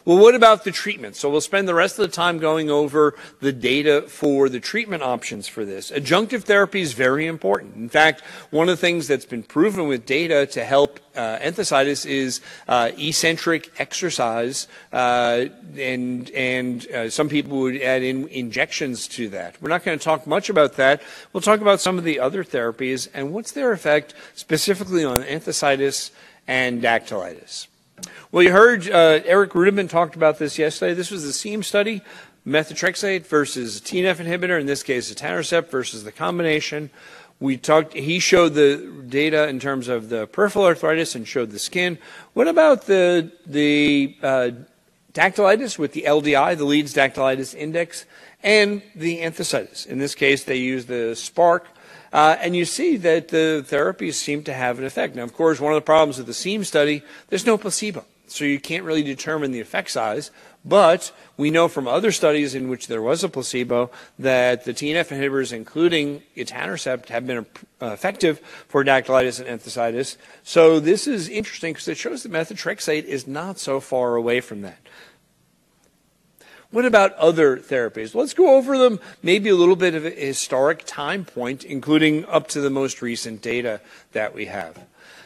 Well, 0.04 0.18
what 0.18 0.34
about 0.34 0.64
the 0.64 0.70
treatment? 0.70 1.16
So 1.16 1.30
we'll 1.30 1.40
spend 1.40 1.68
the 1.68 1.74
rest 1.74 1.98
of 1.98 2.06
the 2.06 2.14
time 2.14 2.38
going 2.38 2.70
over 2.70 3.14
the 3.40 3.52
data 3.52 4.02
for 4.02 4.48
the 4.48 4.60
treatment 4.60 5.02
options 5.02 5.48
for 5.48 5.64
this. 5.64 5.90
Adjunctive 5.90 6.44
therapy 6.44 6.80
is 6.80 6.92
very 6.92 7.26
important. 7.26 7.76
In 7.76 7.88
fact, 7.88 8.22
one 8.50 8.68
of 8.68 8.72
the 8.72 8.80
things 8.80 9.06
that's 9.08 9.24
been 9.24 9.42
proven 9.42 9.88
with 9.88 10.06
data 10.06 10.46
to 10.46 10.64
help 10.64 11.00
uh, 11.18 11.38
enthesitis 11.40 12.06
is 12.06 12.40
uh, 12.68 12.92
eccentric 12.96 13.72
exercise, 13.80 14.68
uh, 14.92 15.46
and 15.76 16.30
and 16.30 16.86
uh, 16.92 17.10
some 17.10 17.28
people 17.28 17.58
would 17.58 17.82
add 17.82 18.02
in 18.02 18.28
injections 18.28 19.08
to 19.08 19.28
that. 19.30 19.60
We're 19.60 19.68
not 19.68 19.84
going 19.84 19.98
to 19.98 20.04
talk 20.04 20.26
much 20.26 20.48
about 20.48 20.76
that. 20.76 21.02
We'll 21.32 21.40
talk 21.40 21.60
about 21.60 21.80
some 21.80 21.98
of 21.98 22.04
the 22.04 22.20
other 22.20 22.44
therapies 22.44 23.08
and 23.12 23.32
what's 23.32 23.52
their 23.52 23.72
effect 23.72 24.14
specifically 24.36 25.04
on 25.04 25.22
enthesitis 25.24 26.12
and 26.46 26.80
dactylitis. 26.80 27.66
Well, 28.30 28.42
you 28.42 28.52
heard 28.52 28.88
uh, 28.88 29.20
Eric 29.24 29.52
Ruderman 29.52 29.88
talked 29.88 30.14
about 30.14 30.38
this 30.38 30.58
yesterday. 30.58 30.94
This 30.94 31.10
was 31.10 31.24
the 31.24 31.32
SEAM 31.32 31.62
study, 31.62 32.02
methotrexate 32.46 33.26
versus 33.26 33.80
TNF 33.80 34.16
inhibitor, 34.16 34.60
in 34.60 34.66
this 34.66 34.82
case, 34.82 35.12
etanercept 35.12 35.70
versus 35.70 36.04
the 36.04 36.12
combination. 36.12 36.90
We 37.40 37.56
talked. 37.56 37.94
He 37.94 38.18
showed 38.18 38.54
the 38.54 39.04
data 39.08 39.48
in 39.48 39.60
terms 39.60 39.88
of 39.88 40.08
the 40.08 40.26
peripheral 40.26 40.64
arthritis 40.64 41.14
and 41.14 41.26
showed 41.26 41.52
the 41.52 41.58
skin. 41.58 41.98
What 42.32 42.48
about 42.48 42.86
the 42.86 43.30
the 43.46 44.16
uh, 44.22 44.50
dactylitis 45.12 45.78
with 45.78 45.92
the 45.92 46.02
LDI, 46.02 46.58
the 46.58 46.64
Leeds 46.64 46.92
Dactylitis 46.94 47.54
Index, 47.54 48.06
and 48.42 48.82
the 48.96 49.20
enthesitis? 49.20 49.86
In 49.86 49.98
this 49.98 50.16
case, 50.16 50.42
they 50.44 50.56
used 50.56 50.88
the 50.88 51.14
SPARC 51.14 51.62
uh, 52.12 52.36
and 52.40 52.56
you 52.56 52.64
see 52.64 52.96
that 52.96 53.28
the 53.28 53.64
therapies 53.68 54.14
seem 54.14 54.42
to 54.44 54.54
have 54.54 54.78
an 54.78 54.84
effect. 54.84 55.14
Now, 55.14 55.24
of 55.24 55.34
course, 55.34 55.60
one 55.60 55.72
of 55.72 55.76
the 55.76 55.82
problems 55.82 56.18
with 56.18 56.26
the 56.26 56.34
SEAM 56.34 56.64
study, 56.64 57.02
there's 57.28 57.46
no 57.46 57.58
placebo. 57.58 58.04
So 58.26 58.44
you 58.44 58.60
can't 58.60 58.84
really 58.84 59.02
determine 59.02 59.52
the 59.52 59.60
effect 59.60 59.90
size. 59.90 60.30
But 60.64 61.12
we 61.36 61.50
know 61.50 61.68
from 61.68 61.88
other 61.88 62.12
studies 62.12 62.54
in 62.54 62.68
which 62.68 62.88
there 62.88 63.00
was 63.00 63.24
a 63.24 63.28
placebo 63.28 63.90
that 64.18 64.64
the 64.64 64.74
TNF 64.74 65.08
inhibitors, 65.08 65.52
including 65.52 66.22
etanercept, 66.36 67.06
have 67.08 67.26
been 67.26 67.46
uh, 67.80 67.86
effective 67.86 68.40
for 68.68 68.84
dactylitis 68.84 69.40
and 69.40 69.48
enthesitis. 69.60 70.16
So 70.42 70.78
this 70.78 71.06
is 71.06 71.28
interesting 71.28 71.72
because 71.72 71.88
it 71.88 71.96
shows 71.96 72.22
that 72.22 72.32
methotrexate 72.32 73.04
is 73.04 73.26
not 73.26 73.58
so 73.58 73.80
far 73.80 74.16
away 74.16 74.40
from 74.40 74.62
that. 74.62 74.78
What 76.70 76.84
about 76.84 77.14
other 77.14 77.56
therapies? 77.56 78.14
Let's 78.14 78.34
go 78.34 78.56
over 78.56 78.76
them, 78.76 79.00
maybe 79.22 79.48
a 79.48 79.54
little 79.54 79.76
bit 79.76 79.94
of 79.94 80.04
a 80.04 80.10
historic 80.10 80.84
time 80.84 81.24
point, 81.24 81.64
including 81.64 82.26
up 82.26 82.46
to 82.48 82.60
the 82.60 82.68
most 82.68 83.00
recent 83.00 83.40
data 83.40 83.80
that 84.12 84.34
we 84.34 84.46
have. 84.46 84.78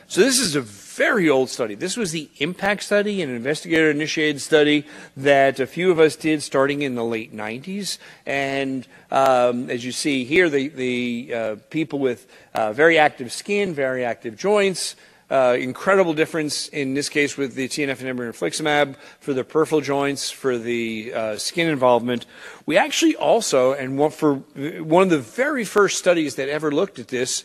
So 0.07 0.21
this 0.21 0.39
is 0.39 0.55
a 0.55 0.61
very 0.61 1.29
old 1.29 1.49
study. 1.49 1.75
This 1.75 1.97
was 1.97 2.13
the 2.13 2.29
impact 2.37 2.85
study, 2.85 3.23
an 3.23 3.31
investigator-initiated 3.31 4.41
study 4.41 4.87
that 5.17 5.59
a 5.59 5.67
few 5.67 5.91
of 5.91 5.99
us 5.99 6.15
did 6.15 6.43
starting 6.43 6.83
in 6.83 6.95
the 6.95 7.05
late 7.05 7.35
90s. 7.35 7.99
And 8.27 8.87
um, 9.11 9.69
as 9.69 9.85
you 9.85 9.91
see 9.91 10.25
here, 10.25 10.49
the, 10.49 10.69
the 10.69 11.35
uh, 11.35 11.57
people 11.71 11.99
with 11.99 12.27
uh, 12.55 12.73
very 12.73 12.99
active 12.99 13.33
skin, 13.33 13.75
very 13.75 14.05
active 14.05 14.37
joints, 14.37 14.97
incredible 15.33 16.14
difference 16.14 16.68
in 16.68 16.95
this 16.95 17.09
case 17.09 17.37
with 17.37 17.55
the 17.55 17.68
TNF 17.68 17.99
inhibitor 17.99 18.31
infliximab 18.31 18.97
for 19.21 19.33
the 19.33 19.45
peripheral 19.45 19.81
joints, 19.81 20.31
for 20.31 20.59
the 20.59 21.12
uh, 21.14 21.37
skin 21.38 21.68
involvement. 21.68 22.27
We 22.66 22.77
actually 22.77 23.16
also, 23.16 23.73
and 23.73 24.12
for 24.12 24.37
one 24.37 25.05
of 25.05 25.11
the 25.11 25.18
very 25.18 25.64
first 25.64 25.99
studies 25.99 26.37
that 26.37 26.49
ever 26.49 26.71
looked 26.71 26.99
at 26.99 27.09
this, 27.09 27.45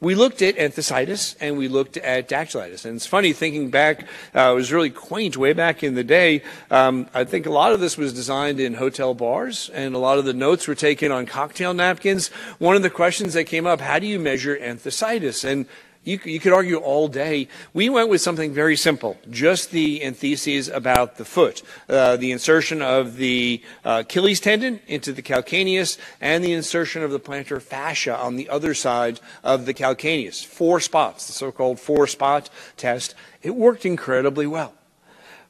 we 0.00 0.14
looked 0.14 0.42
at 0.42 0.56
enthesitis 0.56 1.34
and 1.40 1.58
we 1.58 1.66
looked 1.66 1.96
at 1.96 2.28
dactylitis. 2.28 2.84
And 2.84 2.96
it's 2.96 3.06
funny 3.06 3.32
thinking 3.32 3.70
back, 3.70 4.06
uh, 4.34 4.52
it 4.52 4.54
was 4.54 4.72
really 4.72 4.90
quaint 4.90 5.36
way 5.36 5.52
back 5.52 5.82
in 5.82 5.94
the 5.94 6.04
day. 6.04 6.42
Um, 6.70 7.08
I 7.14 7.24
think 7.24 7.46
a 7.46 7.50
lot 7.50 7.72
of 7.72 7.80
this 7.80 7.96
was 7.96 8.12
designed 8.12 8.60
in 8.60 8.74
hotel 8.74 9.14
bars 9.14 9.70
and 9.74 9.94
a 9.94 9.98
lot 9.98 10.18
of 10.18 10.24
the 10.24 10.32
notes 10.32 10.68
were 10.68 10.76
taken 10.76 11.10
on 11.10 11.26
cocktail 11.26 11.74
napkins. 11.74 12.28
One 12.58 12.76
of 12.76 12.82
the 12.82 12.90
questions 12.90 13.34
that 13.34 13.44
came 13.44 13.66
up, 13.66 13.80
how 13.80 13.98
do 13.98 14.06
you 14.06 14.20
measure 14.20 14.56
enthesitis? 14.56 15.44
And 15.44 15.66
You, 16.08 16.18
you 16.24 16.40
could 16.40 16.54
argue 16.54 16.78
all 16.78 17.06
day. 17.06 17.48
We 17.74 17.90
went 17.90 18.08
with 18.08 18.22
something 18.22 18.54
very 18.54 18.76
simple, 18.76 19.18
just 19.28 19.72
the 19.72 20.02
entheses 20.02 20.70
about 20.70 21.18
the 21.18 21.24
foot, 21.26 21.62
uh, 21.86 22.16
the 22.16 22.32
insertion 22.32 22.80
of 22.80 23.16
the 23.16 23.62
uh, 23.84 24.04
Achilles 24.06 24.40
tendon 24.40 24.80
into 24.86 25.12
the 25.12 25.20
calcaneus, 25.20 25.98
and 26.18 26.42
the 26.42 26.54
insertion 26.54 27.02
of 27.02 27.10
the 27.10 27.20
plantar 27.20 27.60
fascia 27.60 28.16
on 28.16 28.36
the 28.36 28.48
other 28.48 28.72
side 28.72 29.20
of 29.44 29.66
the 29.66 29.74
calcaneus. 29.74 30.42
Four 30.42 30.80
spots, 30.80 31.26
the 31.26 31.34
so-called 31.34 31.78
four-spot 31.78 32.48
test. 32.78 33.14
It 33.42 33.54
worked 33.54 33.84
incredibly 33.84 34.46
well. 34.46 34.72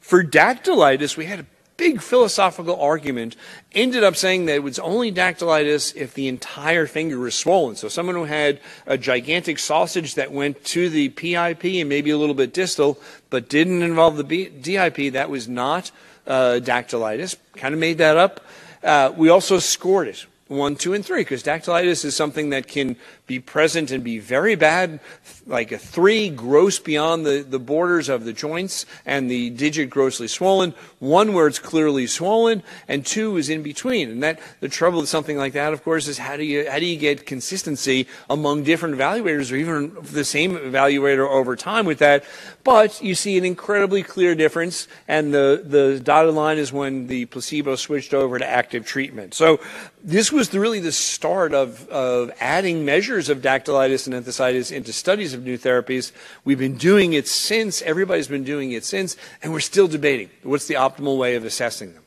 For 0.01 0.25
dactylitis, 0.25 1.17
we 1.17 1.27
had 1.27 1.39
a 1.39 1.47
big 1.79 2.03
philosophical 2.03 2.79
argument, 2.79 3.37
ended 3.73 4.05
up 4.05 4.17
saying 4.17 4.45
that 4.45 4.57
it 4.57 4.63
was 4.63 4.79
only 4.81 5.11
dactylitis 5.11 5.97
if 5.97 6.13
the 6.13 6.29
entire 6.29 6.87
finger 6.87 7.19
was 7.19 7.35
swollen. 7.35 7.77
So 7.77 7.89
someone 7.89 8.17
who 8.17 8.25
had 8.25 8.61
a 8.87 8.99
gigantic 8.99 9.59
sausage 9.59 10.17
that 10.17 10.31
went 10.31 10.63
to 10.67 10.91
the 10.91 11.09
PIP 11.09 11.65
and 11.65 11.89
maybe 11.89 12.11
a 12.11 12.19
little 12.19 12.35
bit 12.35 12.53
distal, 12.53 12.99
but 13.31 13.49
didn't 13.49 13.83
involve 13.83 14.19
the 14.19 14.25
B- 14.25 14.49
DIP, 14.49 15.13
that 15.15 15.31
was 15.31 15.49
not 15.49 15.91
uh, 16.27 16.61
dactylitis. 16.61 17.37
Kind 17.57 17.73
of 17.73 17.81
made 17.81 17.99
that 17.99 18.19
up. 18.19 18.45
Uh, 18.83 19.13
we 19.17 19.31
also 19.31 19.59
scored 19.59 20.09
it 20.09 20.27
one, 20.49 20.77
two, 20.77 20.95
and 20.95 21.05
three, 21.05 21.21
because 21.21 21.43
dactylitis 21.43 22.05
is 22.05 22.17
something 22.17 22.51
that 22.51 22.67
can 22.67 22.97
be 23.29 23.39
present 23.39 23.93
and 23.93 24.03
be 24.03 24.19
very 24.19 24.57
bad, 24.57 24.99
like 25.47 25.71
a 25.71 25.79
three, 25.79 26.31
gross 26.31 26.81
beyond 26.81 27.25
the, 27.25 27.47
the 27.49 27.61
borders 27.61 28.09
of 28.09 28.25
the 28.25 28.33
joints, 28.33 28.87
and 29.07 29.31
the 29.31 29.51
digit 29.51 29.91
grossly 29.91 30.27
swollen. 30.27 30.75
One 30.99 31.35
where 31.35 31.47
it's 31.47 31.61
clearly 31.61 32.09
swollen, 32.09 32.65
and 32.89 33.07
two 33.07 33.37
is 33.37 33.49
in 33.49 33.63
between. 33.63 34.11
And 34.11 34.23
that 34.25 34.41
the 34.59 34.69
trouble 34.69 35.01
with 35.01 35.09
something 35.09 35.37
like 35.37 35.53
that, 35.53 35.73
of 35.73 35.85
course, 35.85 36.09
is 36.09 36.19
how 36.19 36.37
do 36.37 36.43
you 36.43 36.69
how 36.69 36.81
do 36.81 36.87
you 36.87 36.97
get 36.97 37.27
consistency 37.27 38.09
among 38.29 38.65
different 38.65 38.97
evaluators, 38.97 39.53
or 39.53 39.57
even 39.57 39.97
the 40.03 40.25
same 40.25 40.57
evaluator 40.57 41.29
over 41.29 41.55
time 41.55 41.87
with 41.87 41.99
that? 41.99 42.25
But 42.65 43.01
you 43.03 43.15
see 43.15 43.39
an 43.39 43.45
incredibly 43.45 44.03
clear 44.03 44.35
difference, 44.35 44.89
and 45.07 45.33
the 45.33 45.63
the 45.65 46.01
dotted 46.01 46.35
line 46.35 46.59
is 46.59 46.73
when 46.73 47.07
the 47.07 47.27
placebo 47.27 47.77
switched 47.77 48.15
over 48.15 48.39
to 48.39 48.47
active 48.47 48.87
treatment. 48.87 49.35
So 49.35 49.61
this 50.03 50.33
was 50.33 50.51
the, 50.51 50.61
really 50.61 50.81
the 50.81 50.93
start 50.93 51.53
of, 51.53 51.89
of 51.89 52.31
adding 52.41 52.85
measures 52.85 53.18
of 53.29 53.43
dactylitis 53.43 54.07
and 54.07 54.15
enthesitis 54.15 54.71
into 54.71 54.93
studies 54.93 55.35
of 55.35 55.43
new 55.43 55.59
therapies. 55.59 56.13
We've 56.45 56.59
been 56.59 56.77
doing 56.77 57.13
it 57.13 57.27
since, 57.27 57.83
everybody's 57.83 58.29
been 58.29 58.45
doing 58.45 58.71
it 58.71 58.85
since, 58.85 59.17
and 59.43 59.53
we're 59.53 59.61
still 59.61 59.89
debating 59.89 60.31
what's 60.45 60.69
the 60.69 60.75
optimal 60.75 61.19
way 61.19 61.35
of 61.35 61.45
assessing 61.45 61.95
them. 61.95 62.05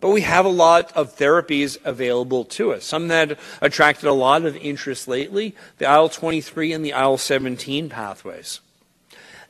But 0.00 0.10
we 0.10 0.20
have 0.20 0.44
a 0.44 0.50
lot 0.50 0.92
of 0.92 1.16
therapies 1.16 1.78
available 1.84 2.44
to 2.44 2.74
us. 2.74 2.84
Some 2.84 3.08
that 3.08 3.38
attracted 3.62 4.06
a 4.06 4.12
lot 4.12 4.44
of 4.44 4.56
interest 4.56 5.08
lately, 5.08 5.54
the 5.78 5.90
IL 5.90 6.10
23 6.10 6.72
and 6.72 6.84
the 6.84 6.90
IL 6.90 7.16
17 7.16 7.88
pathways. 7.88 8.60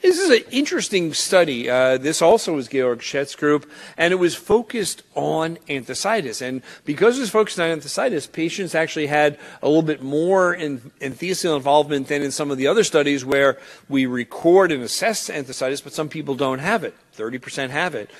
This 0.03 0.19
is 0.19 0.31
an 0.31 0.45
interesting 0.51 1.15
study. 1.15 1.71
Uh, 1.71 1.97
this 1.97 2.21
also 2.21 2.55
was 2.55 2.69
Georg 2.69 3.03
Schett's 3.03 3.35
group, 3.35 3.71
and 3.97 4.13
it 4.13 4.17
was 4.17 4.35
focused 4.35 5.03
on 5.15 5.57
enthesitis. 5.69 6.43
And 6.43 6.63
because 6.85 7.17
it 7.17 7.21
was 7.21 7.31
focused 7.31 7.59
on 7.59 7.79
enthesitis, 7.79 8.31
patients 8.31 8.75
actually 8.75 9.07
had 9.07 9.39
a 9.63 9.67
little 9.67 9.83
bit 9.83 10.03
more 10.03 10.55
in, 10.55 10.93
enthesial 11.01 11.57
involvement 11.57 12.09
than 12.09 12.23
in 12.23 12.31
some 12.31 12.51
of 12.51 12.59
the 12.59 12.67
other 12.67 12.85
studies 12.85 13.25
where 13.25 13.59
we 13.89 14.07
record 14.07 14.71
and 14.71 14.83
assess 14.83 15.31
enthesitis, 15.31 15.83
but 15.83 15.93
some 15.93 16.09
people 16.09 16.35
don't 16.35 16.59
have 16.59 16.85
it. 16.85 16.95
30% 17.17 17.71
have 17.71 17.95
it. 17.95 18.11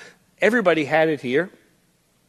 Everybody 0.41 0.85
had 0.85 1.09
it 1.09 1.21
here 1.21 1.51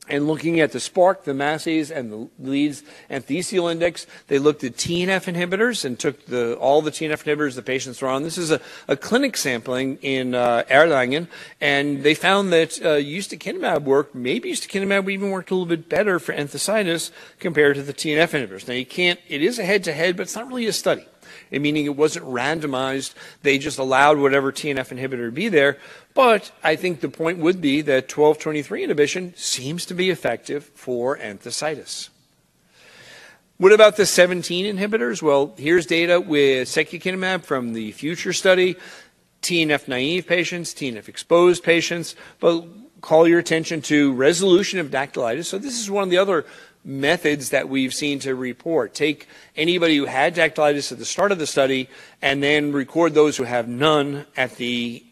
and 0.08 0.26
looking 0.26 0.60
at 0.60 0.72
the 0.72 0.78
SPARC, 0.78 1.24
the 1.24 1.34
MASES, 1.34 1.90
and 1.90 2.12
the 2.12 2.28
leads 2.38 2.68
Leeds 2.68 2.82
enthesial 3.10 3.70
index, 3.70 4.06
they 4.26 4.38
looked 4.38 4.64
at 4.64 4.74
TNF 4.74 5.32
inhibitors 5.32 5.84
and 5.84 5.98
took 5.98 6.26
the, 6.26 6.54
all 6.54 6.82
the 6.82 6.90
TNF 6.90 7.24
inhibitors 7.24 7.54
the 7.54 7.62
patients 7.62 8.02
were 8.02 8.08
on. 8.08 8.22
This 8.22 8.38
is 8.38 8.50
a, 8.50 8.60
a 8.86 8.96
clinic 8.96 9.36
sampling 9.36 9.98
in 10.02 10.34
uh, 10.34 10.64
Erlangen, 10.68 11.28
and 11.60 12.02
they 12.02 12.14
found 12.14 12.52
that 12.52 12.80
uh, 12.80 12.96
ustekinumab 12.96 13.82
worked, 13.82 14.14
maybe 14.14 14.52
ustekinumab 14.52 15.10
even 15.10 15.30
worked 15.30 15.50
a 15.50 15.54
little 15.54 15.66
bit 15.66 15.88
better 15.88 16.18
for 16.18 16.32
enthesitis 16.32 17.10
compared 17.38 17.76
to 17.76 17.82
the 17.82 17.94
TNF 17.94 18.30
inhibitors. 18.30 18.68
Now, 18.68 18.74
you 18.74 18.86
can't, 18.86 19.20
it 19.28 19.42
is 19.42 19.58
a 19.58 19.64
head-to-head, 19.64 20.16
but 20.16 20.22
it's 20.24 20.34
not 20.34 20.48
really 20.48 20.66
a 20.66 20.72
study 20.72 21.06
meaning 21.50 21.86
it 21.86 21.96
wasn't 21.96 22.26
randomized. 22.26 23.14
They 23.42 23.58
just 23.58 23.78
allowed 23.78 24.18
whatever 24.18 24.52
TNF 24.52 24.96
inhibitor 24.96 25.26
to 25.26 25.32
be 25.32 25.48
there. 25.48 25.78
But 26.14 26.50
I 26.62 26.76
think 26.76 27.00
the 27.00 27.08
point 27.08 27.38
would 27.38 27.60
be 27.60 27.80
that 27.82 28.10
1223 28.10 28.84
inhibition 28.84 29.34
seems 29.36 29.86
to 29.86 29.94
be 29.94 30.10
effective 30.10 30.64
for 30.74 31.16
enthesitis. 31.16 32.08
What 33.58 33.72
about 33.72 33.96
the 33.96 34.06
17 34.06 34.76
inhibitors? 34.76 35.20
Well, 35.20 35.52
here's 35.56 35.84
data 35.84 36.20
with 36.20 36.68
secukinumab 36.68 37.42
from 37.42 37.72
the 37.72 37.90
future 37.90 38.32
study, 38.32 38.76
TNF 39.42 39.88
naive 39.88 40.26
patients, 40.26 40.72
TNF 40.74 41.08
exposed 41.08 41.64
patients, 41.64 42.14
but 42.38 42.64
call 43.00 43.26
your 43.26 43.38
attention 43.38 43.80
to 43.82 44.12
resolution 44.14 44.78
of 44.78 44.90
dactylitis. 44.90 45.46
So 45.46 45.58
this 45.58 45.80
is 45.80 45.90
one 45.90 46.04
of 46.04 46.10
the 46.10 46.18
other 46.18 46.46
methods 46.84 47.50
that 47.50 47.68
we've 47.68 47.94
seen 47.94 48.18
to 48.20 48.34
report. 48.34 48.94
Take 48.94 49.28
anybody 49.56 49.96
who 49.96 50.06
had 50.06 50.34
dactylitis 50.34 50.92
at 50.92 50.98
the 50.98 51.04
start 51.04 51.32
of 51.32 51.38
the 51.38 51.46
study 51.46 51.88
and 52.22 52.42
then 52.42 52.72
record 52.72 53.14
those 53.14 53.36
who 53.36 53.44
have 53.44 53.68
none 53.68 54.26
at 54.36 54.56
the 54.56 55.04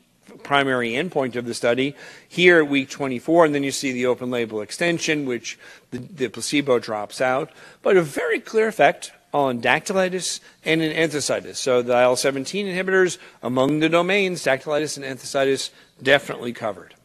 primary 0.43 0.93
endpoint 0.93 1.37
of 1.37 1.45
the 1.45 1.55
study. 1.55 1.95
Here 2.29 2.59
at 2.59 2.69
week 2.69 2.91
24, 2.91 3.47
and 3.47 3.55
then 3.55 3.63
you 3.63 3.71
see 3.71 3.93
the 3.93 4.07
open 4.07 4.31
label 4.31 4.61
extension, 4.61 5.27
which 5.27 5.59
the, 5.91 5.99
the 5.99 6.29
placebo 6.29 6.79
drops 6.79 7.21
out. 7.21 7.51
But 7.83 7.97
a 7.97 8.03
very 8.03 8.41
clear 8.41 8.69
effect 8.69 9.13
on 9.33 9.61
dactylitis 9.61 10.41
and 10.65 10.81
in 10.81 10.93
enthesitis. 10.93 11.57
So 11.57 11.83
the 11.83 12.01
IL-17 12.01 12.67
inhibitors, 12.67 13.19
among 13.43 13.81
the 13.81 13.89
domains, 13.89 14.45
dactylitis 14.45 14.97
and 14.97 15.05
enthesitis 15.05 15.71
definitely 16.03 16.53
covered 16.53 16.96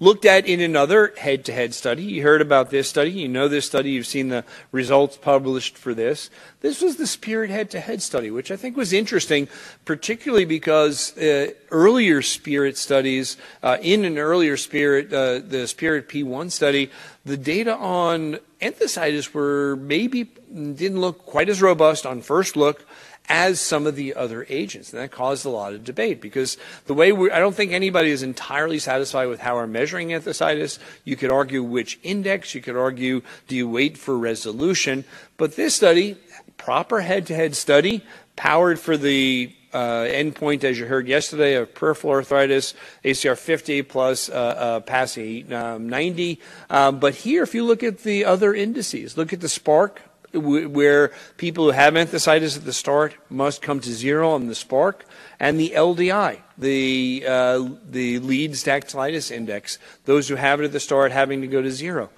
looked 0.00 0.24
at 0.24 0.46
in 0.46 0.60
another 0.60 1.12
head 1.16 1.44
to 1.44 1.52
head 1.52 1.72
study. 1.74 2.02
You 2.02 2.22
heard 2.22 2.40
about 2.40 2.70
this 2.70 2.88
study. 2.88 3.10
You 3.10 3.28
know 3.28 3.48
this 3.48 3.66
study. 3.66 3.92
You've 3.92 4.06
seen 4.06 4.28
the 4.28 4.44
results 4.72 5.16
published 5.16 5.78
for 5.78 5.94
this. 5.94 6.30
This 6.60 6.80
was 6.80 6.96
the 6.96 7.06
Spirit 7.06 7.50
head 7.50 7.70
to 7.70 7.80
head 7.80 8.02
study, 8.02 8.30
which 8.30 8.50
I 8.50 8.56
think 8.56 8.76
was 8.76 8.92
interesting, 8.92 9.48
particularly 9.84 10.44
because 10.44 11.16
uh, 11.16 11.52
earlier 11.70 12.22
Spirit 12.22 12.76
studies, 12.76 13.36
uh, 13.62 13.78
in 13.80 14.04
an 14.04 14.18
earlier 14.18 14.56
Spirit, 14.56 15.12
uh, 15.12 15.40
the 15.40 15.66
Spirit 15.68 16.08
P1 16.08 16.50
study, 16.50 16.90
the 17.24 17.36
data 17.36 17.76
on 17.76 18.38
enthesitis 18.60 19.32
were 19.32 19.76
maybe 19.76 20.24
didn't 20.24 21.00
look 21.00 21.24
quite 21.26 21.48
as 21.48 21.60
robust 21.60 22.06
on 22.06 22.22
first 22.22 22.56
look 22.56 22.86
as 23.28 23.58
some 23.58 23.86
of 23.86 23.96
the 23.96 24.14
other 24.14 24.46
agents. 24.48 24.92
And 24.92 25.00
that 25.00 25.10
caused 25.10 25.46
a 25.46 25.50
lot 25.50 25.72
of 25.72 25.84
debate 25.84 26.20
because 26.20 26.58
the 26.86 26.94
way 26.94 27.12
we 27.12 27.30
I 27.30 27.38
don't 27.38 27.54
think 27.54 27.72
anybody 27.72 28.10
is 28.10 28.22
entirely 28.22 28.78
satisfied 28.78 29.26
with 29.26 29.40
how 29.40 29.56
we're 29.56 29.66
measuring 29.66 30.08
enthesitis. 30.08 30.78
You 31.04 31.16
could 31.16 31.30
argue 31.30 31.62
which 31.62 31.98
index, 32.02 32.54
you 32.54 32.60
could 32.60 32.76
argue 32.76 33.22
do 33.48 33.56
you 33.56 33.68
wait 33.68 33.96
for 33.96 34.18
resolution. 34.18 35.04
But 35.36 35.56
this 35.56 35.74
study, 35.74 36.16
proper 36.58 37.00
head 37.00 37.26
to 37.28 37.34
head 37.34 37.56
study, 37.56 38.04
powered 38.36 38.78
for 38.78 38.96
the 38.96 39.54
uh, 39.72 40.04
endpoint, 40.04 40.62
as 40.62 40.78
you 40.78 40.86
heard 40.86 41.08
yesterday, 41.08 41.54
of 41.54 41.74
peripheral 41.74 42.12
arthritis, 42.12 42.74
ACR 43.04 43.36
50 43.36 43.82
plus 43.82 44.28
uh, 44.28 44.32
uh, 44.32 44.80
PASI 44.80 45.52
um, 45.52 45.88
90. 45.88 46.40
Um, 46.70 47.00
but 47.00 47.16
here, 47.16 47.42
if 47.42 47.54
you 47.54 47.64
look 47.64 47.82
at 47.82 47.98
the 48.04 48.24
other 48.24 48.54
indices, 48.54 49.16
look 49.16 49.32
at 49.32 49.40
the 49.40 49.48
SPARC 49.48 49.96
where 50.34 51.12
people 51.36 51.64
who 51.64 51.70
have 51.70 51.94
enthesitis 51.94 52.56
at 52.56 52.64
the 52.64 52.72
start 52.72 53.14
must 53.30 53.62
come 53.62 53.80
to 53.80 53.90
zero 53.90 54.30
on 54.30 54.46
the 54.46 54.54
SPARC, 54.54 55.02
and 55.40 55.58
the 55.58 55.70
LDI, 55.70 56.40
the 56.58 57.24
uh, 57.26 57.68
the 57.88 58.18
Leeds 58.18 58.64
dactylitis 58.64 59.30
index. 59.30 59.78
Those 60.04 60.28
who 60.28 60.36
have 60.36 60.60
it 60.60 60.64
at 60.64 60.72
the 60.72 60.80
start 60.80 61.12
having 61.12 61.40
to 61.40 61.46
go 61.46 61.62
to 61.62 61.70
zero, 61.70 62.10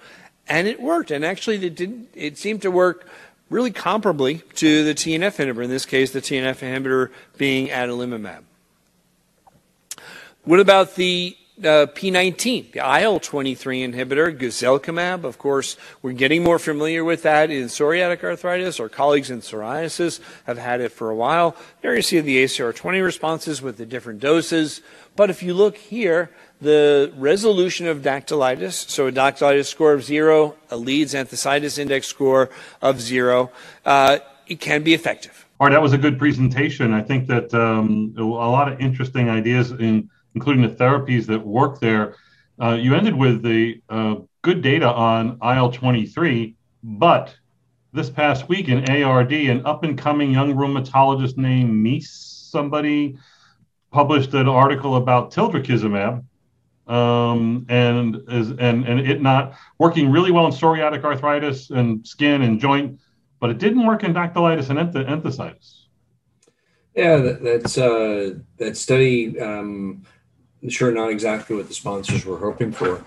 and 0.49 0.67
it 0.67 0.81
worked. 0.81 1.11
And 1.11 1.25
actually, 1.25 1.65
it 1.65 1.75
didn't. 1.75 2.09
It 2.15 2.39
seemed 2.39 2.63
to 2.63 2.71
work 2.71 3.09
really 3.51 3.73
comparably 3.73 4.43
to 4.55 4.85
the 4.85 4.95
TNF 4.95 5.37
inhibitor. 5.37 5.65
In 5.65 5.71
this 5.71 5.87
case, 5.87 6.13
the 6.13 6.21
TNF 6.21 6.59
inhibitor 6.59 7.11
being 7.37 7.69
adalimumab. 7.69 8.43
What 10.45 10.61
about 10.61 10.95
the 10.95 11.37
uh, 11.59 11.87
P19, 11.87 12.73
the 12.73 12.79
IL-23 12.81 13.95
inhibitor, 13.95 14.37
guselkumab. 14.37 15.25
Of 15.25 15.39
course, 15.39 15.77
we're 16.03 16.13
getting 16.13 16.43
more 16.43 16.59
familiar 16.59 17.05
with 17.05 17.23
that 17.23 17.51
in 17.51 17.65
psoriatic 17.65 18.23
arthritis. 18.23 18.79
Our 18.79 18.89
colleagues 18.89 19.31
in 19.31 19.41
psoriasis 19.41 20.21
have 20.45 20.59
had 20.59 20.81
it 20.81 20.93
for 20.93 21.11
a 21.11 21.15
while. 21.15 21.57
There 21.81 21.95
you 21.95 22.03
see 22.03 22.21
the 22.21 22.45
ACR20 22.45 23.03
responses 23.03 23.63
with 23.63 23.79
the 23.79 23.87
different 23.87 24.21
doses. 24.21 24.83
But 25.15 25.31
if 25.31 25.43
you 25.43 25.55
look 25.55 25.77
here, 25.77 26.31
the 26.61 27.13
resolution 27.17 27.87
of 27.87 27.99
dactylitis, 27.99 28.91
so 28.91 29.07
a 29.07 29.13
dactylitis 29.13 29.67
score 29.67 29.93
of 29.93 30.05
zero, 30.05 30.57
a 30.71 30.77
Leeds 30.77 31.15
enthesitis 31.15 31.79
index 31.79 32.07
score 32.07 32.51
of 32.83 33.01
zero, 33.01 33.51
uh, 33.85 34.19
it 34.47 34.61
can 34.61 34.83
be 34.83 34.95
effective. 34.95 35.47
All 35.59 35.67
right, 35.67 35.73
that 35.73 35.81
was 35.81 35.95
a 35.95 35.99
good 35.99 36.19
presentation. 36.19 36.93
I 36.93 37.03
think 37.03 37.29
that 37.29 37.53
um, 37.55 38.15
a 38.19 38.23
lot 38.23 38.71
of 38.71 38.79
interesting 38.79 39.31
ideas 39.31 39.71
in 39.71 40.11
including 40.37 40.63
the 40.63 40.75
therapies 40.75 41.27
that 41.27 41.45
work 41.45 41.81
there. 41.81 42.15
Uh, 42.61 42.75
you 42.75 42.95
ended 42.95 43.17
with 43.17 43.43
the 43.43 43.81
uh, 43.89 44.17
good 44.43 44.63
data 44.63 44.87
on 44.87 45.39
IL 45.43 45.73
23, 45.73 46.55
but 46.83 47.35
this 47.93 48.11
past 48.11 48.47
week 48.49 48.69
in 48.69 48.89
ARD, 48.89 49.33
an 49.33 49.65
up 49.65 49.83
and 49.83 49.99
coming 49.99 50.31
young 50.31 50.55
rheumatologist 50.55 51.39
named 51.39 51.73
Mease, 51.73 52.11
somebody 52.11 53.17
published 53.91 54.35
an 54.35 54.47
article 54.47 54.97
about 54.97 55.33
tildrakizumab 55.33 56.23
um, 56.87 57.65
and 57.71 58.17
is 58.29 58.51
and 58.51 58.85
and 58.85 59.01
it 59.01 59.23
not 59.23 59.55
working 59.79 60.11
really 60.11 60.31
well 60.31 60.47
in 60.47 60.53
psoriatic 60.53 61.03
arthritis 61.03 61.71
and 61.71 62.07
skin 62.07 62.43
and 62.43 62.61
joint, 62.61 63.01
but 63.41 63.49
it 63.49 63.59
didn't 63.59 63.87
work 63.87 64.05
in 64.05 64.13
dactylitis 64.13 64.69
and 64.69 64.79
enth- 64.79 65.09
enthesitis. 65.09 65.87
Yeah, 66.95 67.17
that, 67.17 67.43
that's 67.43 67.79
uh, 67.79 68.35
that 68.59 68.77
study. 68.77 69.39
Um, 69.41 70.05
sure, 70.69 70.93
not 70.93 71.11
exactly 71.11 71.57
what 71.57 71.69
the 71.69 71.75
sponsors 71.75 72.25
were 72.25 72.39
hoping 72.39 72.73
for. 72.73 73.05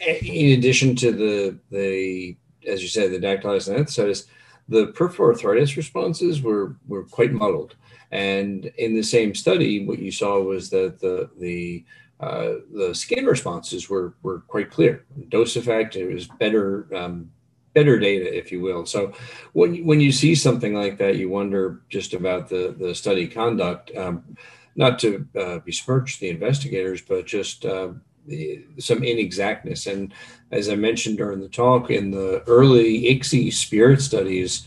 In 0.00 0.58
addition 0.58 0.96
to 0.96 1.12
the 1.12 1.58
the 1.70 2.36
as 2.66 2.82
you 2.82 2.88
said, 2.88 3.10
the 3.10 3.18
dactylitis 3.18 3.68
and 3.68 3.86
enthesitis, 3.86 4.26
the 4.68 4.88
peripheral 4.88 5.30
arthritis 5.30 5.76
responses 5.76 6.42
were 6.42 6.76
were 6.88 7.04
quite 7.04 7.32
muddled. 7.32 7.76
And 8.10 8.66
in 8.78 8.94
the 8.94 9.02
same 9.02 9.34
study, 9.34 9.84
what 9.84 9.98
you 9.98 10.12
saw 10.12 10.40
was 10.40 10.70
that 10.70 11.00
the 11.00 11.30
the 11.38 11.84
uh, 12.20 12.54
the 12.72 12.94
skin 12.94 13.26
responses 13.26 13.90
were 13.90 14.14
were 14.22 14.40
quite 14.40 14.70
clear. 14.70 15.04
Dose 15.28 15.56
effect, 15.56 15.96
it 15.96 16.12
was 16.12 16.26
better 16.26 16.86
um, 16.94 17.30
better 17.74 17.98
data, 17.98 18.36
if 18.36 18.52
you 18.52 18.60
will. 18.60 18.86
So 18.86 19.12
when 19.52 19.84
when 19.84 20.00
you 20.00 20.12
see 20.12 20.34
something 20.34 20.74
like 20.74 20.96
that, 20.98 21.16
you 21.16 21.28
wonder 21.28 21.82
just 21.88 22.14
about 22.14 22.48
the 22.48 22.74
the 22.78 22.94
study 22.94 23.26
conduct. 23.26 23.94
Um, 23.96 24.36
not 24.76 24.98
to 25.00 25.26
uh, 25.38 25.58
besmirch 25.58 26.18
the 26.18 26.30
investigators, 26.30 27.00
but 27.00 27.26
just 27.26 27.64
uh, 27.64 27.88
some 28.78 29.00
inexactness. 29.00 29.90
And 29.90 30.12
as 30.50 30.68
I 30.68 30.74
mentioned 30.74 31.18
during 31.18 31.40
the 31.40 31.48
talk, 31.48 31.90
in 31.90 32.10
the 32.10 32.42
early 32.46 33.02
ICSI 33.02 33.52
spirit 33.52 34.00
studies, 34.00 34.66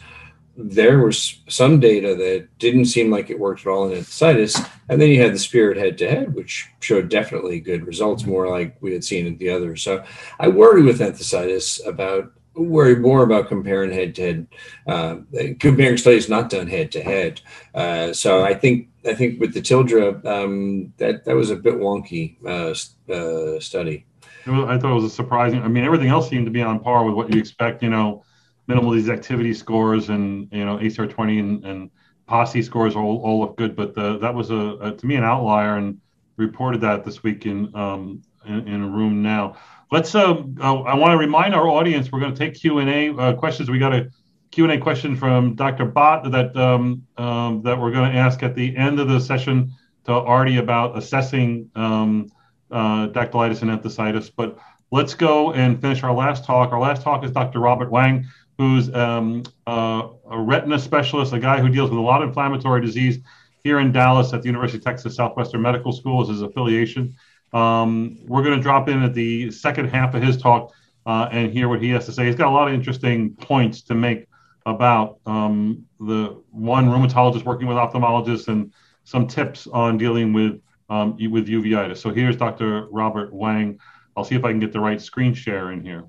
there 0.55 0.99
was 0.99 1.39
some 1.47 1.79
data 1.79 2.15
that 2.15 2.47
didn't 2.57 2.85
seem 2.85 3.11
like 3.11 3.29
it 3.29 3.39
worked 3.39 3.61
at 3.61 3.67
all 3.67 3.91
in 3.91 3.99
enthesitis. 3.99 4.67
And 4.89 4.99
then 4.99 5.09
you 5.09 5.21
had 5.21 5.33
the 5.33 5.39
spirit 5.39 5.77
head 5.77 5.97
to 5.99 6.09
head, 6.09 6.33
which 6.33 6.67
showed 6.79 7.09
definitely 7.09 7.59
good 7.59 7.85
results, 7.85 8.25
more 8.25 8.49
like 8.49 8.75
we 8.81 8.91
had 8.91 9.03
seen 9.03 9.27
in 9.27 9.37
the 9.37 9.49
others. 9.49 9.83
So 9.83 10.03
I 10.39 10.47
worry 10.47 10.81
with 10.81 10.99
enthesitis 10.99 11.85
about 11.85 12.31
worry 12.57 12.95
more 12.95 13.23
about 13.23 13.47
comparing 13.47 13.91
head 13.91 14.15
to 14.15 14.21
head, 14.21 14.47
uh, 14.87 15.17
comparing 15.59 15.97
studies 15.97 16.29
not 16.29 16.49
done 16.49 16.67
head 16.67 16.91
to 16.93 17.01
head. 17.01 17.41
Uh, 17.73 18.13
so 18.13 18.43
I 18.43 18.53
think 18.53 18.89
I 19.05 19.13
think 19.13 19.39
with 19.39 19.53
the 19.53 19.61
Tildra, 19.61 20.23
um, 20.25 20.93
that 20.97 21.25
that 21.25 21.35
was 21.35 21.49
a 21.49 21.55
bit 21.55 21.75
wonky 21.75 22.35
uh, 22.45 22.73
uh 23.11 23.59
study. 23.59 24.05
I 24.45 24.77
thought 24.77 24.91
it 24.91 24.95
was 24.95 25.03
a 25.03 25.09
surprising. 25.09 25.61
I 25.61 25.67
mean, 25.67 25.83
everything 25.83 26.07
else 26.07 26.29
seemed 26.29 26.45
to 26.45 26.51
be 26.51 26.61
on 26.61 26.79
par 26.79 27.03
with 27.03 27.15
what 27.15 27.33
you 27.33 27.39
expect. 27.39 27.83
You 27.83 27.89
know, 27.89 28.23
minimal 28.67 28.91
these 28.91 29.09
activity 29.09 29.53
scores 29.53 30.09
and 30.09 30.47
you 30.51 30.65
know 30.65 30.77
ACR 30.77 31.09
twenty 31.09 31.39
and, 31.39 31.63
and 31.65 31.89
PASI 32.27 32.61
scores 32.61 32.95
all, 32.95 33.21
all 33.23 33.39
look 33.39 33.57
good, 33.57 33.75
but 33.75 33.95
the, 33.95 34.17
that 34.19 34.33
was 34.33 34.51
a, 34.51 34.77
a, 34.81 34.91
to 34.91 35.05
me 35.05 35.15
an 35.15 35.23
outlier 35.23 35.77
and 35.77 35.99
reported 36.35 36.81
that 36.81 37.03
this 37.03 37.23
week 37.23 37.45
in 37.45 37.73
um, 37.75 38.21
in, 38.45 38.67
in 38.67 38.83
a 38.83 38.87
RheumNow. 38.87 39.55
Let's. 39.91 40.13
Uh, 40.13 40.43
uh, 40.59 40.81
I 40.81 40.95
want 40.95 41.13
to 41.13 41.17
remind 41.17 41.55
our 41.55 41.67
audience 41.67 42.11
we're 42.11 42.19
going 42.19 42.33
to 42.33 42.37
take 42.37 42.59
Q 42.59 42.79
and 42.79 42.89
A 42.89 43.15
uh, 43.15 43.33
questions. 43.33 43.69
We 43.69 43.79
got 43.79 43.93
a 43.93 44.09
Q 44.51 44.65
and 44.65 44.73
A 44.73 44.77
question 44.77 45.15
from 45.15 45.55
Dr. 45.55 45.85
Butt 45.85 46.29
that 46.31 46.55
um, 46.57 47.05
um, 47.17 47.61
that 47.63 47.79
we're 47.79 47.91
going 47.91 48.11
to 48.11 48.17
ask 48.17 48.43
at 48.43 48.53
the 48.53 48.75
end 48.75 48.99
of 48.99 49.07
the 49.07 49.19
session 49.19 49.71
to 50.05 50.11
Artie 50.11 50.57
about 50.57 50.97
assessing 50.97 51.71
um, 51.75 52.29
uh, 52.69 53.07
dactylitis 53.07 53.61
and 53.61 53.71
enthesitis. 53.71 54.29
But 54.35 54.57
let's 54.91 55.13
go 55.13 55.53
and 55.53 55.79
finish 55.79 56.03
our 56.03 56.13
last 56.13 56.43
talk. 56.43 56.73
Our 56.73 56.79
last 56.81 57.01
talk 57.01 57.23
is 57.23 57.31
Dr. 57.31 57.59
Robert 57.59 57.89
Wang, 57.89 58.25
who's 58.57 58.93
um, 58.93 59.43
uh, 59.67 60.09
a 60.29 60.39
retina 60.39 60.79
specialist, 60.79 61.31
a 61.31 61.39
guy 61.39 61.61
who 61.61 61.69
deals 61.69 61.89
with 61.89 61.99
a 61.99 62.01
lot 62.01 62.21
of 62.21 62.29
inflammatory 62.29 62.81
disease 62.81 63.19
here 63.63 63.79
in 63.79 63.93
Dallas 63.93 64.33
at 64.33 64.41
the 64.41 64.47
University 64.47 64.79
of 64.79 64.83
Texas 64.83 65.15
Southwestern 65.15 65.61
Medical 65.61 65.93
School 65.93 66.23
is 66.23 66.29
his 66.29 66.41
affiliation. 66.41 67.15
Um, 67.53 68.19
we're 68.25 68.43
going 68.43 68.57
to 68.57 68.61
drop 68.61 68.89
in 68.89 69.03
at 69.03 69.13
the 69.13 69.51
second 69.51 69.89
half 69.89 70.13
of 70.13 70.21
his 70.21 70.37
talk 70.37 70.73
uh, 71.05 71.29
and 71.31 71.51
hear 71.51 71.69
what 71.69 71.81
he 71.81 71.89
has 71.89 72.05
to 72.05 72.11
say. 72.11 72.25
He's 72.25 72.35
got 72.35 72.47
a 72.47 72.51
lot 72.51 72.67
of 72.67 72.73
interesting 72.73 73.33
points 73.35 73.81
to 73.83 73.95
make 73.95 74.27
about 74.65 75.19
um, 75.25 75.85
the 75.99 76.41
one 76.51 76.87
rheumatologist 76.87 77.45
working 77.45 77.67
with 77.67 77.77
ophthalmologists 77.77 78.49
and 78.49 78.73
some 79.05 79.25
tips 79.25 79.67
on 79.67 79.97
dealing 79.97 80.33
with 80.33 80.61
um, 80.89 81.17
with 81.31 81.47
uveitis. 81.47 81.97
So 81.97 82.11
here's 82.11 82.37
Dr. 82.37 82.87
Robert 82.87 83.33
Wang. 83.33 83.79
I'll 84.15 84.23
see 84.23 84.35
if 84.35 84.43
I 84.43 84.51
can 84.51 84.59
get 84.59 84.71
the 84.71 84.79
right 84.79 85.01
screen 85.01 85.33
share 85.33 85.71
in 85.71 85.81
here. 85.83 86.05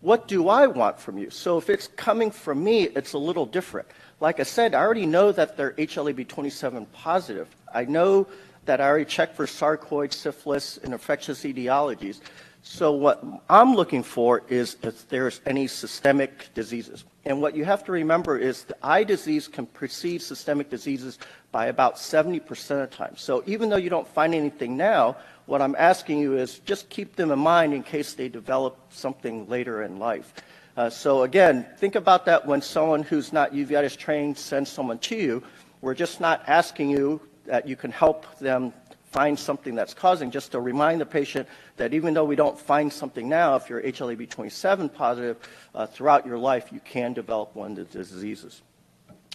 What 0.00 0.28
do 0.28 0.48
I 0.48 0.66
want 0.66 1.00
from 1.00 1.18
you? 1.18 1.30
So 1.30 1.56
if 1.58 1.70
it's 1.70 1.88
coming 1.96 2.30
from 2.30 2.62
me, 2.62 2.84
it's 2.84 3.14
a 3.14 3.18
little 3.18 3.46
different. 3.46 3.88
Like 4.20 4.38
I 4.38 4.44
said, 4.44 4.74
I 4.74 4.80
already 4.80 5.06
know 5.06 5.32
that 5.32 5.56
they're 5.56 5.72
HLA-B27 5.72 6.86
positive. 6.92 7.48
I 7.74 7.84
know 7.84 8.26
that 8.66 8.80
I 8.80 8.86
already 8.86 9.04
checked 9.04 9.36
for 9.36 9.46
sarcoid, 9.46 10.12
syphilis, 10.12 10.78
and 10.78 10.92
infectious 10.92 11.42
etiologies. 11.44 12.20
So 12.62 12.92
what 12.92 13.22
I'm 13.48 13.74
looking 13.74 14.02
for 14.02 14.42
is 14.48 14.76
if 14.82 15.08
there's 15.08 15.40
any 15.46 15.68
systemic 15.68 16.52
diseases. 16.52 17.04
And 17.24 17.40
what 17.40 17.56
you 17.56 17.64
have 17.64 17.84
to 17.84 17.92
remember 17.92 18.36
is 18.38 18.64
the 18.64 18.76
eye 18.84 19.04
disease 19.04 19.46
can 19.46 19.66
precede 19.66 20.20
systemic 20.20 20.68
diseases 20.68 21.18
by 21.52 21.66
about 21.66 21.94
70% 21.94 22.42
of 22.82 22.90
the 22.90 22.96
time. 22.96 23.16
So 23.16 23.44
even 23.46 23.68
though 23.68 23.76
you 23.76 23.88
don't 23.88 24.06
find 24.06 24.34
anything 24.34 24.76
now, 24.76 25.16
what 25.46 25.62
I'm 25.62 25.76
asking 25.76 26.18
you 26.18 26.36
is 26.36 26.58
just 26.60 26.88
keep 26.88 27.14
them 27.14 27.30
in 27.30 27.38
mind 27.38 27.72
in 27.72 27.84
case 27.84 28.14
they 28.14 28.28
develop 28.28 28.76
something 28.90 29.48
later 29.48 29.84
in 29.84 30.00
life. 30.00 30.34
Uh, 30.76 30.90
so 30.90 31.22
again, 31.22 31.66
think 31.78 31.94
about 31.94 32.26
that 32.26 32.46
when 32.46 32.60
someone 32.60 33.04
who's 33.04 33.32
not 33.32 33.52
uveitis 33.52 33.96
trained 33.96 34.36
sends 34.36 34.70
someone 34.70 34.98
to 34.98 35.16
you. 35.16 35.42
We're 35.80 35.94
just 35.94 36.20
not 36.20 36.42
asking 36.48 36.90
you 36.90 37.20
that 37.46 37.66
you 37.66 37.76
can 37.76 37.90
help 37.90 38.38
them 38.38 38.72
find 39.10 39.38
something 39.38 39.74
that's 39.74 39.94
causing, 39.94 40.30
just 40.30 40.52
to 40.52 40.60
remind 40.60 41.00
the 41.00 41.06
patient 41.06 41.48
that 41.76 41.94
even 41.94 42.12
though 42.12 42.24
we 42.24 42.36
don't 42.36 42.58
find 42.58 42.92
something 42.92 43.28
now, 43.28 43.56
if 43.56 43.70
you're 43.70 43.80
HLA-B27 43.80 44.92
positive, 44.92 45.36
uh, 45.74 45.86
throughout 45.86 46.26
your 46.26 46.38
life 46.38 46.70
you 46.70 46.80
can 46.80 47.12
develop 47.12 47.54
one 47.54 47.70
of 47.72 47.76
the 47.76 47.98
diseases. 47.98 48.62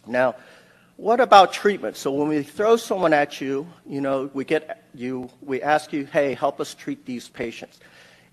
Now, 0.05 0.35
what 0.97 1.19
about 1.19 1.51
treatment? 1.51 1.97
So 1.97 2.11
when 2.11 2.27
we 2.27 2.43
throw 2.43 2.75
someone 2.75 3.13
at 3.13 3.41
you, 3.41 3.67
you 3.87 4.01
know, 4.01 4.29
we 4.33 4.45
get 4.45 4.83
you, 4.93 5.29
we 5.41 5.61
ask 5.61 5.91
you, 5.91 6.05
hey, 6.05 6.35
help 6.35 6.59
us 6.59 6.75
treat 6.75 7.05
these 7.05 7.27
patients. 7.27 7.79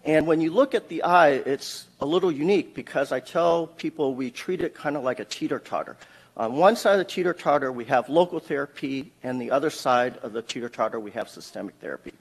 And 0.04 0.26
when 0.26 0.40
you 0.40 0.52
look 0.52 0.74
at 0.74 0.88
the 0.88 1.02
eye, 1.02 1.30
it's 1.30 1.86
a 2.00 2.06
little 2.06 2.30
unique 2.30 2.74
because 2.74 3.10
I 3.10 3.20
tell 3.20 3.66
people 3.66 4.14
we 4.14 4.30
treat 4.30 4.60
it 4.60 4.74
kind 4.74 4.96
of 4.96 5.02
like 5.02 5.18
a 5.18 5.24
teeter-totter. 5.24 5.96
On 6.38 6.54
one 6.54 6.76
side 6.76 6.92
of 6.92 6.98
the 6.98 7.04
teeter 7.04 7.34
totter, 7.34 7.72
we 7.72 7.84
have 7.86 8.08
local 8.08 8.38
therapy, 8.38 9.10
and 9.24 9.40
the 9.40 9.50
other 9.50 9.70
side 9.70 10.18
of 10.18 10.32
the 10.32 10.40
teeter 10.40 10.68
totter, 10.68 11.00
we 11.00 11.10
have 11.10 11.28
systemic 11.28 11.74
therapy. 11.80 12.12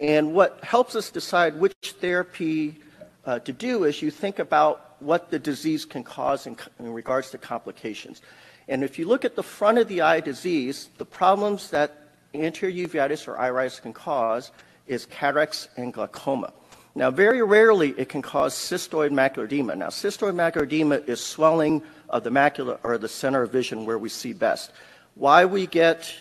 And 0.00 0.34
what 0.34 0.58
helps 0.64 0.96
us 0.96 1.08
decide 1.08 1.54
which 1.60 1.94
therapy 2.00 2.80
uh, 3.24 3.38
to 3.38 3.52
do 3.52 3.84
is 3.84 4.02
you 4.02 4.10
think 4.10 4.40
about 4.40 4.96
what 5.00 5.30
the 5.30 5.38
disease 5.38 5.84
can 5.84 6.02
cause 6.02 6.48
in, 6.48 6.56
in 6.80 6.92
regards 6.92 7.30
to 7.30 7.38
complications. 7.38 8.22
And 8.66 8.82
if 8.82 8.98
you 8.98 9.06
look 9.06 9.24
at 9.24 9.36
the 9.36 9.42
front 9.44 9.78
of 9.78 9.86
the 9.86 10.00
eye 10.00 10.18
disease, 10.18 10.88
the 10.98 11.04
problems 11.04 11.70
that 11.70 12.08
anterior 12.34 12.88
uveitis 12.88 13.28
or 13.28 13.38
iritis 13.38 13.78
can 13.78 13.92
cause 13.92 14.50
is 14.88 15.06
cataracts 15.06 15.68
and 15.76 15.92
glaucoma. 15.92 16.52
Now, 16.96 17.10
very 17.10 17.42
rarely 17.42 17.90
it 17.98 18.08
can 18.08 18.22
cause 18.22 18.54
cystoid 18.54 19.10
macular 19.10 19.46
edema. 19.46 19.74
Now, 19.74 19.88
cystoid 19.88 20.34
macular 20.34 20.62
edema 20.62 20.96
is 20.96 21.20
swelling 21.20 21.82
of 22.08 22.22
the 22.22 22.30
macula 22.30 22.78
or 22.84 22.98
the 22.98 23.08
center 23.08 23.42
of 23.42 23.50
vision 23.50 23.84
where 23.84 23.98
we 23.98 24.08
see 24.08 24.32
best. 24.32 24.70
Why 25.16 25.44
we 25.44 25.66
get 25.66 26.14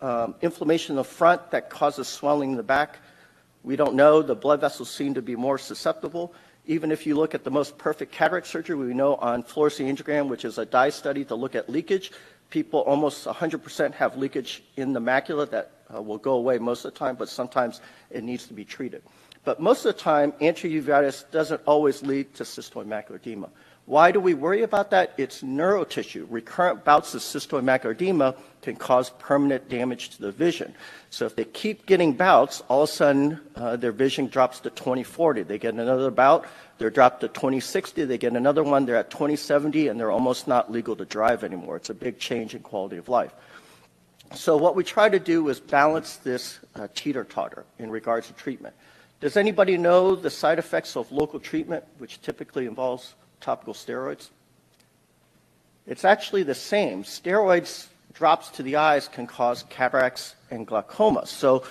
um, 0.00 0.36
inflammation 0.40 0.92
in 0.92 0.96
the 0.96 1.04
front 1.04 1.50
that 1.50 1.68
causes 1.68 2.06
swelling 2.06 2.52
in 2.52 2.56
the 2.56 2.62
back, 2.62 2.98
we 3.64 3.74
don't 3.74 3.94
know. 3.94 4.22
The 4.22 4.36
blood 4.36 4.60
vessels 4.60 4.88
seem 4.88 5.14
to 5.14 5.22
be 5.22 5.34
more 5.34 5.58
susceptible. 5.58 6.32
Even 6.64 6.92
if 6.92 7.06
you 7.06 7.16
look 7.16 7.34
at 7.34 7.42
the 7.42 7.50
most 7.50 7.76
perfect 7.76 8.12
cataract 8.12 8.46
surgery, 8.46 8.76
we 8.76 8.94
know 8.94 9.16
on 9.16 9.42
fluorescein 9.42 9.92
angiogram, 9.92 10.28
which 10.28 10.44
is 10.44 10.58
a 10.58 10.64
dye 10.64 10.90
study 10.90 11.24
to 11.24 11.34
look 11.34 11.56
at 11.56 11.68
leakage, 11.68 12.12
people 12.50 12.80
almost 12.80 13.26
100% 13.26 13.94
have 13.94 14.16
leakage 14.16 14.62
in 14.76 14.92
the 14.92 15.00
macula 15.00 15.50
that 15.50 15.72
uh, 15.92 16.00
will 16.00 16.18
go 16.18 16.34
away 16.34 16.58
most 16.58 16.84
of 16.84 16.92
the 16.92 16.98
time, 16.98 17.16
but 17.16 17.28
sometimes 17.28 17.80
it 18.10 18.22
needs 18.22 18.46
to 18.46 18.54
be 18.54 18.64
treated. 18.64 19.02
But 19.44 19.60
most 19.60 19.84
of 19.84 19.94
the 19.94 20.00
time, 20.00 20.32
anterior 20.40 21.12
doesn't 21.30 21.62
always 21.66 22.02
lead 22.02 22.34
to 22.34 22.44
cystoid 22.44 22.86
macular 22.86 23.16
edema. 23.16 23.48
Why 23.86 24.12
do 24.12 24.20
we 24.20 24.34
worry 24.34 24.62
about 24.62 24.90
that? 24.90 25.14
It's 25.16 25.42
neurotissue. 25.42 26.26
Recurrent 26.28 26.84
bouts 26.84 27.14
of 27.14 27.22
cystoid 27.22 27.64
macular 27.64 27.92
edema 27.92 28.36
can 28.62 28.76
cause 28.76 29.10
permanent 29.18 29.68
damage 29.68 30.10
to 30.10 30.20
the 30.20 30.30
vision. 30.30 30.74
So 31.08 31.24
if 31.24 31.34
they 31.34 31.44
keep 31.44 31.86
getting 31.86 32.12
bouts, 32.12 32.62
all 32.68 32.82
of 32.82 32.90
a 32.90 32.92
sudden 32.92 33.40
uh, 33.56 33.76
their 33.76 33.92
vision 33.92 34.26
drops 34.26 34.60
to 34.60 34.70
2040. 34.70 35.42
They 35.42 35.58
get 35.58 35.74
another 35.74 36.10
bout, 36.10 36.46
they're 36.78 36.90
dropped 36.90 37.22
to 37.22 37.28
2060. 37.28 38.04
They 38.04 38.18
get 38.18 38.34
another 38.34 38.62
one, 38.62 38.86
they're 38.86 38.96
at 38.96 39.10
2070, 39.10 39.88
and 39.88 39.98
they're 39.98 40.10
almost 40.10 40.46
not 40.46 40.70
legal 40.70 40.94
to 40.96 41.04
drive 41.04 41.42
anymore. 41.44 41.76
It's 41.76 41.90
a 41.90 41.94
big 41.94 42.18
change 42.18 42.54
in 42.54 42.60
quality 42.62 42.96
of 42.96 43.08
life. 43.08 43.32
So 44.34 44.56
what 44.56 44.76
we 44.76 44.84
try 44.84 45.08
to 45.08 45.18
do 45.18 45.48
is 45.48 45.58
balance 45.58 46.16
this 46.16 46.60
uh, 46.76 46.86
teeter-totter 46.94 47.64
in 47.78 47.90
regards 47.90 48.28
to 48.28 48.32
treatment. 48.34 48.74
Does 49.20 49.36
anybody 49.36 49.76
know 49.76 50.16
the 50.16 50.30
side 50.30 50.58
effects 50.58 50.96
of 50.96 51.12
local 51.12 51.38
treatment, 51.38 51.84
which 51.98 52.22
typically 52.22 52.66
involves 52.66 53.14
topical 53.40 53.74
steroids? 53.74 54.30
It's 55.86 56.06
actually 56.06 56.42
the 56.42 56.54
same. 56.54 57.04
Steroids 57.04 57.88
drops 58.14 58.48
to 58.50 58.62
the 58.62 58.76
eyes 58.76 59.08
can 59.08 59.26
cause 59.26 59.64
cataracts 59.68 60.36
and 60.50 60.66
glaucoma. 60.66 61.26
So 61.26 61.64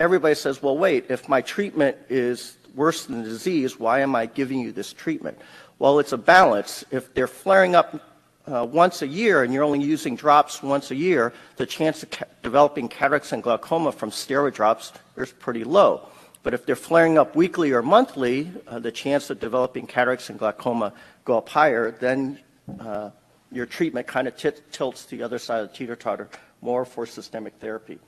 everybody 0.00 0.34
says, 0.34 0.60
well, 0.60 0.76
wait, 0.76 1.06
if 1.08 1.28
my 1.28 1.40
treatment 1.40 1.96
is 2.08 2.56
worse 2.74 3.06
than 3.06 3.22
the 3.22 3.28
disease, 3.28 3.78
why 3.78 4.00
am 4.00 4.16
I 4.16 4.26
giving 4.26 4.58
you 4.58 4.72
this 4.72 4.92
treatment? 4.92 5.38
Well, 5.78 6.00
it's 6.00 6.12
a 6.12 6.18
balance. 6.18 6.84
If 6.90 7.14
they're 7.14 7.28
flaring 7.28 7.76
up 7.76 8.00
uh, 8.46 8.66
once 8.68 9.02
a 9.02 9.06
year 9.06 9.44
and 9.44 9.54
you're 9.54 9.62
only 9.62 9.82
using 9.82 10.16
drops 10.16 10.62
once 10.62 10.90
a 10.90 10.96
year, 10.96 11.32
the 11.56 11.66
chance 11.66 12.02
of 12.02 12.10
ca- 12.10 12.24
developing 12.42 12.88
cataracts 12.88 13.32
and 13.32 13.40
glaucoma 13.40 13.92
from 13.92 14.10
steroid 14.10 14.54
drops 14.54 14.92
is 15.16 15.30
pretty 15.30 15.62
low. 15.62 16.08
But 16.42 16.54
if 16.54 16.66
they're 16.66 16.74
flaring 16.76 17.18
up 17.18 17.36
weekly 17.36 17.72
or 17.72 17.82
monthly, 17.82 18.50
uh, 18.66 18.78
the 18.80 18.90
chance 18.90 19.30
of 19.30 19.38
developing 19.38 19.86
cataracts 19.86 20.28
and 20.28 20.38
glaucoma 20.38 20.92
go 21.24 21.38
up 21.38 21.48
higher, 21.48 21.92
then 21.92 22.40
uh, 22.80 23.10
your 23.52 23.66
treatment 23.66 24.06
kind 24.06 24.26
of 24.26 24.36
tilts 24.36 25.04
the 25.04 25.22
other 25.22 25.38
side 25.38 25.60
of 25.60 25.70
the 25.70 25.76
teeter 25.76 25.94
totter, 25.94 26.28
more 26.60 26.84
for 26.84 27.06
systemic 27.06 27.54
therapy. 27.60 27.98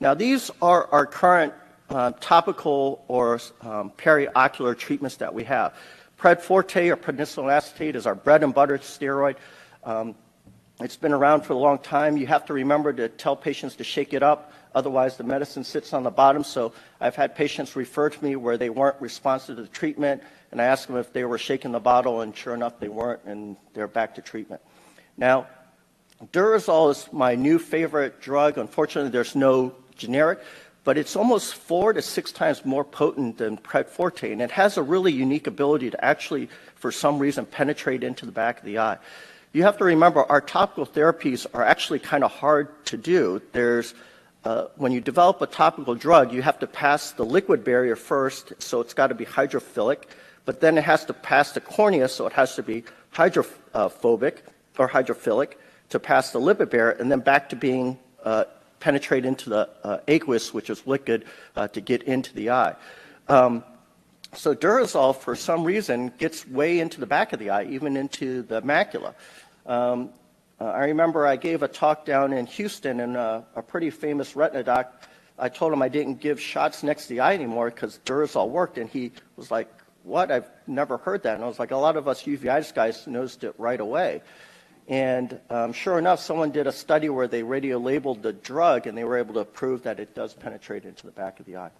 Now, 0.00 0.14
these 0.14 0.50
are 0.60 0.88
our 0.90 1.06
current 1.06 1.52
uh, 1.88 2.12
topical 2.20 3.04
or 3.08 3.40
um, 3.62 3.90
periocular 3.90 4.74
treatments 4.74 5.16
that 5.16 5.32
we 5.32 5.44
have. 5.44 5.74
Pred 6.18 6.40
Forte 6.40 6.88
or 6.88 6.96
prednisolone 6.96 7.52
acetate 7.52 7.94
is 7.94 8.06
our 8.06 8.14
bread 8.14 8.42
and 8.42 8.52
butter 8.52 8.78
steroid. 8.78 9.36
Um, 9.84 10.14
it's 10.80 10.96
been 10.96 11.12
around 11.12 11.42
for 11.42 11.52
a 11.52 11.58
long 11.58 11.78
time. 11.78 12.16
You 12.16 12.26
have 12.26 12.44
to 12.46 12.52
remember 12.52 12.92
to 12.92 13.08
tell 13.08 13.36
patients 13.36 13.76
to 13.76 13.84
shake 13.84 14.12
it 14.12 14.22
up, 14.22 14.52
otherwise 14.76 15.16
the 15.16 15.24
medicine 15.24 15.64
sits 15.64 15.92
on 15.92 16.04
the 16.04 16.10
bottom. 16.10 16.44
So 16.44 16.72
I've 17.00 17.16
had 17.16 17.34
patients 17.34 17.74
refer 17.74 18.10
to 18.10 18.24
me 18.24 18.36
where 18.36 18.56
they 18.58 18.70
weren't 18.70 19.00
responsive 19.00 19.56
to 19.56 19.62
the 19.62 19.68
treatment, 19.68 20.22
and 20.52 20.60
I 20.60 20.66
asked 20.66 20.86
them 20.86 20.96
if 20.98 21.12
they 21.12 21.24
were 21.24 21.38
shaking 21.38 21.72
the 21.72 21.80
bottle, 21.80 22.20
and 22.20 22.36
sure 22.36 22.54
enough, 22.54 22.78
they 22.78 22.88
weren't, 22.88 23.24
and 23.24 23.56
they're 23.72 23.88
back 23.88 24.14
to 24.14 24.20
treatment. 24.20 24.60
Now, 25.16 25.48
Durezol 26.32 26.90
is 26.90 27.08
my 27.12 27.34
new 27.34 27.58
favorite 27.58 28.20
drug. 28.20 28.58
Unfortunately, 28.58 29.10
there's 29.10 29.34
no 29.34 29.74
generic, 29.96 30.38
but 30.84 30.96
it's 30.96 31.16
almost 31.16 31.54
four 31.54 31.92
to 31.92 32.02
six 32.02 32.30
times 32.30 32.64
more 32.64 32.84
potent 32.84 33.38
than 33.38 33.56
Predforte, 33.56 34.30
and 34.30 34.40
it 34.40 34.50
has 34.50 34.76
a 34.76 34.82
really 34.82 35.12
unique 35.12 35.46
ability 35.46 35.90
to 35.90 36.04
actually, 36.04 36.48
for 36.74 36.92
some 36.92 37.18
reason, 37.18 37.46
penetrate 37.46 38.04
into 38.04 38.24
the 38.24 38.32
back 38.32 38.58
of 38.58 38.64
the 38.64 38.78
eye. 38.78 38.98
You 39.52 39.62
have 39.62 39.78
to 39.78 39.84
remember 39.84 40.22
our 40.22 40.42
topical 40.42 40.86
therapies 40.86 41.46
are 41.54 41.62
actually 41.62 41.98
kind 41.98 42.22
of 42.22 42.30
hard 42.30 42.84
to 42.86 42.98
do. 42.98 43.40
There's 43.52 43.94
uh, 44.46 44.68
when 44.76 44.92
you 44.92 45.00
develop 45.00 45.42
a 45.42 45.46
topical 45.46 45.96
drug, 45.96 46.32
you 46.32 46.40
have 46.40 46.58
to 46.60 46.68
pass 46.68 47.10
the 47.10 47.24
liquid 47.24 47.64
barrier 47.64 47.96
first, 47.96 48.52
so 48.60 48.80
it's 48.80 48.94
got 48.94 49.08
to 49.08 49.14
be 49.14 49.24
hydrophilic, 49.24 50.04
but 50.44 50.60
then 50.60 50.78
it 50.78 50.84
has 50.84 51.04
to 51.04 51.12
pass 51.12 51.50
the 51.50 51.60
cornea, 51.60 52.08
so 52.08 52.28
it 52.28 52.32
has 52.32 52.54
to 52.54 52.62
be 52.62 52.84
hydrophobic 53.10 54.44
or 54.78 54.88
hydrophilic 54.88 55.54
to 55.88 55.98
pass 55.98 56.30
the 56.30 56.38
lipid 56.38 56.70
barrier, 56.70 56.92
and 56.92 57.10
then 57.10 57.18
back 57.18 57.48
to 57.48 57.56
being 57.56 57.98
uh, 58.22 58.44
penetrate 58.78 59.24
into 59.24 59.50
the 59.50 59.68
uh, 59.82 59.98
aqueous, 60.06 60.54
which 60.54 60.70
is 60.70 60.86
liquid, 60.86 61.24
uh, 61.56 61.66
to 61.66 61.80
get 61.80 62.04
into 62.04 62.32
the 62.34 62.50
eye. 62.50 62.76
Um, 63.26 63.64
so 64.32 64.54
Durezol, 64.54 65.16
for 65.16 65.34
some 65.34 65.64
reason, 65.64 66.12
gets 66.18 66.46
way 66.46 66.78
into 66.78 67.00
the 67.00 67.06
back 67.06 67.32
of 67.32 67.40
the 67.40 67.50
eye, 67.50 67.64
even 67.64 67.96
into 67.96 68.42
the 68.42 68.62
macula. 68.62 69.12
Um, 69.66 70.10
uh, 70.60 70.64
I 70.64 70.86
remember 70.86 71.26
I 71.26 71.36
gave 71.36 71.62
a 71.62 71.68
talk 71.68 72.04
down 72.04 72.32
in 72.32 72.46
Houston, 72.46 73.00
and 73.00 73.16
uh, 73.16 73.42
a 73.54 73.62
pretty 73.62 73.90
famous 73.90 74.36
retina 74.36 74.62
doc, 74.62 75.02
I 75.38 75.48
told 75.48 75.72
him 75.72 75.82
I 75.82 75.88
didn't 75.88 76.20
give 76.20 76.40
shots 76.40 76.82
next 76.82 77.04
to 77.04 77.08
the 77.10 77.20
eye 77.20 77.34
anymore 77.34 77.70
because 77.70 78.00
Durezol 78.04 78.48
worked, 78.48 78.78
and 78.78 78.88
he 78.88 79.12
was 79.36 79.50
like, 79.50 79.68
what? 80.06 80.30
I've 80.30 80.48
never 80.66 80.98
heard 80.98 81.24
that. 81.24 81.34
And 81.34 81.44
I 81.44 81.48
was 81.48 81.58
like, 81.58 81.72
a 81.72 81.76
lot 81.76 81.96
of 81.96 82.08
us 82.08 82.22
uveitis 82.22 82.72
guys 82.72 83.06
noticed 83.06 83.42
it 83.44 83.54
right 83.58 83.80
away. 83.80 84.22
And 84.88 85.40
um, 85.50 85.72
sure 85.72 85.98
enough, 85.98 86.20
someone 86.20 86.52
did 86.52 86.68
a 86.68 86.72
study 86.72 87.08
where 87.08 87.26
they 87.26 87.42
radio 87.42 87.78
labeled 87.78 88.22
the 88.22 88.32
drug 88.32 88.86
and 88.86 88.96
they 88.96 89.02
were 89.02 89.18
able 89.18 89.34
to 89.34 89.44
prove 89.44 89.82
that 89.82 89.98
it 89.98 90.14
does 90.14 90.32
penetrate 90.32 90.84
into 90.84 91.04
the 91.04 91.12
back 91.12 91.40
of 91.40 91.46
the 91.46 91.56
eye. 91.56 91.70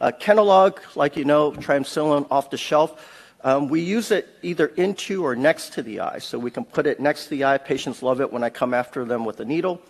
Uh, 0.00 0.10
Kenalog, 0.18 0.78
like 0.96 1.16
you 1.16 1.26
know, 1.26 1.52
triamcinolone 1.52 2.26
off 2.30 2.48
the 2.48 2.56
shelf. 2.56 3.24
Um, 3.46 3.68
we 3.68 3.80
use 3.80 4.10
it 4.10 4.28
either 4.42 4.66
into 4.66 5.24
or 5.24 5.36
next 5.36 5.74
to 5.74 5.82
the 5.82 6.00
eye. 6.00 6.18
So 6.18 6.36
we 6.36 6.50
can 6.50 6.64
put 6.64 6.84
it 6.84 6.98
next 6.98 7.24
to 7.24 7.30
the 7.30 7.44
eye. 7.44 7.58
Patients 7.58 8.02
love 8.02 8.20
it 8.20 8.32
when 8.32 8.42
I 8.42 8.50
come 8.50 8.74
after 8.74 9.04
them 9.04 9.24
with 9.24 9.38
a 9.38 9.44
needle. 9.44 9.80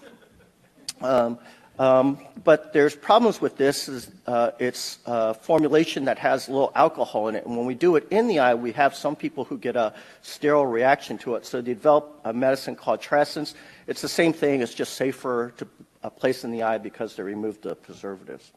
Um, 1.01 1.39
um, 1.79 2.19
but 2.45 2.75
there's 2.75 2.95
problems 2.95 3.41
with 3.41 3.57
this. 3.57 3.89
Is, 3.89 4.11
uh, 4.27 4.51
it's 4.59 4.99
a 5.07 5.33
formulation 5.33 6.05
that 6.05 6.19
has 6.19 6.49
a 6.49 6.53
little 6.53 6.71
alcohol 6.75 7.29
in 7.29 7.35
it, 7.35 7.47
and 7.47 7.57
when 7.57 7.65
we 7.65 7.75
do 7.75 7.97
it 7.97 8.07
in 8.11 8.29
the 8.29 8.41
eye, 8.41 8.55
we 8.55 8.73
have 8.73 8.95
some 8.95 9.17
people 9.17 9.45
who 9.45 9.57
get 9.57 9.75
a 9.75 9.95
sterile 10.21 10.67
reaction 10.67 11.17
to 11.19 11.37
it. 11.37 11.47
So 11.47 11.63
they 11.63 11.73
develop 11.73 12.21
a 12.25 12.35
medicine 12.35 12.77
called 12.77 13.01
Triesence. 13.01 13.55
It's 13.87 14.03
the 14.03 14.09
same 14.09 14.35
thing. 14.35 14.61
It's 14.61 14.75
just 14.75 14.95
safer 14.97 15.55
to 15.57 15.67
uh, 16.03 16.11
place 16.11 16.45
in 16.45 16.51
the 16.51 16.63
eye 16.63 16.77
because 16.77 17.17
they 17.17 17.23
remove 17.23 17.63
the 17.63 17.75
preservatives. 17.75 18.53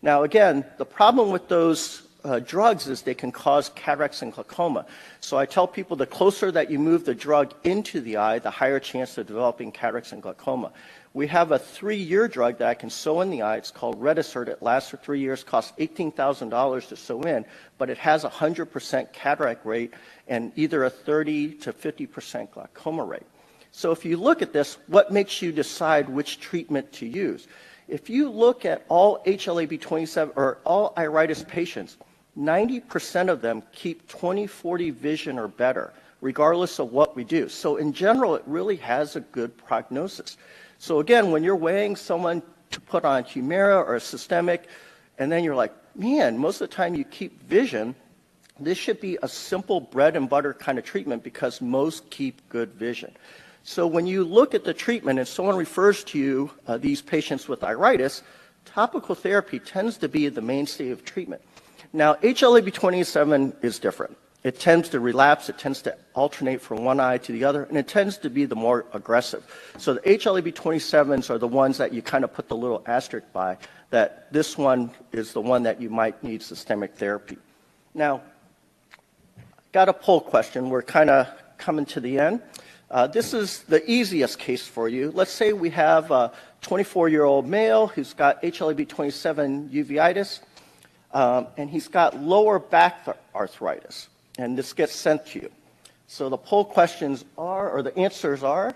Now, 0.00 0.22
again, 0.22 0.64
the 0.76 0.84
problem 0.84 1.32
with 1.32 1.48
those 1.48 2.07
uh, 2.24 2.40
drugs 2.40 2.88
is 2.88 3.02
they 3.02 3.14
can 3.14 3.30
cause 3.30 3.70
cataracts 3.74 4.22
and 4.22 4.32
glaucoma. 4.32 4.86
So 5.20 5.38
I 5.38 5.46
tell 5.46 5.66
people 5.66 5.96
the 5.96 6.06
closer 6.06 6.50
that 6.50 6.70
you 6.70 6.78
move 6.78 7.04
the 7.04 7.14
drug 7.14 7.54
into 7.64 8.00
the 8.00 8.16
eye, 8.16 8.38
the 8.38 8.50
higher 8.50 8.80
chance 8.80 9.16
of 9.18 9.26
developing 9.26 9.70
cataracts 9.70 10.12
and 10.12 10.22
glaucoma. 10.22 10.72
We 11.14 11.26
have 11.28 11.52
a 11.52 11.58
three-year 11.58 12.28
drug 12.28 12.58
that 12.58 12.68
I 12.68 12.74
can 12.74 12.90
sew 12.90 13.20
in 13.20 13.30
the 13.30 13.42
eye. 13.42 13.56
It's 13.56 13.70
called 13.70 14.00
Retisert. 14.00 14.48
It 14.48 14.62
lasts 14.62 14.90
for 14.90 14.98
three 14.98 15.20
years, 15.20 15.42
costs 15.42 15.72
$18,000 15.78 16.88
to 16.88 16.96
sew 16.96 17.22
in, 17.22 17.44
but 17.78 17.88
it 17.88 17.98
has 17.98 18.24
a 18.24 18.30
100% 18.30 19.12
cataract 19.12 19.64
rate 19.64 19.94
and 20.26 20.52
either 20.56 20.84
a 20.84 20.90
30 20.90 21.54
to 21.54 21.72
50% 21.72 22.50
glaucoma 22.50 23.04
rate. 23.04 23.26
So 23.70 23.92
if 23.92 24.04
you 24.04 24.16
look 24.16 24.42
at 24.42 24.52
this, 24.52 24.78
what 24.86 25.12
makes 25.12 25.40
you 25.40 25.52
decide 25.52 26.08
which 26.08 26.40
treatment 26.40 26.92
to 26.94 27.06
use? 27.06 27.46
If 27.86 28.10
you 28.10 28.28
look 28.28 28.64
at 28.64 28.84
all 28.88 29.22
HLA-B27 29.24 30.32
or 30.36 30.58
all 30.64 30.92
iritis 30.96 31.42
patients, 31.44 31.96
90% 32.38 33.28
of 33.28 33.40
them 33.40 33.62
keep 33.72 34.08
20/40 34.08 34.90
vision 34.90 35.38
or 35.38 35.48
better, 35.48 35.92
regardless 36.20 36.78
of 36.78 36.92
what 36.92 37.16
we 37.16 37.24
do. 37.24 37.48
So 37.48 37.76
in 37.76 37.92
general, 37.92 38.36
it 38.36 38.42
really 38.46 38.76
has 38.76 39.16
a 39.16 39.20
good 39.20 39.56
prognosis. 39.56 40.36
So 40.78 41.00
again, 41.00 41.32
when 41.32 41.42
you're 41.42 41.56
weighing 41.56 41.96
someone 41.96 42.42
to 42.70 42.80
put 42.80 43.04
on 43.04 43.24
Humira 43.24 43.84
or 43.84 43.98
systemic, 43.98 44.68
and 45.18 45.32
then 45.32 45.42
you're 45.42 45.56
like, 45.56 45.72
man, 45.96 46.38
most 46.38 46.60
of 46.60 46.70
the 46.70 46.74
time 46.74 46.94
you 46.94 47.04
keep 47.04 47.42
vision, 47.42 47.94
this 48.60 48.78
should 48.78 49.00
be 49.00 49.18
a 49.22 49.28
simple 49.28 49.80
bread 49.80 50.16
and 50.16 50.28
butter 50.28 50.54
kind 50.54 50.78
of 50.78 50.84
treatment 50.84 51.22
because 51.22 51.60
most 51.60 52.08
keep 52.10 52.48
good 52.48 52.72
vision. 52.74 53.12
So 53.64 53.86
when 53.86 54.06
you 54.06 54.24
look 54.24 54.54
at 54.54 54.64
the 54.64 54.74
treatment 54.74 55.18
and 55.18 55.28
someone 55.28 55.56
refers 55.56 56.04
to 56.04 56.18
you, 56.18 56.50
uh, 56.66 56.78
these 56.78 57.02
patients 57.02 57.48
with 57.48 57.62
iritis, 57.62 58.22
topical 58.64 59.14
therapy 59.14 59.58
tends 59.58 59.96
to 59.98 60.08
be 60.08 60.28
the 60.28 60.40
mainstay 60.40 60.90
of 60.90 61.04
treatment. 61.04 61.42
Now, 61.92 62.14
HLA-B27 62.14 63.64
is 63.64 63.78
different. 63.78 64.16
It 64.44 64.60
tends 64.60 64.88
to 64.90 65.00
relapse, 65.00 65.48
it 65.48 65.58
tends 65.58 65.82
to 65.82 65.96
alternate 66.14 66.60
from 66.60 66.84
one 66.84 67.00
eye 67.00 67.18
to 67.18 67.32
the 67.32 67.44
other, 67.44 67.64
and 67.64 67.76
it 67.76 67.88
tends 67.88 68.18
to 68.18 68.30
be 68.30 68.44
the 68.44 68.54
more 68.54 68.86
aggressive. 68.92 69.44
So 69.78 69.94
the 69.94 70.00
HLA-B27s 70.00 71.28
are 71.28 71.38
the 71.38 71.48
ones 71.48 71.76
that 71.78 71.92
you 71.92 72.02
kind 72.02 72.22
of 72.22 72.32
put 72.32 72.48
the 72.48 72.56
little 72.56 72.82
asterisk 72.86 73.26
by, 73.32 73.58
that 73.90 74.32
this 74.32 74.56
one 74.56 74.92
is 75.12 75.32
the 75.32 75.40
one 75.40 75.64
that 75.64 75.80
you 75.80 75.90
might 75.90 76.22
need 76.22 76.42
systemic 76.42 76.94
therapy. 76.94 77.36
Now, 77.94 78.22
got 79.72 79.88
a 79.88 79.92
poll 79.92 80.20
question. 80.20 80.70
We're 80.70 80.82
kind 80.82 81.10
of 81.10 81.26
coming 81.56 81.86
to 81.86 82.00
the 82.00 82.18
end. 82.18 82.42
Uh, 82.90 83.06
this 83.06 83.34
is 83.34 83.64
the 83.64 83.88
easiest 83.90 84.38
case 84.38 84.66
for 84.66 84.88
you. 84.88 85.10
Let's 85.10 85.32
say 85.32 85.52
we 85.52 85.68
have 85.70 86.10
a 86.10 86.32
24-year-old 86.62 87.46
male 87.46 87.88
who's 87.88 88.14
got 88.14 88.40
HLA-B27 88.42 89.68
uveitis, 89.70 90.40
um, 91.12 91.46
and 91.56 91.70
he's 91.70 91.88
got 91.88 92.20
lower 92.20 92.58
back 92.58 93.06
arthritis 93.34 94.08
and 94.38 94.56
this 94.56 94.72
gets 94.72 94.94
sent 94.94 95.26
to 95.26 95.40
you. 95.40 95.50
So 96.06 96.28
the 96.28 96.36
poll 96.38 96.64
questions 96.64 97.24
are, 97.36 97.70
or 97.70 97.82
the 97.82 97.96
answers 97.98 98.42
are, 98.42 98.74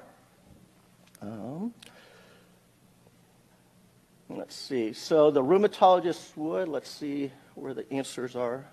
um, 1.23 1.73
let's 4.29 4.55
see. 4.55 4.93
So 4.93 5.31
the 5.31 5.43
rheumatologist 5.43 6.37
would, 6.37 6.69
let's 6.69 6.91
see 6.91 7.31
where 7.55 7.75
the 7.75 7.91
answers 7.93 8.35
are. 8.37 8.65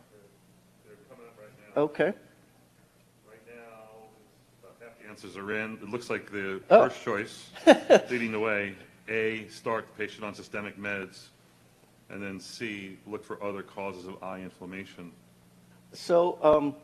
They're 0.86 0.96
coming 1.10 1.26
up 1.28 1.38
right. 1.40 1.82
Okay. 1.82 2.14
Right 3.28 3.40
now, 3.48 4.08
about 4.64 4.76
half 4.82 5.00
the 5.02 5.10
answers 5.10 5.38
are 5.38 5.52
in. 5.54 5.74
It 5.76 5.90
looks 5.90 6.10
like 6.10 6.32
the 6.32 6.62
Oh. 6.70 6.90
first 6.90 7.04
choice, 7.04 7.50
leading 8.10 8.32
the 8.32 8.40
way, 8.40 8.76
A, 9.08 9.48
start 9.48 9.86
the 9.88 10.04
patient 10.06 10.24
on 10.26 10.34
systemic 10.34 10.78
meds, 10.78 11.28
and 12.10 12.22
then 12.22 12.40
C, 12.40 12.98
look 13.06 13.24
for 13.24 13.42
other 13.44 13.62
causes 13.62 14.08
of 14.08 14.22
eye 14.24 14.40
inflammation. 14.40 15.12
So 15.94 16.38
um, 16.42 16.76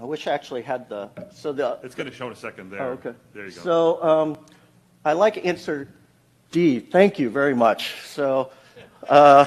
I 0.00 0.04
wish 0.04 0.26
I 0.26 0.32
actually 0.32 0.62
had 0.62 0.88
the, 0.88 1.10
so 1.32 1.52
the, 1.52 1.78
It's 1.82 1.94
going 1.94 2.08
to 2.08 2.14
show 2.14 2.26
in 2.26 2.32
a 2.32 2.36
second 2.36 2.70
there. 2.70 2.82
oh, 2.82 2.92
okay. 2.92 3.12
There 3.34 3.46
you 3.46 3.52
go. 3.52 3.60
So 3.60 4.02
um, 4.02 4.38
I 5.04 5.12
like 5.12 5.44
answer 5.44 5.88
D. 6.50 6.80
Thank 6.80 7.18
you 7.18 7.30
very 7.30 7.54
much. 7.54 7.94
So, 8.04 8.50
uh, 9.08 9.46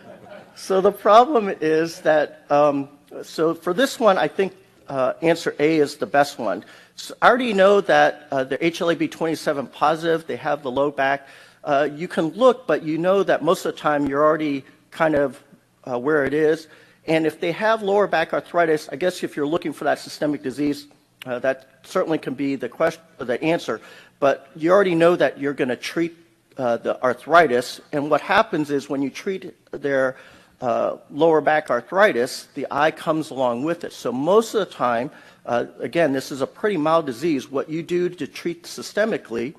so 0.54 0.80
the 0.80 0.92
problem 0.92 1.54
is 1.60 2.00
that, 2.00 2.44
um, 2.50 2.88
so 3.22 3.54
for 3.54 3.74
this 3.74 4.00
one, 4.00 4.16
I 4.16 4.28
think 4.28 4.54
uh, 4.88 5.14
answer 5.22 5.54
A 5.58 5.78
is 5.78 5.96
the 5.96 6.06
best 6.06 6.38
one. 6.38 6.64
So 6.96 7.14
I 7.22 7.28
already 7.28 7.52
know 7.52 7.80
that 7.82 8.28
uh, 8.30 8.44
they're 8.44 8.58
HLA-B27 8.58 9.72
positive. 9.72 10.26
They 10.26 10.36
have 10.36 10.62
the 10.62 10.70
low 10.70 10.90
back. 10.90 11.28
Uh, 11.62 11.88
you 11.94 12.08
can 12.08 12.28
look, 12.30 12.66
but 12.66 12.82
you 12.82 12.98
know 12.98 13.22
that 13.22 13.42
most 13.42 13.64
of 13.64 13.74
the 13.74 13.78
time 13.78 14.06
you're 14.06 14.24
already 14.24 14.64
kind 14.90 15.14
of 15.14 15.42
uh, 15.84 15.98
where 15.98 16.24
it 16.24 16.34
is. 16.34 16.68
And 17.06 17.26
if 17.26 17.40
they 17.40 17.52
have 17.52 17.82
lower 17.82 18.06
back 18.06 18.32
arthritis, 18.32 18.88
I 18.90 18.96
guess 18.96 19.22
if 19.22 19.36
you're 19.36 19.46
looking 19.46 19.72
for 19.72 19.84
that 19.84 19.98
systemic 19.98 20.42
disease, 20.42 20.86
uh, 21.26 21.38
that 21.40 21.80
certainly 21.82 22.18
can 22.18 22.34
be 22.34 22.56
the 22.56 22.68
question, 22.68 23.02
the 23.18 23.42
answer. 23.42 23.80
But 24.20 24.48
you 24.56 24.70
already 24.70 24.94
know 24.94 25.16
that 25.16 25.38
you're 25.38 25.52
going 25.54 25.68
to 25.68 25.76
treat 25.76 26.16
uh, 26.56 26.76
the 26.78 27.02
arthritis. 27.02 27.80
And 27.92 28.10
what 28.10 28.20
happens 28.20 28.70
is 28.70 28.88
when 28.88 29.02
you 29.02 29.10
treat 29.10 29.54
their 29.72 30.16
uh, 30.60 30.98
lower 31.10 31.40
back 31.40 31.70
arthritis, 31.70 32.48
the 32.54 32.66
eye 32.70 32.90
comes 32.90 33.30
along 33.30 33.64
with 33.64 33.84
it. 33.84 33.92
So 33.92 34.12
most 34.12 34.54
of 34.54 34.68
the 34.68 34.74
time, 34.74 35.10
uh, 35.46 35.66
again, 35.78 36.12
this 36.12 36.30
is 36.30 36.42
a 36.42 36.46
pretty 36.46 36.76
mild 36.76 37.06
disease. 37.06 37.50
What 37.50 37.68
you 37.70 37.82
do 37.82 38.08
to 38.08 38.26
treat 38.26 38.64
systemically 38.64 39.54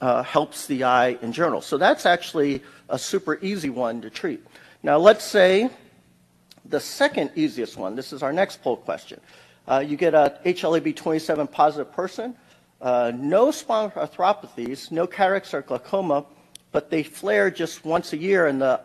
uh, 0.00 0.22
helps 0.22 0.66
the 0.66 0.84
eye 0.84 1.18
in 1.22 1.32
general. 1.32 1.60
So 1.60 1.78
that's 1.78 2.06
actually 2.06 2.62
a 2.88 2.98
super 2.98 3.38
easy 3.40 3.70
one 3.70 4.00
to 4.02 4.10
treat. 4.10 4.44
Now 4.82 4.98
let's 4.98 5.24
say 5.24 5.70
the 6.64 6.80
second 6.80 7.30
easiest 7.34 7.76
one. 7.76 7.96
This 7.96 8.12
is 8.12 8.22
our 8.22 8.32
next 8.32 8.62
poll 8.62 8.76
question. 8.76 9.20
Uh, 9.68 9.84
you 9.86 9.96
get 9.96 10.14
a 10.14 10.38
HLA-B27 10.44 11.50
positive 11.50 11.92
person, 11.92 12.36
uh, 12.80 13.10
no 13.14 13.50
spinal 13.50 13.90
arthropathies, 13.90 14.90
no 14.90 15.06
cataracts 15.06 15.54
or 15.54 15.62
glaucoma, 15.62 16.24
but 16.72 16.90
they 16.90 17.02
flare 17.02 17.50
just 17.50 17.84
once 17.84 18.12
a 18.12 18.16
year, 18.16 18.46
and 18.46 18.60
the 18.60 18.80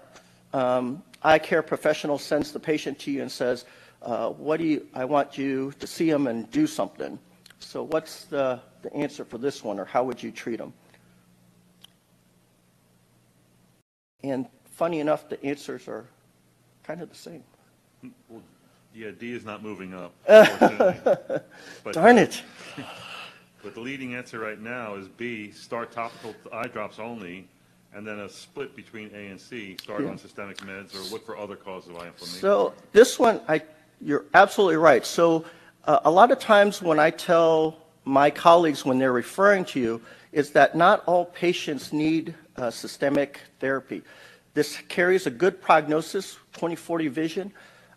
um, 0.54 1.04
eye 1.24 1.38
care 1.38 1.62
professional 1.62 2.18
sends 2.18 2.52
the 2.52 2.60
patient 2.60 2.98
to 3.00 3.12
you 3.12 3.22
and 3.22 3.32
says, 3.32 3.66
uh, 4.02 4.30
"What 4.30 4.58
do 4.58 4.64
you? 4.64 4.88
I 4.94 5.06
want 5.06 5.38
you 5.38 5.74
to 5.80 5.86
see 5.86 6.10
them 6.10 6.28
and 6.28 6.50
do 6.52 6.68
something." 6.68 7.20
So, 7.60 7.84
what's 7.84 8.26
the, 8.26 8.60
the 8.82 8.94
answer 8.96 9.26
for 9.26 9.38
this 9.38 9.64
one, 9.64 9.80
or 9.80 9.86
how 9.86 10.04
would 10.04 10.24
you 10.24 10.32
treat 10.32 10.58
them? 10.58 10.74
And 14.24 14.48
funny 14.66 15.00
enough, 15.00 15.28
the 15.30 15.44
answers 15.44 15.88
are 15.88 16.06
kind 16.84 17.02
of 17.02 17.10
the 17.10 17.16
same. 17.16 17.44
Well, 18.30 18.42
yeah, 18.94 19.12
D 19.12 19.34
is 19.34 19.46
not 19.46 19.64
moving 19.64 19.94
up. 19.94 20.14
but, 20.28 21.94
Darn 21.94 22.18
it. 22.18 22.42
But 23.64 23.76
the 23.76 23.80
leading 23.80 24.16
answer 24.16 24.40
right 24.40 24.60
now 24.60 24.96
is 24.96 25.08
B, 25.08 25.52
start 25.52 25.92
topical 25.92 26.34
eye 26.52 26.66
drops 26.68 26.98
only, 26.98 27.48
and 27.94 28.08
then 28.08 28.22
a 28.22 28.28
split 28.28 28.76
between 28.76 29.12
A 29.14 29.28
and 29.28 29.40
C, 29.40 29.78
start 29.80 30.04
on 30.06 30.18
systemic 30.18 30.58
meds 30.58 30.96
or 30.96 31.12
look 31.12 31.24
for 31.26 31.38
other 31.38 31.56
causes 31.56 31.90
of 31.90 31.98
eye 31.98 32.08
inflammation. 32.08 32.40
So 32.40 32.74
this 32.92 33.20
one, 33.20 33.40
I, 33.48 33.62
you're 34.00 34.26
absolutely 34.34 34.78
right. 34.78 35.06
So 35.06 35.46
uh, 35.86 36.00
a 36.06 36.10
lot 36.10 36.32
of 36.32 36.40
times 36.40 36.82
when 36.82 37.00
I 37.00 37.12
tell 37.12 37.78
my 38.04 38.32
colleagues 38.32 38.84
when 38.84 38.98
they're 38.98 39.14
referring 39.14 39.66
to 39.66 39.80
you 39.80 40.02
is 40.32 40.52
that 40.52 40.76
not 40.76 41.04
all 41.06 41.26
patients 41.26 41.94
need 41.94 42.34
uh, 42.62 42.72
systemic 42.72 43.40
therapy. 43.60 44.02
This 44.54 44.78
carries 44.88 45.28
a 45.28 45.32
good 45.32 45.62
prognosis, 45.62 46.38
20/40 46.54 47.10
vision. 47.10 47.54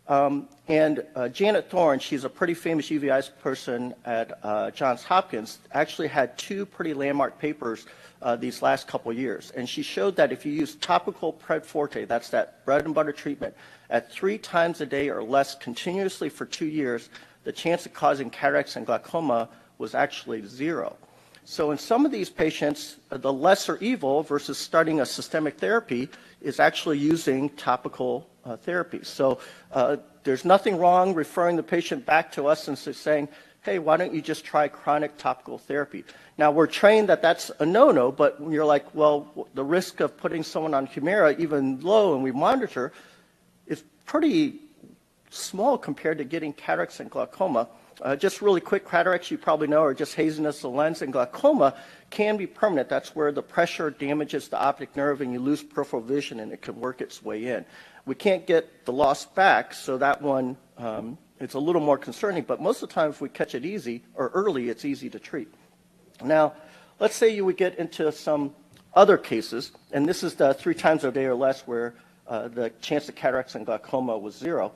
Um, 0.06 0.48
and 0.68 1.02
uh, 1.14 1.28
Janet 1.28 1.70
Thorne, 1.70 1.98
she's 1.98 2.24
a 2.24 2.28
pretty 2.28 2.52
famous 2.52 2.90
uveitis 2.90 3.30
person 3.40 3.94
at 4.04 4.38
uh, 4.42 4.70
Johns 4.70 5.02
Hopkins, 5.02 5.58
actually 5.72 6.08
had 6.08 6.36
two 6.36 6.66
pretty 6.66 6.92
landmark 6.92 7.38
papers 7.38 7.86
uh, 8.20 8.36
these 8.36 8.60
last 8.60 8.86
couple 8.86 9.12
years. 9.12 9.50
And 9.52 9.66
she 9.66 9.82
showed 9.82 10.16
that 10.16 10.30
if 10.30 10.44
you 10.44 10.52
use 10.52 10.74
topical 10.76 11.32
Pred 11.32 11.64
Forte, 11.64 12.04
that's 12.04 12.28
that 12.30 12.64
bread 12.66 12.84
and 12.84 12.94
butter 12.94 13.12
treatment, 13.12 13.54
at 13.88 14.12
three 14.12 14.36
times 14.36 14.80
a 14.82 14.86
day 14.86 15.08
or 15.08 15.22
less 15.22 15.54
continuously 15.54 16.28
for 16.28 16.44
two 16.44 16.66
years, 16.66 17.08
the 17.44 17.52
chance 17.52 17.86
of 17.86 17.94
causing 17.94 18.28
cataracts 18.28 18.76
and 18.76 18.84
glaucoma 18.84 19.48
was 19.78 19.94
actually 19.94 20.46
zero. 20.46 20.96
So 21.44 21.70
in 21.72 21.78
some 21.78 22.06
of 22.06 22.12
these 22.12 22.30
patients, 22.30 22.96
uh, 23.10 23.18
the 23.18 23.32
lesser 23.32 23.76
evil 23.78 24.22
versus 24.22 24.56
starting 24.56 25.00
a 25.00 25.06
systemic 25.06 25.58
therapy 25.58 26.08
is 26.40 26.58
actually 26.58 26.98
using 26.98 27.50
topical 27.50 28.28
uh, 28.44 28.56
therapy. 28.56 29.00
So 29.02 29.38
uh, 29.72 29.98
there's 30.24 30.44
nothing 30.44 30.78
wrong 30.78 31.14
referring 31.14 31.56
the 31.56 31.62
patient 31.62 32.06
back 32.06 32.32
to 32.32 32.46
us 32.46 32.68
and 32.68 32.78
saying, 32.78 33.28
hey, 33.62 33.78
why 33.78 33.96
don't 33.96 34.12
you 34.14 34.22
just 34.22 34.44
try 34.44 34.68
chronic 34.68 35.16
topical 35.18 35.58
therapy? 35.58 36.04
Now, 36.36 36.50
we're 36.50 36.66
trained 36.66 37.08
that 37.08 37.22
that's 37.22 37.50
a 37.60 37.66
no-no, 37.66 38.10
but 38.10 38.38
you're 38.50 38.64
like, 38.64 38.94
well, 38.94 39.48
the 39.54 39.64
risk 39.64 40.00
of 40.00 40.16
putting 40.16 40.42
someone 40.42 40.74
on 40.74 40.86
Humira, 40.86 41.38
even 41.38 41.80
low, 41.80 42.14
and 42.14 42.22
we 42.22 42.32
monitor, 42.32 42.92
is 43.66 43.82
pretty 44.04 44.60
small 45.30 45.78
compared 45.78 46.18
to 46.18 46.24
getting 46.24 46.52
cataracts 46.52 47.00
and 47.00 47.10
glaucoma. 47.10 47.68
Uh, 48.02 48.16
just 48.16 48.42
really 48.42 48.60
quick, 48.60 48.88
cataracts 48.88 49.30
you 49.30 49.38
probably 49.38 49.66
know 49.66 49.82
are 49.82 49.94
just 49.94 50.14
haziness 50.14 50.56
of 50.56 50.62
the 50.62 50.68
lens, 50.70 51.02
and 51.02 51.12
glaucoma 51.12 51.74
can 52.10 52.36
be 52.36 52.46
permanent. 52.46 52.88
That's 52.88 53.14
where 53.14 53.32
the 53.32 53.42
pressure 53.42 53.90
damages 53.90 54.48
the 54.48 54.60
optic 54.60 54.96
nerve 54.96 55.20
and 55.20 55.32
you 55.32 55.38
lose 55.38 55.62
peripheral 55.62 56.02
vision 56.02 56.40
and 56.40 56.52
it 56.52 56.62
can 56.62 56.80
work 56.80 57.00
its 57.00 57.22
way 57.22 57.46
in. 57.46 57.64
We 58.06 58.14
can't 58.14 58.46
get 58.46 58.84
the 58.84 58.92
loss 58.92 59.26
back, 59.26 59.74
so 59.74 59.98
that 59.98 60.20
one, 60.20 60.56
um, 60.76 61.18
it's 61.40 61.54
a 61.54 61.58
little 61.58 61.80
more 61.80 61.98
concerning, 61.98 62.42
but 62.42 62.60
most 62.60 62.82
of 62.82 62.88
the 62.88 62.94
time 62.94 63.10
if 63.10 63.20
we 63.20 63.28
catch 63.28 63.54
it 63.54 63.64
easy 63.64 64.02
or 64.14 64.28
early, 64.34 64.68
it's 64.68 64.84
easy 64.84 65.08
to 65.10 65.18
treat. 65.18 65.52
Now, 66.22 66.54
let's 67.00 67.16
say 67.16 67.30
you 67.30 67.44
would 67.44 67.56
get 67.56 67.78
into 67.78 68.10
some 68.12 68.54
other 68.94 69.18
cases, 69.18 69.72
and 69.92 70.06
this 70.06 70.22
is 70.22 70.34
the 70.34 70.54
three 70.54 70.74
times 70.74 71.04
a 71.04 71.10
day 71.10 71.24
or 71.24 71.34
less 71.34 71.62
where 71.62 71.94
uh, 72.26 72.48
the 72.48 72.70
chance 72.80 73.08
of 73.08 73.14
cataracts 73.14 73.54
and 73.54 73.66
glaucoma 73.66 74.16
was 74.16 74.36
zero. 74.36 74.72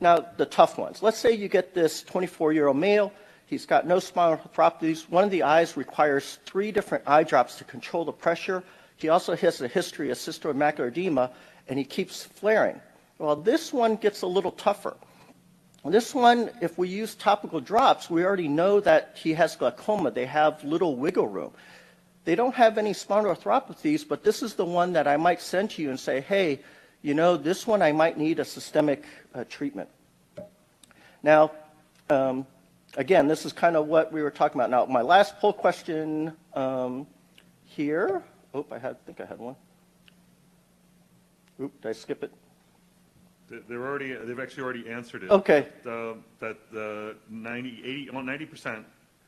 Now, 0.00 0.26
the 0.36 0.46
tough 0.46 0.78
ones. 0.78 1.02
Let's 1.02 1.18
say 1.18 1.32
you 1.32 1.48
get 1.48 1.74
this 1.74 2.02
24-year-old 2.04 2.76
male. 2.76 3.12
He's 3.46 3.66
got 3.66 3.86
no 3.86 4.00
spinal 4.00 4.38
arthropathies. 4.38 5.08
One 5.08 5.24
of 5.24 5.30
the 5.30 5.44
eyes 5.44 5.76
requires 5.76 6.38
three 6.44 6.72
different 6.72 7.04
eye 7.06 7.22
drops 7.22 7.56
to 7.58 7.64
control 7.64 8.04
the 8.04 8.12
pressure. 8.12 8.64
He 8.96 9.08
also 9.08 9.36
has 9.36 9.60
a 9.60 9.68
history 9.68 10.10
of 10.10 10.18
cystoid 10.18 10.56
macular 10.56 10.88
edema, 10.88 11.30
and 11.68 11.78
he 11.78 11.84
keeps 11.84 12.24
flaring. 12.24 12.80
Well, 13.18 13.36
this 13.36 13.72
one 13.72 13.96
gets 13.96 14.22
a 14.22 14.26
little 14.26 14.52
tougher. 14.52 14.96
This 15.84 16.14
one, 16.14 16.50
if 16.60 16.76
we 16.76 16.88
use 16.88 17.14
topical 17.14 17.60
drops, 17.60 18.10
we 18.10 18.24
already 18.24 18.48
know 18.48 18.80
that 18.80 19.12
he 19.14 19.34
has 19.34 19.54
glaucoma. 19.54 20.10
They 20.10 20.26
have 20.26 20.64
little 20.64 20.96
wiggle 20.96 21.28
room. 21.28 21.52
They 22.24 22.34
don't 22.34 22.56
have 22.56 22.76
any 22.76 22.92
spinal 22.92 23.32
arthropathies, 23.32 24.06
but 24.06 24.24
this 24.24 24.42
is 24.42 24.54
the 24.54 24.64
one 24.64 24.94
that 24.94 25.06
I 25.06 25.16
might 25.16 25.40
send 25.40 25.70
to 25.70 25.82
you 25.82 25.90
and 25.90 26.00
say, 26.00 26.20
hey, 26.20 26.60
you 27.06 27.14
know, 27.14 27.36
this 27.36 27.68
one 27.68 27.82
I 27.82 27.92
might 27.92 28.18
need 28.18 28.40
a 28.40 28.44
systemic 28.44 29.04
uh, 29.32 29.44
treatment. 29.48 29.88
Now, 31.22 31.52
um, 32.10 32.44
again, 32.96 33.28
this 33.28 33.46
is 33.46 33.52
kind 33.52 33.76
of 33.76 33.86
what 33.86 34.12
we 34.12 34.22
were 34.22 34.30
talking 34.32 34.60
about. 34.60 34.70
Now, 34.70 34.86
my 34.86 35.02
last 35.02 35.38
poll 35.38 35.52
question 35.52 36.32
um, 36.54 37.06
here. 37.64 38.24
Oh, 38.52 38.66
I 38.72 38.78
had, 38.78 39.06
think 39.06 39.20
I 39.20 39.24
had 39.24 39.38
one. 39.38 39.54
Oop, 41.60 41.80
did 41.80 41.90
I 41.90 41.92
skip 41.92 42.24
it? 42.24 42.32
They're 43.68 43.86
already, 43.86 44.12
they've 44.12 44.40
actually 44.40 44.64
already 44.64 44.88
answered 44.88 45.22
it. 45.22 45.30
Okay. 45.30 45.68
That 45.84 46.56
the 46.72 47.14
90, 47.30 47.82
80, 47.84 48.10
well, 48.10 48.24
90% 48.24 48.82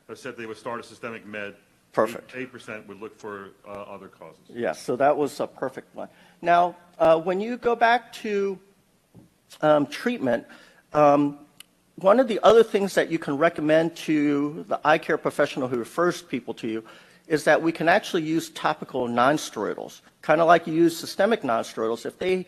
have 0.09 0.19
said 0.19 0.35
they 0.35 0.47
would 0.47 0.57
start 0.57 0.81
a 0.81 0.83
systemic 0.83 1.25
med. 1.25 1.55
Perfect. 1.91 2.33
8% 2.33 2.85
would 2.87 2.99
look 2.99 3.19
for 3.19 3.49
uh, 3.67 3.71
other 3.71 4.07
causes. 4.07 4.39
Yes, 4.47 4.79
so 4.79 4.95
that 4.95 5.15
was 5.17 5.39
a 5.39 5.47
perfect 5.47 5.93
one. 5.95 6.07
Now, 6.41 6.75
uh, 6.99 7.19
when 7.19 7.41
you 7.41 7.57
go 7.57 7.75
back 7.75 8.13
to 8.13 8.59
um, 9.61 9.87
treatment, 9.87 10.45
um, 10.93 11.39
one 11.95 12.19
of 12.19 12.27
the 12.27 12.39
other 12.43 12.63
things 12.63 12.93
that 12.95 13.11
you 13.11 13.19
can 13.19 13.37
recommend 13.37 13.95
to 13.95 14.65
the 14.67 14.79
eye 14.85 14.97
care 14.97 15.17
professional 15.17 15.67
who 15.67 15.77
refers 15.77 16.21
people 16.21 16.53
to 16.55 16.67
you 16.67 16.83
is 17.27 17.43
that 17.43 17.61
we 17.61 17.71
can 17.71 17.89
actually 17.89 18.23
use 18.23 18.49
topical 18.49 19.07
nonsteroidals, 19.07 20.01
kind 20.21 20.41
of 20.41 20.47
like 20.47 20.65
you 20.65 20.73
use 20.73 20.97
systemic 20.97 21.41
nonsteroidals. 21.41 22.05
If 22.05 22.17
they 22.17 22.45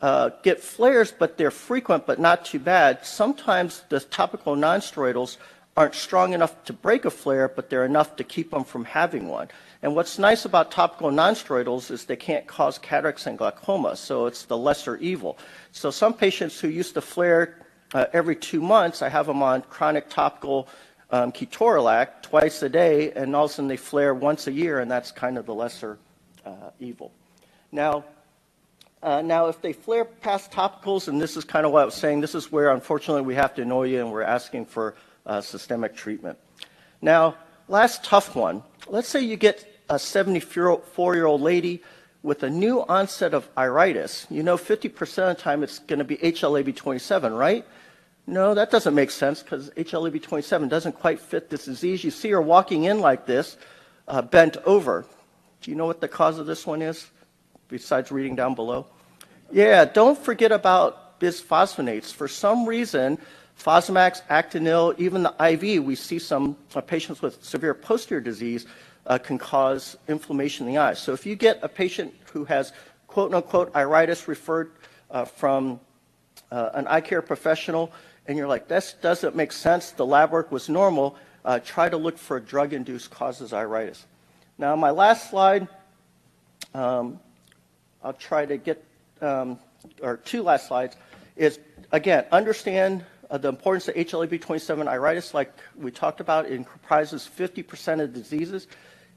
uh, 0.00 0.30
get 0.42 0.60
flares, 0.60 1.12
but 1.12 1.36
they're 1.36 1.50
frequent 1.50 2.06
but 2.06 2.18
not 2.18 2.44
too 2.44 2.58
bad, 2.58 3.04
sometimes 3.04 3.84
the 3.88 4.00
topical 4.00 4.54
nonsteroidals 4.54 5.36
aren't 5.76 5.94
strong 5.94 6.32
enough 6.32 6.64
to 6.64 6.72
break 6.72 7.04
a 7.04 7.10
flare, 7.10 7.48
but 7.48 7.70
they're 7.70 7.84
enough 7.84 8.16
to 8.16 8.24
keep 8.24 8.50
them 8.50 8.64
from 8.64 8.84
having 8.84 9.28
one. 9.28 9.48
And 9.82 9.94
what's 9.94 10.18
nice 10.18 10.44
about 10.44 10.70
topical 10.70 11.10
nonsteroidals 11.10 11.90
is 11.90 12.04
they 12.04 12.16
can't 12.16 12.46
cause 12.46 12.78
cataracts 12.78 13.26
and 13.26 13.38
glaucoma, 13.38 13.96
so 13.96 14.26
it's 14.26 14.44
the 14.44 14.58
lesser 14.58 14.96
evil. 14.98 15.38
So 15.72 15.90
some 15.90 16.12
patients 16.12 16.60
who 16.60 16.68
used 16.68 16.94
to 16.94 17.00
flare 17.00 17.56
uh, 17.94 18.06
every 18.12 18.36
two 18.36 18.60
months, 18.60 19.00
I 19.00 19.08
have 19.08 19.26
them 19.26 19.42
on 19.42 19.62
chronic 19.62 20.10
topical 20.10 20.68
um, 21.10 21.32
ketorolac 21.32 22.22
twice 22.22 22.62
a 22.62 22.68
day, 22.68 23.12
and 23.12 23.34
all 23.34 23.46
of 23.46 23.50
a 23.50 23.54
sudden 23.54 23.68
they 23.68 23.76
flare 23.76 24.14
once 24.14 24.46
a 24.46 24.52
year, 24.52 24.80
and 24.80 24.90
that's 24.90 25.10
kind 25.10 25.38
of 25.38 25.46
the 25.46 25.54
lesser 25.54 25.98
uh, 26.44 26.70
evil. 26.78 27.12
Now, 27.72 28.04
uh, 29.02 29.22
now, 29.22 29.46
if 29.46 29.62
they 29.62 29.72
flare 29.72 30.04
past 30.04 30.50
topicals, 30.50 31.08
and 31.08 31.18
this 31.18 31.36
is 31.36 31.44
kind 31.44 31.64
of 31.64 31.72
what 31.72 31.82
I 31.82 31.84
was 31.86 31.94
saying, 31.94 32.20
this 32.20 32.34
is 32.34 32.52
where 32.52 32.70
unfortunately 32.70 33.22
we 33.22 33.34
have 33.34 33.54
to 33.54 33.62
annoy 33.62 33.84
you 33.84 34.00
and 34.00 34.12
we're 34.12 34.22
asking 34.22 34.66
for 34.66 34.94
systemic 35.40 35.94
treatment. 35.94 36.38
Now, 37.02 37.36
last 37.68 38.04
tough 38.04 38.34
one. 38.34 38.62
Let's 38.88 39.08
say 39.08 39.20
you 39.20 39.36
get 39.36 39.66
a 39.88 39.98
74 39.98 41.14
year 41.14 41.26
old 41.26 41.40
lady 41.40 41.82
with 42.22 42.42
a 42.42 42.50
new 42.50 42.84
onset 42.86 43.34
of 43.34 43.48
iritis. 43.56 44.26
You 44.30 44.42
know, 44.42 44.56
50% 44.56 45.30
of 45.30 45.36
the 45.36 45.42
time 45.42 45.62
it's 45.62 45.78
going 45.78 45.98
to 46.00 46.04
be 46.04 46.16
HLA-B27, 46.18 47.36
right? 47.36 47.64
no, 48.30 48.54
that 48.54 48.70
doesn't 48.70 48.94
make 48.94 49.10
sense 49.10 49.42
because 49.42 49.70
HLA-B27 49.70 50.68
doesn't 50.68 50.92
quite 50.92 51.20
fit 51.20 51.50
this 51.50 51.64
disease. 51.64 52.04
You 52.04 52.10
see 52.10 52.30
her 52.30 52.40
walking 52.40 52.84
in 52.84 53.00
like 53.00 53.26
this, 53.26 53.56
uh, 54.06 54.22
bent 54.22 54.56
over. 54.58 55.04
Do 55.60 55.70
you 55.70 55.76
know 55.76 55.86
what 55.86 56.00
the 56.00 56.08
cause 56.08 56.38
of 56.38 56.46
this 56.46 56.66
one 56.66 56.80
is, 56.80 57.10
besides 57.68 58.12
reading 58.12 58.36
down 58.36 58.54
below? 58.54 58.86
Yeah, 59.50 59.84
don't 59.84 60.18
forget 60.18 60.52
about 60.52 61.18
bisphosphonates. 61.18 62.12
For 62.12 62.28
some 62.28 62.66
reason, 62.66 63.18
Fosamax, 63.60 64.22
Actonel, 64.28 64.98
even 64.98 65.22
the 65.22 65.34
IV, 65.38 65.84
we 65.84 65.94
see 65.94 66.18
some 66.18 66.56
uh, 66.74 66.80
patients 66.80 67.20
with 67.20 67.44
severe 67.44 67.74
posterior 67.74 68.20
disease 68.20 68.64
uh, 69.06 69.18
can 69.18 69.36
cause 69.36 69.98
inflammation 70.08 70.66
in 70.66 70.72
the 70.72 70.78
eye. 70.78 70.94
So 70.94 71.12
if 71.12 71.26
you 71.26 71.36
get 71.36 71.58
a 71.62 71.68
patient 71.68 72.14
who 72.32 72.46
has 72.46 72.72
quote 73.06 73.34
unquote 73.34 73.70
iritis 73.74 74.28
referred 74.28 74.72
uh, 75.10 75.26
from 75.26 75.78
uh, 76.50 76.70
an 76.72 76.86
eye 76.86 77.02
care 77.02 77.20
professional, 77.20 77.92
and 78.26 78.38
you're 78.38 78.48
like, 78.48 78.66
this 78.66 78.94
doesn't 79.02 79.36
make 79.36 79.52
sense, 79.52 79.90
the 79.90 80.06
lab 80.06 80.30
work 80.30 80.50
was 80.50 80.70
normal, 80.70 81.16
uh, 81.44 81.58
try 81.58 81.88
to 81.88 81.98
look 81.98 82.16
for 82.16 82.40
drug 82.40 82.72
induced 82.72 83.10
causes 83.10 83.52
iritis. 83.52 84.06
Now, 84.56 84.74
my 84.74 84.90
last 84.90 85.28
slide, 85.28 85.68
um, 86.72 87.20
I'll 88.02 88.14
try 88.14 88.46
to 88.46 88.56
get, 88.56 88.82
um, 89.20 89.58
or 90.00 90.16
two 90.16 90.42
last 90.42 90.68
slides, 90.68 90.96
is 91.36 91.58
again, 91.92 92.24
understand 92.32 93.04
uh, 93.30 93.38
the 93.38 93.48
importance 93.48 93.86
of 93.86 93.94
HLA-B27 93.94 94.88
iritis, 94.88 95.34
like 95.34 95.52
we 95.76 95.90
talked 95.90 96.20
about, 96.20 96.46
it 96.46 96.66
comprises 96.68 97.28
50% 97.38 98.02
of 98.02 98.12
diseases. 98.12 98.66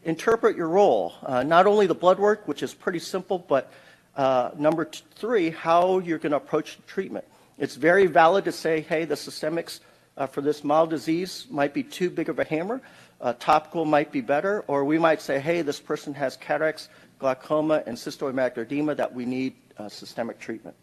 Interpret 0.03 0.55
your 0.55 0.68
role, 0.68 1.14
uh, 1.24 1.41
not 1.43 1.66
only 1.66 1.88
the 1.88 1.95
blood 1.95 2.20
work, 2.20 2.47
which 2.47 2.61
is 2.61 2.74
pretty 2.74 2.99
simple, 2.99 3.39
but 3.39 3.72
uh, 4.16 4.51
number 4.55 4.86
three, 5.16 5.49
how 5.49 5.97
you're 5.99 6.20
going 6.20 6.32
to 6.32 6.38
approach 6.38 6.78
treatment. 6.86 7.26
It's 7.57 7.76
very 7.76 8.05
valid 8.05 8.45
to 8.45 8.51
say, 8.51 8.82
hey, 8.82 9.05
the 9.05 9.16
systemics 9.16 9.80
uh, 10.16 10.28
for 10.28 10.41
this 10.41 10.64
mild 10.64 10.91
disease 10.91 11.47
might 11.49 11.74
be 11.74 11.82
too 11.82 12.11
big 12.11 12.30
of 12.30 12.38
a 12.38 12.43
hammer. 12.43 12.82
Uh, 13.20 13.34
topical 13.39 13.86
might 13.86 14.11
be 14.11 14.22
better. 14.22 14.64
Or 14.68 14.86
we 14.86 14.99
might 14.99 15.22
say, 15.22 15.39
hey, 15.39 15.64
this 15.64 15.80
person 15.80 16.14
has 16.14 16.38
cataracts, 16.38 16.89
glaucoma, 17.18 17.82
and 17.88 17.97
cystoid 17.97 18.34
macular 18.34 18.64
edema 18.64 18.93
that 18.95 19.11
we 19.14 19.26
need 19.26 19.55
systemic 19.88 20.39
treatment. 20.39 20.76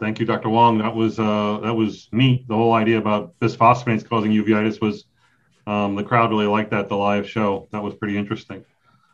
Thank 0.00 0.18
you, 0.18 0.24
Dr. 0.24 0.48
Wong. 0.48 0.78
That 0.78 0.94
was 0.96 1.18
uh, 1.18 1.60
that 1.62 1.74
was 1.74 2.08
neat. 2.10 2.48
The 2.48 2.54
whole 2.54 2.72
idea 2.72 2.96
about 2.96 3.38
bisphosphonates 3.38 4.08
causing 4.08 4.32
uveitis 4.32 4.80
was 4.80 5.04
um, 5.66 5.94
the 5.94 6.02
crowd 6.02 6.30
really 6.30 6.46
liked 6.46 6.70
that. 6.70 6.88
The 6.88 6.96
live 6.96 7.28
show 7.28 7.68
that 7.70 7.82
was 7.82 7.94
pretty 7.94 8.16
interesting. 8.16 8.64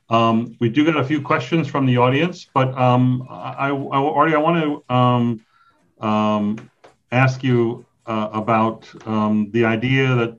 Um, 0.09 0.57
we 0.61 0.69
do 0.69 0.85
get 0.85 0.97
a 0.97 1.03
few 1.03 1.21
questions 1.21 1.67
from 1.67 1.87
the 1.87 1.97
audience, 1.97 2.47
but 2.55 2.73
um, 2.79 3.27
I, 3.29 3.69
I, 3.69 3.71
already 3.73 4.37
I 4.37 4.39
want 4.39 4.85
to 4.89 4.95
um, 4.95 5.45
um, 6.01 6.71
ask 7.11 7.43
you 7.43 7.85
uh, 8.07 8.29
about 8.33 8.89
um, 9.09 9.51
the 9.51 9.65
idea 9.65 10.15
that 10.15 10.39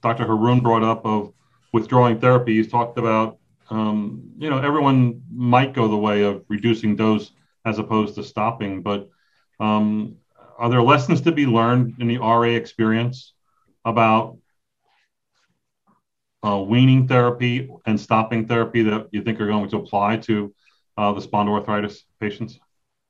Dr. 0.00 0.24
Haroon 0.24 0.60
brought 0.60 0.84
up 0.84 1.04
of 1.04 1.32
withdrawing 1.72 2.20
therapy. 2.20 2.54
He's 2.54 2.68
talked 2.68 2.96
about, 2.96 3.38
you 3.72 4.48
know, 4.48 4.58
everyone 4.58 5.22
might 5.32 5.74
go 5.74 5.88
the 5.88 5.98
way 5.98 6.22
of 6.22 6.44
reducing 6.46 6.94
dose 6.94 7.32
as 7.64 7.80
opposed 7.80 8.14
to 8.14 8.22
stopping, 8.22 8.82
but 8.82 9.10
um, 9.60 10.16
are 10.58 10.68
there 10.68 10.82
lessons 10.82 11.20
to 11.22 11.32
be 11.32 11.46
learned 11.46 11.94
in 12.00 12.08
the 12.08 12.18
RA 12.18 12.42
experience 12.42 13.32
about 13.84 14.38
uh, 16.46 16.58
weaning 16.58 17.06
therapy 17.06 17.70
and 17.86 18.00
stopping 18.00 18.46
therapy 18.46 18.82
that 18.82 19.08
you 19.12 19.22
think 19.22 19.40
are 19.40 19.46
going 19.46 19.68
to 19.70 19.76
apply 19.76 20.16
to 20.16 20.52
uh, 20.96 21.12
the 21.12 21.20
spondyloarthritis 21.20 22.02
patients? 22.20 22.58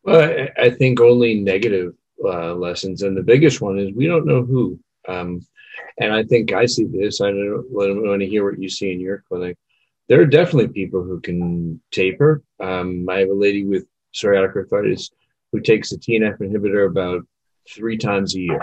Well, 0.03 0.47
I 0.57 0.71
think 0.71 1.01
only 1.01 1.35
negative 1.35 1.95
uh, 2.25 2.55
lessons, 2.55 3.03
and 3.03 3.17
the 3.17 3.23
biggest 3.23 3.61
one 3.61 3.79
is 3.79 3.93
we 3.93 4.07
don't 4.07 4.27
know 4.27 4.43
who. 4.43 4.79
Um, 5.09 5.47
and 5.99 6.13
I 6.13 6.25
think 6.25 6.53
I 6.53 6.67
see 6.67 6.85
this. 6.85 7.21
I 7.21 7.31
don't 7.31 7.71
want 7.71 8.21
to 8.21 8.27
hear 8.27 8.49
what 8.49 8.61
you 8.61 8.69
see 8.69 8.93
in 8.93 9.01
your 9.01 9.25
clinic. 9.29 9.57
There 10.09 10.21
are 10.21 10.27
definitely 10.27 10.69
people 10.69 11.03
who 11.03 11.21
can 11.21 11.81
taper. 11.91 12.43
Um, 12.59 13.09
I 13.09 13.19
have 13.19 13.29
a 13.29 13.35
lady 13.35 13.65
with 13.65 13.87
psoriatic 14.15 14.57
arthritis 14.57 15.11
who 15.53 15.61
takes 15.61 15.93
a 15.93 15.99
TNF 15.99 16.39
inhibitor 16.39 16.87
about 16.87 17.27
three 17.69 17.97
times 17.97 18.35
a 18.35 18.41
year. 18.41 18.61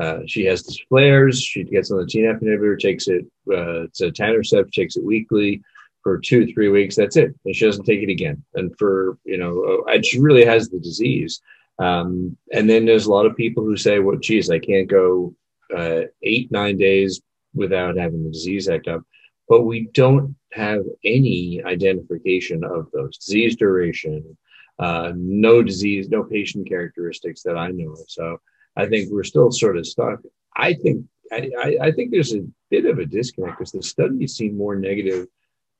Uh, 0.00 0.20
she 0.26 0.44
has 0.44 0.62
these 0.62 0.80
flares. 0.88 1.42
She 1.42 1.64
gets 1.64 1.90
on 1.90 1.98
the 1.98 2.04
TNF 2.04 2.42
inhibitor, 2.42 2.78
takes 2.78 3.08
it. 3.08 3.24
Uh, 3.50 3.84
it's 3.84 4.00
etanercept, 4.00 4.72
takes 4.72 4.96
it 4.96 5.04
weekly 5.04 5.62
for 6.02 6.18
two, 6.18 6.46
three 6.52 6.68
weeks. 6.68 6.94
That's 6.96 7.16
it. 7.16 7.34
And 7.44 7.54
she 7.54 7.66
doesn't 7.66 7.84
take 7.84 8.02
it 8.02 8.10
again. 8.10 8.44
And 8.54 8.76
for, 8.78 9.18
you 9.24 9.38
know, 9.38 9.84
and 9.88 10.04
she 10.04 10.20
really 10.20 10.44
has 10.44 10.68
the 10.68 10.78
disease. 10.78 11.40
Um, 11.78 12.36
and 12.52 12.68
then 12.68 12.86
there's 12.86 13.06
a 13.06 13.12
lot 13.12 13.26
of 13.26 13.36
people 13.36 13.64
who 13.64 13.76
say, 13.76 13.98
well, 13.98 14.16
geez, 14.16 14.50
I 14.50 14.58
can't 14.58 14.88
go 14.88 15.34
uh, 15.76 16.02
eight, 16.22 16.50
nine 16.50 16.76
days 16.76 17.20
without 17.54 17.96
having 17.96 18.24
the 18.24 18.30
disease 18.30 18.68
act 18.68 18.88
up. 18.88 19.02
But 19.48 19.62
we 19.62 19.88
don't 19.94 20.36
have 20.52 20.82
any 21.04 21.62
identification 21.64 22.64
of 22.64 22.88
those 22.92 23.16
disease 23.18 23.56
duration, 23.56 24.36
uh, 24.78 25.12
no 25.16 25.62
disease, 25.62 26.08
no 26.08 26.22
patient 26.24 26.68
characteristics 26.68 27.42
that 27.42 27.56
I 27.56 27.68
know 27.68 27.92
of. 27.92 28.04
So 28.08 28.38
I 28.76 28.86
think 28.86 29.10
we're 29.10 29.24
still 29.24 29.50
sort 29.50 29.76
of 29.76 29.86
stuck. 29.86 30.20
I 30.56 30.74
think 30.74 31.04
I, 31.32 31.76
I 31.80 31.92
think 31.92 32.10
there's 32.10 32.34
a 32.34 32.46
bit 32.70 32.86
of 32.86 32.98
a 32.98 33.06
disconnect 33.06 33.58
because 33.58 33.72
the 33.72 33.82
studies 33.82 34.36
seem 34.36 34.56
more 34.56 34.76
negative 34.76 35.26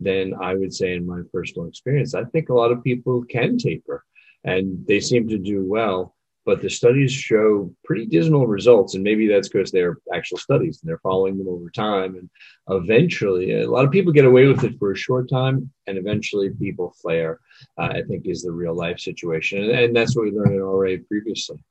than 0.01 0.35
I 0.41 0.55
would 0.55 0.75
say 0.75 0.95
in 0.95 1.07
my 1.07 1.23
personal 1.33 1.69
experience. 1.69 2.15
I 2.15 2.25
think 2.25 2.49
a 2.49 2.55
lot 2.55 2.73
of 2.73 2.85
people 2.85 3.25
can 3.25 3.57
taper 3.59 4.05
and 4.45 4.87
they 4.87 5.01
seem 5.01 5.29
to 5.29 5.39
do 5.39 5.65
well, 5.65 6.15
but 6.49 6.63
the 6.63 6.71
studies 6.71 7.13
show 7.13 7.71
pretty 7.85 8.07
dismal 8.07 8.47
results. 8.47 8.95
And 8.95 9.05
maybe 9.05 9.29
that's 9.29 9.51
because 9.51 9.71
they're 9.71 9.99
actual 10.15 10.39
studies 10.39 10.81
and 10.81 10.89
they're 10.89 11.01
following 11.01 11.37
them 11.37 11.47
over 11.47 11.69
time. 11.69 12.17
And 12.17 12.31
eventually, 12.71 13.61
a 13.61 13.71
lot 13.71 13.85
of 13.85 13.91
people 13.91 14.15
get 14.15 14.25
away 14.25 14.47
with 14.47 14.65
it 14.65 14.79
for 14.79 14.93
a 14.93 14.97
short 14.97 15.29
time 15.29 15.71
and 15.87 15.99
eventually 15.99 16.49
people 16.49 16.95
flare, 17.03 17.39
uh, 17.77 17.91
I 17.93 18.03
think 18.09 18.25
is 18.25 18.45
the 18.45 18.51
real 18.51 18.75
life 18.75 18.99
situation. 18.99 19.63
And, 19.63 19.73
and 19.73 19.95
that's 19.95 20.17
what 20.17 20.23
we 20.23 20.31
learned 20.31 20.55
in 20.55 20.63
RA 20.63 20.95
previously. 21.07 21.63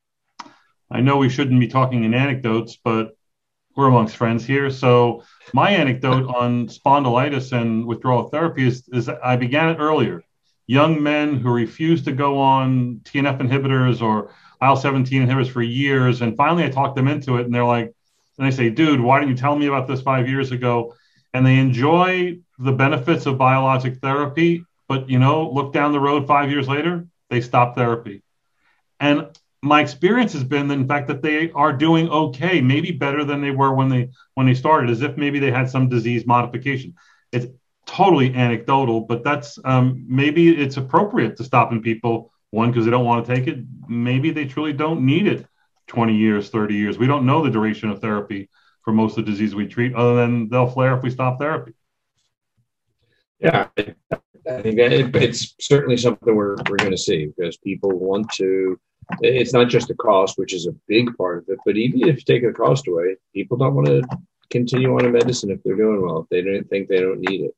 I 0.91 1.01
know 1.01 1.17
we 1.17 1.29
shouldn't 1.29 1.59
be 1.59 1.67
talking 1.67 2.03
in 2.03 2.13
anecdotes, 2.13 2.77
but 2.83 3.17
we're 3.75 3.87
amongst 3.87 4.15
friends 4.15 4.45
here. 4.45 4.69
So 4.69 5.23
my 5.55 5.71
anecdote 5.71 6.27
on 6.35 6.67
spondylitis 6.67 7.51
and 7.51 7.87
withdrawal 7.87 8.29
therapy 8.29 8.67
is, 8.67 8.87
is 8.93 9.09
I 9.09 9.37
began 9.37 9.69
it 9.69 9.79
earlier. 9.79 10.21
Young 10.67 11.01
men 11.01 11.37
who 11.39 11.49
refuse 11.49 12.03
to 12.03 12.11
go 12.11 12.37
on 12.37 12.99
TNF 13.05 13.39
inhibitors 13.39 14.03
or 14.03 14.33
IL 14.61 14.75
17 14.75 15.27
inhibitors 15.27 15.49
for 15.49 15.61
years. 15.61 16.21
And 16.21 16.35
finally, 16.35 16.63
I 16.63 16.69
talked 16.69 16.95
them 16.95 17.07
into 17.07 17.37
it, 17.37 17.45
and 17.45 17.53
they're 17.53 17.65
like, 17.65 17.93
and 18.37 18.47
they 18.47 18.55
say, 18.55 18.69
dude, 18.69 18.99
why 18.99 19.19
didn't 19.19 19.31
you 19.31 19.37
tell 19.37 19.55
me 19.55 19.67
about 19.67 19.87
this 19.87 20.01
five 20.01 20.27
years 20.27 20.51
ago? 20.51 20.93
And 21.33 21.45
they 21.45 21.57
enjoy 21.57 22.39
the 22.59 22.71
benefits 22.71 23.25
of 23.25 23.37
biologic 23.37 23.97
therapy, 23.97 24.63
but 24.87 25.09
you 25.09 25.19
know, 25.19 25.49
look 25.49 25.73
down 25.73 25.91
the 25.91 25.99
road 25.99 26.27
five 26.27 26.49
years 26.49 26.67
later, 26.67 27.07
they 27.29 27.41
stop 27.41 27.75
therapy. 27.75 28.23
And 28.99 29.27
my 29.61 29.81
experience 29.81 30.33
has 30.33 30.43
been 30.43 30.69
in 30.71 30.87
fact 30.87 31.07
that 31.07 31.21
they 31.21 31.51
are 31.51 31.73
doing 31.73 32.09
okay 32.09 32.61
maybe 32.61 32.91
better 32.91 33.23
than 33.23 33.41
they 33.41 33.51
were 33.51 33.73
when 33.73 33.89
they 33.89 34.09
when 34.35 34.45
they 34.45 34.53
started 34.53 34.89
as 34.89 35.01
if 35.01 35.17
maybe 35.17 35.39
they 35.39 35.51
had 35.51 35.69
some 35.69 35.89
disease 35.89 36.25
modification 36.27 36.93
it's 37.31 37.47
totally 37.85 38.33
anecdotal 38.35 39.01
but 39.01 39.23
that's 39.23 39.57
um, 39.65 40.05
maybe 40.07 40.49
it's 40.49 40.77
appropriate 40.77 41.35
to 41.37 41.43
stop 41.43 41.71
in 41.71 41.81
people 41.81 42.31
one 42.51 42.71
because 42.71 42.85
they 42.85 42.91
don't 42.91 43.05
want 43.05 43.25
to 43.25 43.35
take 43.35 43.47
it. 43.47 43.59
Maybe 43.87 44.31
they 44.31 44.45
truly 44.45 44.73
don't 44.73 45.05
need 45.05 45.27
it 45.27 45.45
20 45.87 46.15
years 46.15 46.49
30 46.49 46.75
years. 46.75 46.97
We 46.97 47.07
don't 47.07 47.25
know 47.25 47.43
the 47.43 47.49
duration 47.49 47.89
of 47.89 47.99
therapy 47.99 48.49
for 48.83 48.91
most 48.93 49.17
of 49.17 49.25
the 49.25 49.31
disease 49.31 49.53
we 49.53 49.67
treat 49.67 49.95
other 49.95 50.15
than 50.15 50.49
they'll 50.49 50.69
flare 50.69 50.95
if 50.97 51.03
we 51.03 51.09
stop 51.09 51.39
therapy. 51.39 51.73
Yeah 53.39 53.67
i 54.49 54.61
think 54.61 54.79
it's 54.79 55.55
certainly 55.59 55.97
something 55.97 56.35
we're, 56.35 56.55
we're 56.69 56.77
going 56.77 56.91
to 56.91 56.97
see 56.97 57.25
because 57.25 57.57
people 57.57 57.89
want 57.91 58.29
to 58.31 58.79
it's 59.21 59.53
not 59.53 59.69
just 59.69 59.87
the 59.87 59.95
cost, 59.95 60.37
which 60.37 60.53
is 60.53 60.67
a 60.67 60.75
big 60.87 61.15
part 61.15 61.37
of 61.37 61.45
it, 61.47 61.59
but 61.65 61.77
even 61.77 62.01
if 62.09 62.17
you 62.17 62.21
take 62.23 62.43
the 62.43 62.51
cost 62.51 62.89
away, 62.89 63.15
people 63.33 63.55
don't 63.55 63.73
want 63.73 63.87
to 63.87 64.03
continue 64.49 64.93
on 64.93 65.05
a 65.05 65.09
medicine 65.09 65.49
if 65.49 65.63
they're 65.63 65.77
doing 65.77 66.01
well, 66.01 66.19
if 66.19 66.29
they 66.29 66.41
don't 66.41 66.69
think 66.69 66.89
they 66.89 66.99
don't 66.99 67.21
need 67.21 67.41
it. 67.41 67.55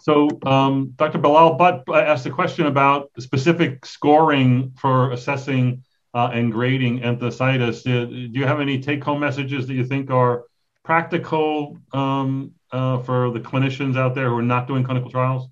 So, 0.00 0.28
um, 0.46 0.94
Dr. 0.96 1.18
Bilal 1.18 1.54
Butt 1.54 1.84
asked 1.92 2.26
a 2.26 2.30
question 2.30 2.66
about 2.66 3.10
specific 3.18 3.84
scoring 3.84 4.72
for 4.78 5.12
assessing 5.12 5.82
uh, 6.14 6.30
and 6.32 6.52
grading 6.52 7.00
enthesitis. 7.00 7.82
Do, 7.82 8.06
do 8.06 8.38
you 8.38 8.46
have 8.46 8.60
any 8.60 8.80
take 8.80 9.04
home 9.04 9.20
messages 9.20 9.66
that 9.66 9.74
you 9.74 9.84
think 9.84 10.10
are 10.10 10.44
practical 10.84 11.78
um, 11.92 12.52
uh, 12.72 12.98
for 13.02 13.30
the 13.30 13.40
clinicians 13.40 13.96
out 13.96 14.14
there 14.14 14.28
who 14.28 14.38
are 14.38 14.42
not 14.42 14.66
doing 14.66 14.84
clinical 14.84 15.10
trials? 15.10 15.48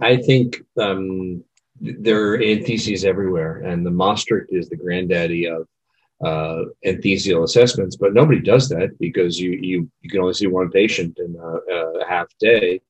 I 0.00 0.16
think 0.16 0.62
um, 0.80 1.44
there 1.80 2.32
are 2.32 2.38
entheses 2.38 3.04
everywhere, 3.04 3.58
and 3.58 3.84
the 3.84 3.90
Maastricht 3.90 4.50
is 4.50 4.68
the 4.68 4.76
granddaddy 4.76 5.46
of 5.46 5.68
uh, 6.24 6.64
enthesial 6.84 7.44
assessments. 7.44 7.96
But 7.96 8.14
nobody 8.14 8.40
does 8.40 8.68
that 8.70 8.98
because 8.98 9.38
you 9.38 9.50
you 9.50 9.90
you 10.00 10.10
can 10.10 10.20
only 10.20 10.34
see 10.34 10.46
one 10.46 10.70
patient 10.70 11.18
in 11.18 11.36
a, 11.36 12.00
a 12.00 12.08
half 12.08 12.26
day. 12.40 12.80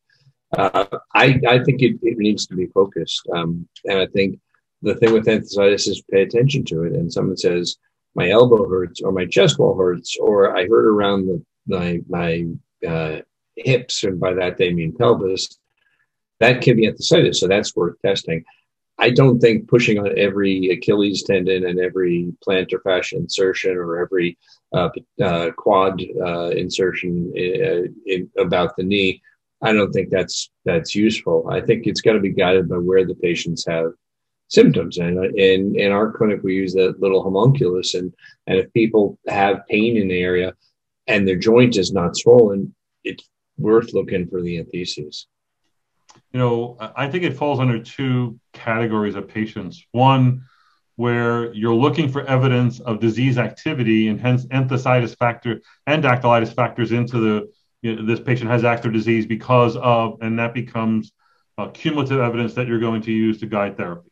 Uh, 0.56 0.86
I 1.14 1.40
I 1.46 1.58
think 1.64 1.82
it, 1.82 1.98
it 2.02 2.18
needs 2.18 2.46
to 2.46 2.56
be 2.56 2.66
focused, 2.66 3.22
um, 3.34 3.68
and 3.84 3.98
I 3.98 4.06
think 4.06 4.40
the 4.82 4.94
thing 4.94 5.12
with 5.12 5.26
enthesitis 5.26 5.88
is 5.88 6.02
pay 6.10 6.22
attention 6.22 6.64
to 6.66 6.84
it. 6.84 6.92
And 6.92 7.12
someone 7.12 7.36
says, 7.36 7.76
my 8.14 8.30
elbow 8.30 8.68
hurts 8.68 9.00
or 9.00 9.12
my 9.12 9.26
chest 9.26 9.58
wall 9.58 9.76
hurts 9.76 10.16
or 10.20 10.56
I 10.56 10.66
hurt 10.66 10.86
around 10.86 11.26
the, 11.26 11.42
my 11.66 12.00
my 12.08 12.46
uh, 12.86 13.20
hips, 13.56 14.04
and 14.04 14.18
by 14.18 14.34
that 14.34 14.56
they 14.58 14.72
mean 14.72 14.96
pelvis. 14.96 15.58
That 16.40 16.62
can 16.62 16.76
be 16.76 16.86
enthesitis, 16.86 17.36
so 17.36 17.48
that's 17.48 17.74
worth 17.74 18.00
testing. 18.00 18.44
I 19.00 19.10
don't 19.10 19.38
think 19.38 19.68
pushing 19.68 19.98
on 19.98 20.18
every 20.18 20.70
Achilles 20.70 21.22
tendon 21.22 21.64
and 21.66 21.78
every 21.78 22.32
plantar 22.44 22.82
fascia 22.82 23.16
insertion 23.16 23.76
or 23.76 24.00
every 24.00 24.36
uh, 24.72 24.88
uh, 25.22 25.50
quad 25.56 26.02
uh, 26.20 26.50
insertion 26.50 27.32
in, 27.36 27.94
in, 28.06 28.30
about 28.36 28.76
the 28.76 28.82
knee. 28.82 29.22
I 29.62 29.72
don't 29.72 29.92
think 29.92 30.10
that's 30.10 30.50
that's 30.64 30.94
useful. 30.94 31.48
I 31.50 31.60
think 31.60 31.86
it's 31.86 32.00
got 32.00 32.12
to 32.12 32.20
be 32.20 32.32
guided 32.32 32.68
by 32.68 32.76
where 32.76 33.04
the 33.04 33.14
patients 33.14 33.64
have 33.66 33.92
symptoms. 34.48 34.98
And 34.98 35.36
in 35.38 35.78
in 35.78 35.92
our 35.92 36.12
clinic, 36.12 36.40
we 36.42 36.54
use 36.54 36.74
that 36.74 37.00
little 37.00 37.22
homunculus, 37.22 37.94
and 37.94 38.12
and 38.46 38.58
if 38.58 38.72
people 38.72 39.18
have 39.28 39.66
pain 39.68 39.96
in 39.96 40.08
the 40.08 40.20
area 40.20 40.54
and 41.06 41.26
their 41.26 41.36
joint 41.36 41.76
is 41.76 41.92
not 41.92 42.16
swollen, 42.16 42.74
it's 43.04 43.28
worth 43.56 43.92
looking 43.94 44.28
for 44.28 44.42
the 44.42 44.58
entheses 44.58 45.26
you 46.32 46.38
know, 46.38 46.76
I 46.78 47.08
think 47.08 47.24
it 47.24 47.36
falls 47.36 47.60
under 47.60 47.82
two 47.82 48.38
categories 48.52 49.14
of 49.14 49.28
patients. 49.28 49.84
One, 49.92 50.44
where 50.96 51.52
you're 51.54 51.74
looking 51.74 52.08
for 52.08 52.26
evidence 52.26 52.80
of 52.80 53.00
disease 53.00 53.38
activity, 53.38 54.08
and 54.08 54.20
hence 54.20 54.44
enthesitis 54.46 55.16
factor 55.16 55.60
and 55.86 56.02
dactylitis 56.02 56.54
factors 56.54 56.92
into 56.92 57.18
the 57.20 57.52
you 57.82 57.96
know, 57.96 58.06
this 58.06 58.20
patient 58.20 58.50
has 58.50 58.64
active 58.64 58.92
disease 58.92 59.26
because 59.26 59.76
of, 59.76 60.18
and 60.20 60.38
that 60.38 60.54
becomes 60.54 61.12
uh, 61.56 61.68
cumulative 61.68 62.20
evidence 62.20 62.54
that 62.54 62.66
you're 62.66 62.80
going 62.80 63.02
to 63.02 63.12
use 63.12 63.38
to 63.40 63.46
guide 63.46 63.76
therapy. 63.76 64.10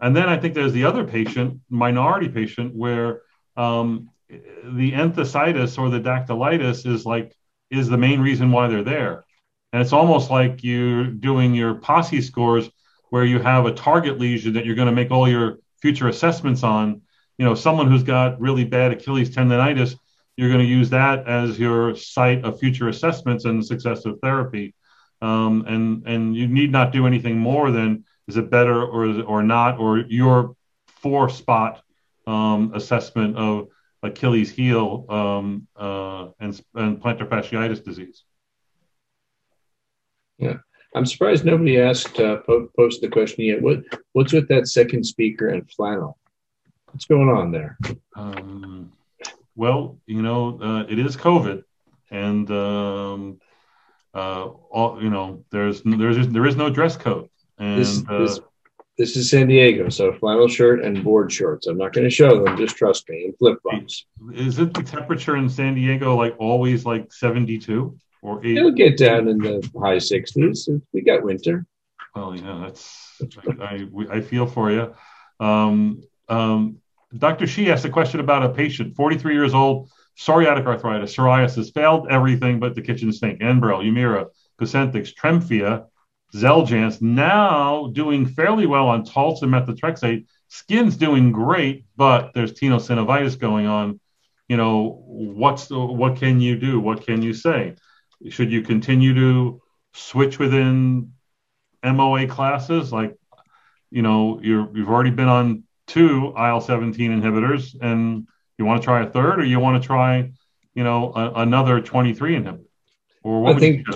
And 0.00 0.16
then 0.16 0.28
I 0.28 0.36
think 0.36 0.54
there's 0.54 0.72
the 0.72 0.84
other 0.84 1.04
patient, 1.04 1.60
minority 1.70 2.28
patient, 2.28 2.74
where 2.74 3.22
um, 3.56 4.10
the 4.28 4.92
enthesitis 4.92 5.78
or 5.78 5.90
the 5.90 6.00
dactylitis 6.00 6.86
is 6.86 7.06
like 7.06 7.36
is 7.70 7.88
the 7.88 7.96
main 7.96 8.20
reason 8.20 8.50
why 8.50 8.68
they're 8.68 8.82
there. 8.82 9.24
And 9.72 9.80
it's 9.80 9.92
almost 9.92 10.30
like 10.30 10.62
you're 10.62 11.04
doing 11.04 11.54
your 11.54 11.74
POSSE 11.74 12.20
scores 12.20 12.68
where 13.10 13.24
you 13.24 13.38
have 13.38 13.64
a 13.64 13.72
target 13.72 14.18
lesion 14.18 14.54
that 14.54 14.66
you're 14.66 14.74
going 14.74 14.88
to 14.88 14.94
make 14.94 15.10
all 15.10 15.28
your 15.28 15.58
future 15.80 16.08
assessments 16.08 16.62
on. 16.62 17.02
You 17.38 17.46
know, 17.46 17.54
someone 17.54 17.90
who's 17.90 18.02
got 18.02 18.40
really 18.40 18.64
bad 18.64 18.92
Achilles 18.92 19.30
tendonitis, 19.30 19.96
you're 20.36 20.48
going 20.48 20.60
to 20.60 20.66
use 20.66 20.90
that 20.90 21.26
as 21.28 21.58
your 21.58 21.94
site 21.94 22.44
of 22.44 22.58
future 22.58 22.88
assessments 22.88 23.44
and 23.44 23.64
success 23.64 24.04
of 24.04 24.18
therapy. 24.20 24.74
Um, 25.20 25.64
and 25.68 26.06
and 26.06 26.36
you 26.36 26.48
need 26.48 26.72
not 26.72 26.92
do 26.92 27.06
anything 27.06 27.38
more 27.38 27.70
than 27.70 28.04
is 28.26 28.36
it 28.36 28.50
better 28.50 28.82
or 28.82 29.06
is 29.06 29.18
it, 29.18 29.22
or 29.22 29.42
not 29.42 29.78
or 29.78 29.98
your 29.98 30.56
four 30.86 31.28
spot 31.28 31.82
um, 32.26 32.72
assessment 32.74 33.36
of 33.36 33.68
Achilles 34.02 34.50
heel 34.50 35.06
um, 35.08 35.68
uh, 35.76 36.28
and, 36.40 36.60
and 36.74 37.00
plantar 37.00 37.28
fasciitis 37.28 37.84
disease. 37.84 38.24
Yeah. 40.38 40.56
I'm 40.94 41.06
surprised 41.06 41.44
nobody 41.44 41.80
asked, 41.80 42.20
uh, 42.20 42.38
po- 42.38 42.68
posted 42.76 43.08
the 43.08 43.12
question 43.12 43.44
yet. 43.44 43.62
What 43.62 43.78
What's 44.12 44.32
with 44.32 44.48
that 44.48 44.68
second 44.68 45.04
speaker 45.04 45.48
and 45.48 45.70
flannel? 45.70 46.18
What's 46.86 47.06
going 47.06 47.28
on 47.28 47.50
there? 47.50 47.78
Well, 49.54 49.98
you 50.06 50.22
know, 50.22 50.58
uh, 50.60 50.84
it 50.88 50.98
is 50.98 51.16
COVID, 51.16 51.62
and 52.10 52.50
um, 52.50 53.40
uh, 54.14 54.44
all 54.46 55.02
you 55.02 55.10
know, 55.10 55.44
there's 55.50 55.82
there's 55.82 56.28
there 56.28 56.46
is 56.46 56.56
no 56.56 56.70
dress 56.70 56.96
code, 56.96 57.28
and 57.58 57.80
this, 57.80 58.02
uh, 58.08 58.18
this, 58.18 58.40
this 58.98 59.16
is 59.16 59.30
San 59.30 59.48
Diego, 59.48 59.88
so 59.88 60.12
flannel 60.12 60.48
shirt 60.48 60.84
and 60.84 61.02
board 61.04 61.32
shorts. 61.32 61.66
I'm 61.66 61.78
not 61.78 61.92
going 61.92 62.04
to 62.04 62.10
show 62.10 62.42
them. 62.42 62.56
Just 62.56 62.76
trust 62.76 63.08
me. 63.08 63.24
And 63.24 63.38
flip 63.38 63.58
flops. 63.62 64.06
Is 64.32 64.58
it 64.58 64.72
the 64.74 64.82
temperature 64.82 65.36
in 65.36 65.48
San 65.48 65.74
Diego 65.74 66.16
like 66.16 66.34
always 66.38 66.84
like 66.86 67.12
72? 67.12 67.98
or 68.22 68.44
eight. 68.46 68.56
It'll 68.56 68.70
get 68.70 68.96
down 68.96 69.28
in 69.28 69.38
the 69.38 69.68
high 69.78 69.96
60s. 69.96 70.80
We 70.92 71.02
got 71.02 71.22
winter. 71.22 71.66
Well, 72.14 72.36
yeah, 72.36 72.60
that's 72.62 73.22
I, 73.60 73.88
I, 74.08 74.16
I 74.16 74.20
feel 74.20 74.46
for 74.46 74.70
you. 74.70 74.94
Um, 75.40 76.02
um, 76.28 76.78
Dr. 77.16 77.46
Shi 77.46 77.70
asked 77.70 77.84
a 77.84 77.90
question 77.90 78.20
about 78.20 78.42
a 78.42 78.48
patient, 78.48 78.96
43 78.96 79.34
years 79.34 79.54
old, 79.54 79.90
psoriatic 80.18 80.66
arthritis, 80.66 81.14
psoriasis, 81.14 81.72
failed 81.72 82.08
everything 82.10 82.58
but 82.58 82.74
the 82.74 82.82
kitchen 82.82 83.12
sink, 83.12 83.40
Enbrel, 83.40 83.84
Humira, 83.84 84.26
Cosentyx, 84.60 85.14
Tremfya, 85.14 85.86
Xeljanz, 86.34 87.02
now 87.02 87.88
doing 87.88 88.26
fairly 88.26 88.66
well 88.66 88.88
on 88.88 89.04
Taltz 89.04 89.42
and 89.42 89.52
methotrexate. 89.52 90.26
Skin's 90.48 90.96
doing 90.96 91.32
great, 91.32 91.84
but 91.96 92.32
there's 92.34 92.52
tenosynovitis 92.52 93.38
going 93.38 93.66
on. 93.66 94.00
You 94.48 94.56
know, 94.56 95.02
what's 95.06 95.66
the, 95.66 95.78
what 95.78 96.16
can 96.16 96.40
you 96.40 96.58
do? 96.58 96.80
What 96.80 97.06
can 97.06 97.22
you 97.22 97.34
say? 97.34 97.76
Should 98.28 98.52
you 98.52 98.62
continue 98.62 99.14
to 99.14 99.62
switch 99.94 100.38
within 100.38 101.12
MOA 101.84 102.26
classes? 102.26 102.92
Like, 102.92 103.16
you 103.90 104.02
know, 104.02 104.40
you're, 104.42 104.74
you've 104.74 104.88
already 104.88 105.10
been 105.10 105.28
on 105.28 105.64
two 105.86 106.32
IL 106.36 106.60
17 106.60 107.20
inhibitors 107.20 107.76
and 107.80 108.26
you 108.58 108.64
want 108.64 108.80
to 108.80 108.84
try 108.84 109.02
a 109.02 109.10
third 109.10 109.40
or 109.40 109.44
you 109.44 109.60
want 109.60 109.82
to 109.82 109.86
try, 109.86 110.30
you 110.74 110.84
know, 110.84 111.12
a, 111.14 111.32
another 111.42 111.80
23 111.80 112.36
inhibitor? 112.36 112.64
Or 113.22 113.42
what 113.42 113.56
I 113.56 113.58
think 113.58 113.86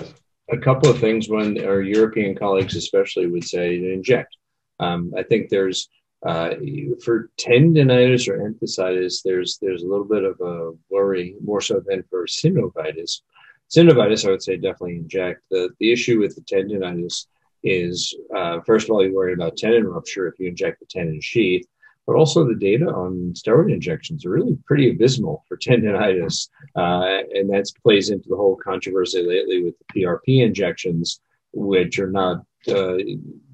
a 0.49 0.57
couple 0.57 0.89
of 0.89 0.99
things 0.99 1.27
when 1.27 1.63
our 1.65 1.81
European 1.81 2.35
colleagues, 2.35 2.75
especially, 2.75 3.27
would 3.27 3.43
say 3.43 3.77
to 3.77 3.91
inject. 3.91 4.37
Um, 4.79 5.11
I 5.17 5.23
think 5.23 5.49
there's 5.49 5.89
uh, 6.25 6.55
for 7.03 7.29
tendonitis 7.37 8.27
or 8.27 8.49
enthesitis, 8.49 9.21
there's 9.23 9.59
there's 9.61 9.83
a 9.83 9.87
little 9.87 10.05
bit 10.05 10.23
of 10.23 10.39
a 10.39 10.71
worry 10.89 11.35
more 11.43 11.59
so 11.59 11.81
than 11.85 12.03
for 12.09 12.25
synovitis 12.25 13.21
synovitis, 13.69 14.25
I 14.27 14.31
would 14.31 14.43
say 14.43 14.55
definitely 14.55 14.97
inject. 14.97 15.43
The, 15.51 15.69
the 15.79 15.91
issue 15.91 16.19
with 16.19 16.35
the 16.35 16.41
tendonitis 16.41 17.27
is, 17.63 18.15
uh, 18.35 18.59
first 18.65 18.85
of 18.85 18.91
all, 18.91 19.05
you 19.05 19.13
worry 19.13 19.33
about 19.33 19.57
tendon 19.57 19.87
rupture 19.87 20.27
if 20.27 20.39
you 20.39 20.47
inject 20.47 20.79
the 20.79 20.85
tendon 20.85 21.21
sheath, 21.21 21.67
but 22.07 22.15
also 22.15 22.45
the 22.45 22.55
data 22.55 22.85
on 22.85 23.33
steroid 23.33 23.71
injections 23.71 24.25
are 24.25 24.31
really 24.31 24.57
pretty 24.65 24.89
abysmal 24.89 25.43
for 25.47 25.57
tendonitis. 25.57 26.47
Uh, 26.75 27.21
and 27.33 27.49
that 27.49 27.69
plays 27.83 28.09
into 28.09 28.29
the 28.29 28.35
whole 28.35 28.55
controversy 28.55 29.21
lately 29.21 29.61
with 29.61 29.75
the 29.77 30.01
PRP 30.01 30.41
injections, 30.41 31.19
which 31.51 31.99
are 31.99 32.09
not, 32.09 32.37
uh, 32.69 32.95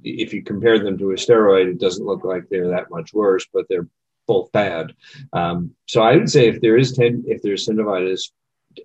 if 0.03 0.33
you 0.33 0.43
compare 0.43 0.77
them 0.77 0.97
to 0.99 1.11
a 1.11 1.15
steroid, 1.15 1.67
it 1.67 1.79
doesn't 1.79 2.05
look 2.05 2.23
like 2.23 2.43
they're 2.49 2.69
that 2.69 2.91
much 2.91 3.11
worse, 3.13 3.45
but 3.51 3.65
they're 3.69 3.87
both 4.27 4.51
bad. 4.51 4.93
Um, 5.33 5.71
so 5.87 6.01
I 6.01 6.15
would 6.15 6.29
say 6.29 6.47
if 6.47 6.61
there 6.61 6.77
is 6.77 6.93
ten, 6.93 7.23
if 7.27 7.41
there's 7.41 7.67
synovitis, 7.67 8.31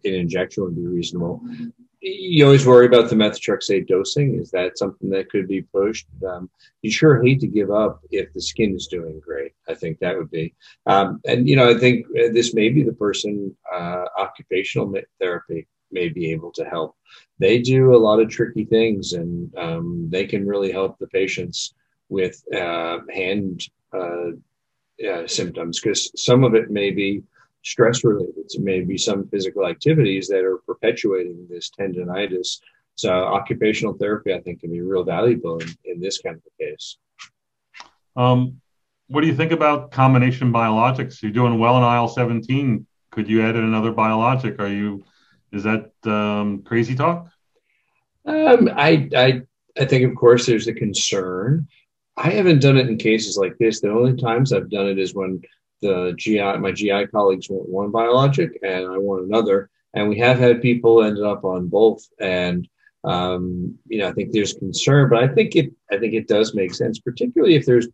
an 0.05 0.15
injection 0.15 0.65
would 0.65 0.77
be 0.77 0.87
reasonable. 0.87 1.43
You 2.01 2.45
always 2.45 2.67
worry 2.67 2.87
about 2.87 3.11
the 3.11 3.17
methotrexate 3.17 3.89
dosing. 3.89 4.39
Is 4.39 4.51
that 4.53 4.79
something 4.79 5.11
that 5.11 5.31
could 5.31 5.49
be 5.49 5.63
pushed? 5.63 6.07
Um, 6.27 6.49
you 6.83 6.91
sure 6.91 7.23
hate 7.23 7.41
to 7.41 7.47
give 7.47 7.71
up 7.71 8.01
if 8.11 8.33
the 8.33 8.41
skin 8.41 8.75
is 8.75 8.87
doing 8.87 9.21
great. 9.21 9.53
I 9.69 9.75
think 9.75 9.99
that 9.99 10.17
would 10.17 10.31
be. 10.31 10.55
Um, 10.87 11.21
and, 11.27 11.49
you 11.49 11.57
know, 11.57 11.69
I 11.69 11.79
think 11.79 12.07
this 12.13 12.55
may 12.55 12.69
be 12.69 12.83
the 12.83 12.93
person, 12.93 13.57
uh, 13.73 14.05
occupational 14.19 14.93
therapy 15.21 15.67
may 15.91 16.09
be 16.09 16.31
able 16.33 16.53
to 16.53 16.65
help. 16.65 16.97
They 17.39 17.61
do 17.61 17.95
a 17.95 17.99
lot 17.99 18.21
of 18.21 18.29
tricky 18.29 18.65
things 18.65 19.13
and 19.13 19.55
um, 19.57 20.09
they 20.11 20.27
can 20.27 20.47
really 20.47 20.73
help 20.73 20.99
the 20.99 21.07
patients 21.09 21.75
with 22.09 22.43
uh, 22.55 22.99
hand 23.13 23.69
uh, 23.93 24.31
uh 25.07 25.27
symptoms 25.27 25.81
because 25.81 26.11
some 26.21 26.43
of 26.43 26.55
it 26.55 26.71
may 26.71 26.91
be 26.91 27.23
stress 27.65 28.05
related. 28.05 28.51
So 28.51 28.61
maybe 28.61 28.97
some 28.97 29.29
physical 29.29 29.67
activities 29.67 30.29
that 30.29 30.45
are 30.45 30.59
perpetuating 30.67 31.47
this 31.49 31.71
tendonitis. 31.71 32.61
So 32.95 33.13
occupational 33.13 33.95
therapy, 33.95 34.35
I 34.35 34.41
think, 34.41 34.61
can 34.61 34.73
be 34.73 34.81
real 34.81 35.05
valuable 35.05 35.59
in, 35.59 35.69
in 35.85 36.01
this 36.01 36.19
kind 36.19 36.37
of 36.37 36.43
a 36.47 36.65
case. 36.65 36.97
Um, 38.17 38.61
what 39.09 39.23
do 39.23 39.27
you 39.27 39.35
think 39.35 39.53
about 39.53 39.91
combination 39.91 40.53
biologics? 40.53 41.23
You're 41.23 41.33
doing 41.33 41.59
well 41.59 41.77
in 41.77 41.83
IL 41.83 42.09
seventeen. 42.09 42.87
Could 43.11 43.29
you 43.29 43.43
add 43.43 43.57
in 43.57 43.65
another 43.65 43.93
biologic? 43.93 44.61
Are 44.61 44.69
you? 44.69 45.05
Is 45.53 45.65
that 45.65 45.91
um, 46.05 46.63
crazy 46.63 46.95
talk? 46.95 47.29
Um, 48.29 48.69
I, 48.77 49.09
I, 49.17 49.43
I 49.79 49.87
think, 49.87 50.09
of 50.09 50.15
course, 50.15 50.45
there's 50.45 50.69
a 50.69 50.75
concern. 50.75 51.67
I 52.17 52.31
haven't 52.31 52.61
done 52.61 52.77
it 52.77 52.89
in 52.89 52.99
cases 52.99 53.39
like 53.39 53.57
this. 53.59 53.81
The 53.81 53.91
only 53.91 54.17
times 54.17 54.53
I've 54.53 54.71
done 54.71 54.87
it 54.87 54.99
is 54.99 55.15
when 55.15 55.41
the 55.81 56.13
GI, 56.17 56.59
my 56.59 56.73
GI 56.73 57.07
colleagues 57.07 57.49
want 57.49 57.69
one 57.69 57.91
biologic 57.91 58.59
and 58.63 58.87
I 58.87 58.99
want 58.99 59.25
another. 59.25 59.71
And 59.95 60.09
we 60.09 60.19
have 60.19 60.39
had 60.39 60.61
people 60.61 61.03
ended 61.03 61.25
up 61.25 61.45
on 61.45 61.69
both. 61.69 62.07
And, 62.21 62.69
um, 63.05 63.79
you 63.87 63.99
know, 63.99 64.09
I 64.09 64.13
think 64.13 64.33
there's 64.33 64.53
concern, 64.53 65.09
but 65.09 65.23
I 65.23 65.29
think 65.29 65.57
it, 65.57 65.73
I 65.91 65.97
think 65.97 66.13
it 66.13 66.29
does 66.29 66.55
make 66.55 66.75
sense, 66.75 66.99
particularly 66.99 67.55
if 67.55 67.65
there's 67.65 67.89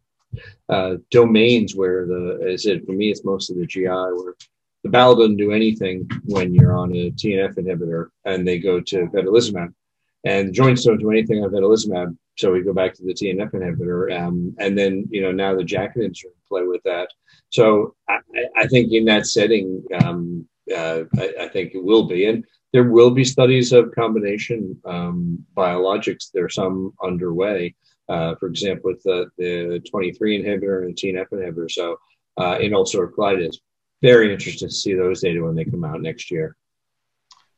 uh, 0.69 0.97
domains 1.11 1.75
where 1.75 2.07
the, 2.07 2.51
as 2.53 2.67
it, 2.67 2.85
for 2.87 2.93
me, 2.93 3.11
it's 3.11 3.25
most 3.25 3.51
of 3.51 3.57
the 3.57 3.67
GI 3.67 3.87
where 3.87 4.35
the 4.83 4.91
bowel 4.91 5.17
doesn't 5.17 5.37
do 5.37 5.53
anything 5.53 6.09
when 6.25 6.55
you're 6.55 6.77
on 6.77 6.95
a 6.95 7.11
TNF 7.13 7.55
inhibitor 7.55 8.09
and 8.25 8.47
they 8.47 8.59
go 8.59 8.81
to 8.81 9.07
vedolizumab 9.07 9.73
and 10.25 10.49
the 10.49 10.53
joints 10.53 10.85
don't 10.85 10.99
do 10.99 11.11
anything 11.11 11.43
on 11.43 11.51
vedolizumab 11.51 12.17
so 12.37 12.53
we 12.53 12.63
go 12.63 12.73
back 12.73 12.95
to 12.95 13.05
the 13.05 13.15
TNF 13.15 13.53
inhibitor, 13.53 14.21
um, 14.21 14.55
and 14.59 14.77
then 14.77 15.07
you 15.11 15.23
know 15.23 15.33
now 15.33 15.55
the 15.55 15.63
JAK 15.63 15.97
inhibitor 15.97 16.33
play 16.49 16.63
with 16.63 16.83
that. 16.85 17.09
So 17.51 17.95
I, 18.09 18.19
I 18.57 18.67
think 18.67 18.93
in 18.93 19.05
that 19.05 19.27
setting, 19.27 19.85
um, 20.03 20.47
uh, 20.75 21.03
I, 21.17 21.35
I, 21.43 21.49
think 21.49 21.75
it 21.75 21.85
will 21.85 22.07
be, 22.07 22.27
and 22.27 22.45
there 22.73 22.91
will 22.91 23.11
be 23.11 23.25
studies 23.25 23.73
of 23.73 23.95
combination 23.95 24.81
um, 24.85 25.45
biologics. 25.57 26.31
There 26.33 26.45
are 26.45 26.51
some 26.51 26.93
underway. 27.03 27.75
Uh, 28.09 28.35
for 28.37 28.49
example, 28.49 28.91
with 28.91 29.03
the, 29.03 29.31
the 29.39 29.83
23 29.91 30.43
inhibitor 30.43 30.85
and 30.85 30.97
the 30.97 31.13
TNF 31.13 31.27
inhibitor. 31.33 31.71
So 31.71 31.99
uh, 32.39 32.59
in 32.61 32.73
ulcerative 32.73 33.15
colitis, 33.15 33.57
very 34.03 34.33
interested 34.33 34.69
to 34.69 34.75
see 34.75 34.93
those 34.93 35.23
data 35.23 35.43
when 35.43 35.55
they 35.55 35.65
come 35.65 35.85
out 35.85 36.03
next 36.03 36.31
year. 36.31 36.57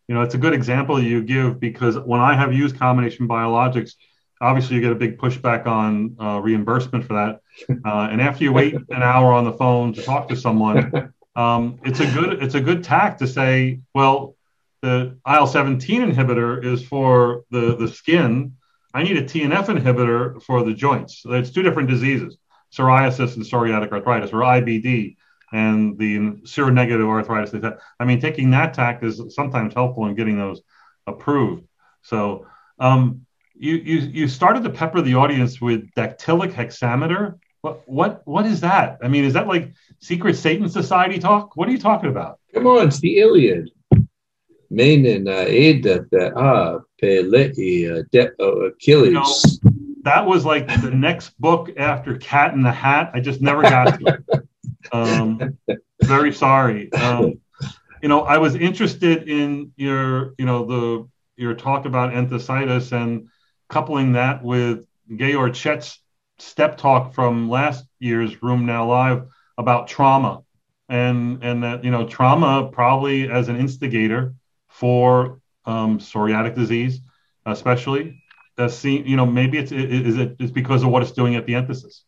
You 0.09 0.15
know, 0.15 0.23
it's 0.23 0.35
a 0.35 0.39
good 0.39 0.55
example 0.55 1.03
you 1.03 1.23
give 1.23 1.59
because 1.59 1.99
when 1.99 2.21
I 2.21 2.35
have 2.35 2.53
used 2.55 2.79
combination 2.79 3.27
biologics, 3.27 3.95
obviously 4.41 4.77
you 4.77 4.83
get 4.83 4.93
a 4.93 4.97
big 4.97 5.19
pushback 5.19 5.67
on 5.67 6.17
uh, 6.21 6.41
reimbursement 6.41 7.05
for 7.05 7.15
that. 7.15 7.41
Uh, 7.87 8.07
and 8.11 8.21
after 8.21 8.45
you 8.45 8.53
wait 8.53 8.75
an 8.75 9.03
hour 9.03 9.33
on 9.33 9.45
the 9.45 9.53
phone 9.53 9.91
to 9.95 10.03
talk 10.03 10.29
to 10.29 10.37
someone, 10.37 11.11
um, 11.37 11.81
it's 11.85 12.01
a 12.01 12.07
good 12.13 12.43
it's 12.43 12.55
a 12.55 12.61
good 12.61 12.85
tack 12.85 13.17
to 13.17 13.27
say, 13.27 13.81
well, 13.95 14.37
the 14.83 15.17
IL 15.27 15.47
seventeen 15.47 16.03
inhibitor 16.03 16.63
is 16.63 16.85
for 16.87 17.45
the 17.51 17.75
the 17.77 17.89
skin. 17.89 18.57
I 18.97 19.03
need 19.03 19.19
a 19.19 19.23
TNF 19.23 19.67
inhibitor 19.67 20.43
for 20.43 20.65
the 20.65 20.73
joints. 20.73 21.21
So 21.21 21.33
it's 21.33 21.51
two 21.51 21.63
different 21.63 21.91
diseases: 21.91 22.39
psoriasis 22.73 23.37
and 23.37 23.45
psoriatic 23.45 23.93
arthritis, 23.93 24.33
or 24.33 24.41
IBD 24.41 25.17
and 25.53 25.99
the 25.99 26.19
seronegative 26.45 27.07
arthritis. 27.07 27.55
I 28.01 28.05
mean, 28.05 28.21
taking 28.21 28.51
that 28.51 28.73
tack 28.73 29.03
is 29.03 29.23
sometimes 29.35 29.75
helpful 29.75 30.07
in 30.07 30.15
getting 30.15 30.39
those 30.39 30.63
approved. 31.07 31.65
So 32.03 32.47
um, 32.79 33.27
you, 33.55 33.77
you 33.77 33.99
you 33.99 34.29
started 34.29 34.65
to 34.65 34.71
pepper 34.71 35.03
the 35.03 35.15
audience 35.15 35.61
with 35.61 35.91
dactylic 35.93 36.53
hexameter. 36.53 37.39
What 37.61 37.83
what 37.87 38.23
what 38.25 38.47
is 38.47 38.61
that? 38.63 38.99
I 39.03 39.09
mean, 39.09 39.25
is 39.25 39.35
that 39.35 39.47
like 39.47 39.73
secret 40.01 40.37
Satan 40.37 40.71
society 40.71 41.19
talk? 41.19 41.55
What 41.55 41.69
are 41.69 41.73
you 41.73 41.79
talking 41.79 42.09
about? 42.09 42.39
Come 42.55 42.67
on, 42.67 42.89
it's 42.89 43.01
the 43.01 43.19
Iliad. 43.19 43.71
Aida 44.71 46.07
ah 46.37 46.79
Pelei 47.03 48.05
de 48.11 48.31
Achilles. 48.67 49.61
That 50.03 50.25
was 50.27 50.45
like 50.45 50.69
the 50.83 50.91
next 50.91 51.39
book 51.41 51.71
after 51.77 52.17
Cat 52.19 52.55
in 52.55 52.63
the 52.63 52.73
Hat. 52.73 53.11
I 53.13 53.21
just 53.21 53.41
never 53.41 53.63
got 53.63 53.99
to 53.99 54.21
it. 54.31 54.43
Um, 54.93 55.59
very 56.03 56.33
sorry. 56.33 56.93
Um, 56.93 57.41
you 58.03 58.09
know, 58.09 58.21
I 58.21 58.39
was 58.39 58.55
interested 58.55 59.29
in 59.29 59.73
your, 59.77 60.35
you 60.39 60.47
know, 60.47 60.65
the 60.65 61.09
your 61.37 61.55
talk 61.55 61.87
about 61.87 62.13
enthesitis 62.13 62.93
and 62.93 63.29
coupling 63.69 64.13
that 64.13 64.43
with 64.45 64.87
Georg 65.15 65.55
Schett's 65.55 66.01
step 66.39 66.77
talk 66.77 67.15
from 67.15 67.51
last 67.51 67.85
year's 67.99 68.35
RheumNow 68.37 68.87
Live 68.87 69.27
about 69.59 69.89
trauma 69.89 70.43
and 70.89 71.43
and 71.43 71.63
that 71.63 71.85
you 71.85 71.91
know 71.91 72.07
trauma 72.07 72.69
probably 72.73 73.29
as 73.31 73.49
an 73.49 73.57
instigator 73.57 74.35
for 74.79 75.41
um, 75.65 75.99
psoriatic 75.99 76.55
disease, 76.55 77.01
especially. 77.47 78.23
Uh, 78.59 78.69
see, 78.69 79.03
you 79.03 79.17
know, 79.17 79.27
maybe 79.27 79.59
it's 79.59 79.73
is 79.73 80.17
it 80.19 80.37
is 80.39 80.51
because 80.51 80.83
of 80.83 80.91
what 80.91 81.03
it's 81.03 81.13
doing 81.13 81.35
at 81.35 81.47
the 81.47 81.55
enthesis. 81.55 82.03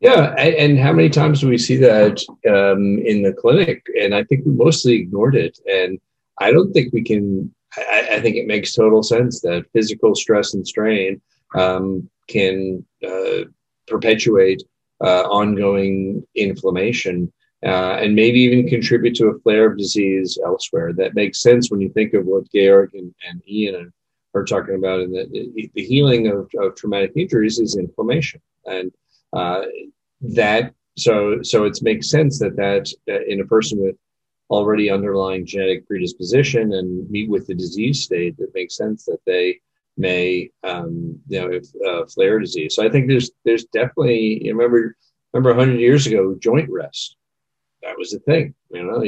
Yeah, 0.00 0.34
and 0.34 0.78
how 0.78 0.92
many 0.92 1.08
times 1.08 1.40
do 1.40 1.48
we 1.48 1.58
see 1.58 1.76
that 1.76 2.20
um, 2.46 2.98
in 2.98 3.22
the 3.22 3.32
clinic? 3.32 3.86
And 4.00 4.14
I 4.14 4.24
think 4.24 4.44
we 4.44 4.52
mostly 4.52 4.94
ignored 4.94 5.34
it. 5.34 5.58
And 5.66 5.98
I 6.38 6.52
don't 6.52 6.72
think 6.72 6.92
we 6.92 7.02
can. 7.02 7.52
I, 7.76 8.08
I 8.12 8.20
think 8.20 8.36
it 8.36 8.46
makes 8.46 8.74
total 8.74 9.02
sense 9.02 9.40
that 9.40 9.70
physical 9.72 10.14
stress 10.14 10.54
and 10.54 10.66
strain 10.66 11.20
um, 11.54 12.08
can 12.28 12.84
uh, 13.06 13.44
perpetuate 13.86 14.62
uh, 15.00 15.22
ongoing 15.22 16.26
inflammation 16.34 17.32
uh, 17.64 17.98
and 18.00 18.14
maybe 18.14 18.40
even 18.40 18.68
contribute 18.68 19.14
to 19.16 19.28
a 19.28 19.38
flare 19.40 19.70
of 19.70 19.78
disease 19.78 20.38
elsewhere. 20.44 20.92
That 20.92 21.14
makes 21.14 21.40
sense 21.40 21.70
when 21.70 21.80
you 21.80 21.88
think 21.90 22.14
of 22.14 22.26
what 22.26 22.50
Georg 22.52 22.94
and, 22.94 23.14
and 23.28 23.42
Ian 23.48 23.92
are 24.34 24.44
talking 24.44 24.74
about. 24.74 25.00
And 25.00 25.14
the, 25.14 25.70
the 25.74 25.82
healing 25.82 26.28
of, 26.28 26.50
of 26.58 26.76
traumatic 26.76 27.12
injuries 27.16 27.58
is 27.58 27.76
inflammation. 27.76 28.40
And 28.66 28.92
uh, 29.32 29.62
that 30.20 30.74
so 30.96 31.42
so 31.42 31.64
it 31.64 31.78
makes 31.82 32.10
sense 32.10 32.38
that 32.38 32.56
that 32.56 32.90
uh, 33.08 33.24
in 33.26 33.40
a 33.40 33.46
person 33.46 33.82
with 33.82 33.96
already 34.48 34.90
underlying 34.90 35.44
genetic 35.44 35.86
predisposition 35.86 36.72
and 36.74 37.10
meet 37.10 37.28
with 37.28 37.46
the 37.46 37.54
disease 37.54 38.02
state, 38.02 38.36
it 38.38 38.50
makes 38.54 38.76
sense 38.76 39.04
that 39.04 39.20
they 39.26 39.60
may 39.96 40.50
um, 40.62 41.18
you 41.28 41.40
know 41.40 41.48
if 41.50 41.66
uh, 41.86 42.06
flare 42.06 42.38
disease. 42.38 42.74
So 42.74 42.84
I 42.84 42.90
think 42.90 43.08
there's 43.08 43.30
there's 43.44 43.64
definitely 43.64 44.42
remember 44.44 44.96
remember 45.32 45.54
100 45.54 45.80
years 45.80 46.06
ago 46.06 46.36
joint 46.38 46.70
rest 46.70 47.16
that 47.86 47.98
was 47.98 48.10
the 48.10 48.18
thing 48.20 48.54
you 48.70 48.82
know 48.82 49.02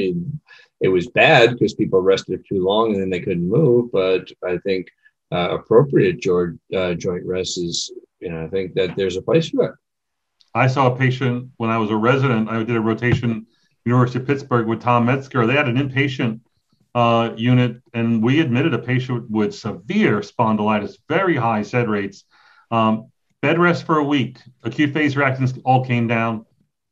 it 0.81 0.87
was 0.87 1.07
bad 1.09 1.51
because 1.51 1.73
people 1.73 2.01
rested 2.01 2.43
too 2.47 2.63
long 2.63 2.93
and 2.93 3.01
then 3.01 3.09
they 3.09 3.19
couldn't 3.19 3.49
move 3.49 3.91
but 3.91 4.29
I 4.45 4.57
think 4.59 4.87
uh, 5.31 5.57
appropriate 5.57 6.19
joint 6.19 6.59
uh, 6.75 6.93
joint 6.95 7.25
rest 7.25 7.57
is 7.57 7.91
you 8.19 8.29
know 8.29 8.43
I 8.43 8.47
think 8.47 8.73
that 8.73 8.95
there's 8.95 9.17
a 9.17 9.21
place 9.21 9.49
for 9.49 9.67
that. 9.67 9.75
I 10.55 10.67
saw 10.67 10.91
a 10.91 10.97
patient 10.97 11.51
when 11.57 11.69
I 11.69 11.77
was 11.77 11.91
a 11.91 11.95
resident. 11.95 12.49
I 12.49 12.63
did 12.63 12.75
a 12.75 12.81
rotation 12.81 13.45
University 13.85 14.19
of 14.19 14.27
Pittsburgh 14.27 14.67
with 14.67 14.81
Tom 14.81 15.05
Medsger. 15.07 15.45
They 15.45 15.53
had 15.53 15.67
an 15.67 15.77
inpatient 15.77 16.41
uh, 16.95 17.31
unit, 17.37 17.81
and 17.93 18.23
we 18.23 18.39
admitted 18.39 18.73
a 18.73 18.79
patient 18.79 19.29
with 19.29 19.53
severe 19.53 20.19
spondylitis, 20.21 20.97
very 21.07 21.35
high 21.35 21.61
SED 21.61 21.87
rates. 21.87 22.23
Um, 22.71 23.11
bed 23.41 23.59
rest 23.59 23.85
for 23.85 23.97
a 23.97 24.03
week, 24.03 24.39
acute 24.63 24.93
phase 24.93 25.15
reactions 25.15 25.53
all 25.63 25.85
came 25.85 26.07
down. 26.07 26.45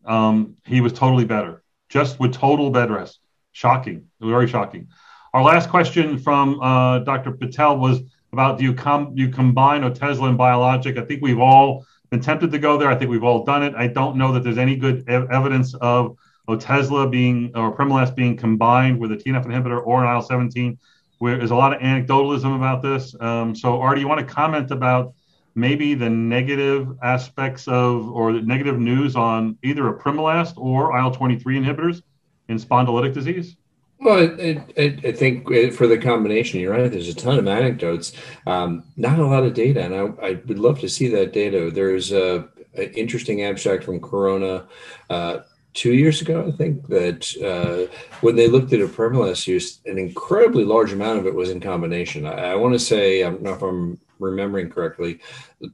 Um, 0.06 0.56
he 0.66 0.82
was 0.82 0.94
totally 0.94 1.26
better, 1.26 1.64
just 1.90 2.20
with 2.20 2.34
total 2.34 2.70
bed 2.70 2.92
rest. 2.92 3.20
Shocking, 3.52 4.08
very 4.20 4.48
shocking. 4.48 4.88
Our 5.34 5.44
last 5.44 5.70
question 5.70 6.18
from 6.18 6.60
uh, 6.62 7.00
Dr. 7.00 7.32
Patel 7.32 7.78
was 7.78 8.02
about 8.34 8.58
do 8.58 8.64
you 8.64 8.74
com- 8.74 9.14
you 9.16 9.30
combine 9.30 9.82
Otezla 9.82 10.30
and 10.30 10.38
biologic? 10.38 10.98
I 10.98 11.02
think 11.02 11.22
we've 11.22 11.40
all 11.40 11.86
been 12.10 12.22
tempted 12.22 12.52
to 12.52 12.60
go 12.60 12.78
there. 12.78 12.90
I 12.90 12.96
think 12.96 13.12
we've 13.12 13.24
all 13.24 13.44
done 13.44 13.64
it. 13.64 13.74
I 13.76 13.88
don't 13.88 14.18
know 14.18 14.32
that 14.34 14.44
there's 14.44 14.58
any 14.58 14.76
good 14.76 15.04
ev- 15.08 15.30
evidence 15.32 15.74
of 15.76 16.18
Otezla 16.48 17.12
being 17.12 17.52
or 17.56 17.76
Apremilast 17.76 18.16
being 18.16 18.38
combined 18.38 19.00
with 19.00 19.12
a 19.12 19.16
TNF 19.16 19.46
inhibitor 19.46 19.86
or 19.86 20.04
an 20.04 20.12
IL-17. 20.12 20.78
Where 21.20 21.38
there's 21.38 21.52
a 21.52 21.56
lot 21.56 21.74
of 21.74 21.82
anecdotalism 21.82 22.56
about 22.56 22.84
this. 22.84 23.16
Um, 23.20 23.56
so, 23.56 23.82
Artie, 23.82 24.02
you 24.02 24.08
want 24.08 24.26
to 24.26 24.34
comment 24.34 24.70
about 24.70 25.14
maybe 25.58 25.96
the 25.96 26.10
negative 26.10 26.96
aspects 27.02 27.68
of 27.68 28.10
or 28.12 28.32
the 28.32 28.42
negative 28.42 28.80
news 28.80 29.16
on 29.16 29.58
either 29.64 29.90
a 29.90 29.94
Apremilast 30.00 30.54
or 30.56 30.96
IL-23 30.98 31.42
inhibitors 31.42 32.04
in 32.48 32.58
spondylitic 32.58 33.14
disease? 33.14 33.58
Well, 34.00 34.20
I, 34.40 34.64
I, 34.78 35.00
I, 35.04 35.12
think 35.12 35.48
for 35.74 35.88
the 35.88 35.98
combination, 35.98 36.60
you're 36.60 36.74
right. 36.74 36.92
There's 36.92 37.10
a 37.10 37.16
ton 37.16 37.40
of 37.40 37.48
anecdotes, 37.48 38.14
um, 38.46 38.84
not 38.96 39.18
a 39.18 39.26
lot 39.26 39.44
of 39.44 39.56
data, 39.56 39.82
and 39.82 39.96
I, 39.96 40.28
I, 40.28 40.32
would 40.46 40.60
love 40.60 40.80
to 40.82 40.88
see 40.88 41.08
that 41.08 41.34
data. 41.34 41.72
There's 41.72 42.12
a, 42.12 42.48
an 42.76 42.92
interesting 42.94 43.42
abstract 43.42 43.84
from 43.84 44.00
Corrona 44.00 44.68
uh, 45.10 45.40
two 45.74 45.96
years 45.96 46.22
ago, 46.22 46.48
I 46.48 46.56
think, 46.56 46.86
that 46.90 47.36
uh, 47.44 47.92
when 48.22 48.36
they 48.36 48.48
looked 48.48 48.72
at 48.74 48.82
a 48.82 48.88
Apremilast 48.88 49.48
use, 49.48 49.80
an 49.88 49.98
incredibly 49.98 50.64
large 50.64 50.94
amount 50.94 51.18
of 51.18 51.26
it 51.26 51.34
was 51.34 51.50
in 51.50 51.60
combination. 51.60 52.28
I, 52.28 52.52
I 52.52 52.56
want 52.56 52.76
to 52.76 52.80
say, 52.80 53.24
I 53.24 53.32
don't 53.32 53.42
know 53.42 53.54
if 53.54 53.64
I'm 53.64 54.00
remembering 54.20 54.70
correctly, 54.70 55.20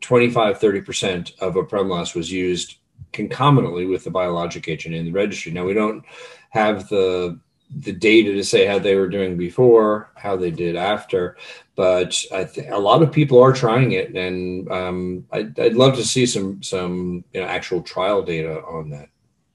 25, 0.02 0.60
30% 0.60 1.40
of 1.40 1.56
Apremilast 1.56 2.16
was 2.16 2.32
used 2.32 2.78
concomitantly 3.12 3.86
with 3.86 4.04
the 4.04 4.12
biologic 4.12 4.68
agent 4.68 4.96
in 4.96 5.06
the 5.06 5.12
registry. 5.12 5.52
Now, 5.52 5.66
we 5.66 5.74
don't 5.74 6.04
have 6.50 6.90
the 6.90 7.40
the 7.76 7.94
data 7.94 8.34
to 8.34 8.44
say 8.44 8.66
how 8.66 8.78
they 8.78 8.96
were 8.96 9.08
doing 9.08 9.36
before, 9.36 10.12
how 10.16 10.36
they 10.36 10.52
did 10.52 10.76
after. 10.76 11.38
But 11.76 12.16
I 12.32 12.44
think 12.44 12.70
a 12.70 12.78
lot 12.78 13.02
of 13.02 13.12
people 13.12 13.42
are 13.42 13.54
trying 13.54 13.94
it, 13.94 14.16
and 14.16 14.72
um, 14.72 15.26
I'd, 15.32 15.60
I'd, 15.60 15.74
love 15.74 15.96
to 15.96 16.04
see 16.04 16.28
some 16.28 16.62
some 16.62 17.24
you 17.34 17.42
know, 17.42 17.48
actual 17.48 17.82
trial 17.82 18.22
data 18.22 18.62
on 18.64 18.92
that. 18.92 19.10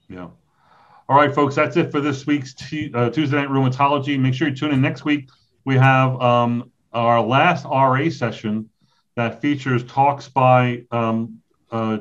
Yeah. 0.09 0.29
All 1.09 1.17
right, 1.17 1.33
folks, 1.33 1.55
that's 1.55 1.77
it 1.77 1.93
for 1.93 2.01
this 2.01 2.27
week's 2.27 2.55
t- 2.55 2.91
uh, 2.93 3.11
Tuesday 3.11 3.37
Night 3.37 3.49
Rheumatology. 3.49 4.19
Make 4.19 4.35
sure 4.35 4.49
you 4.49 4.55
tune 4.55 4.73
in 4.73 4.81
next 4.81 5.05
week. 5.05 5.31
We 5.65 5.77
have 5.77 6.21
um, 6.21 6.73
our 6.93 7.23
last 7.23 7.65
RA 7.65 8.11
session 8.11 8.69
that 9.19 9.43
features 9.43 9.83
talks 9.83 10.29
by 10.29 10.85
um, 10.93 11.41
uh, 11.73 11.99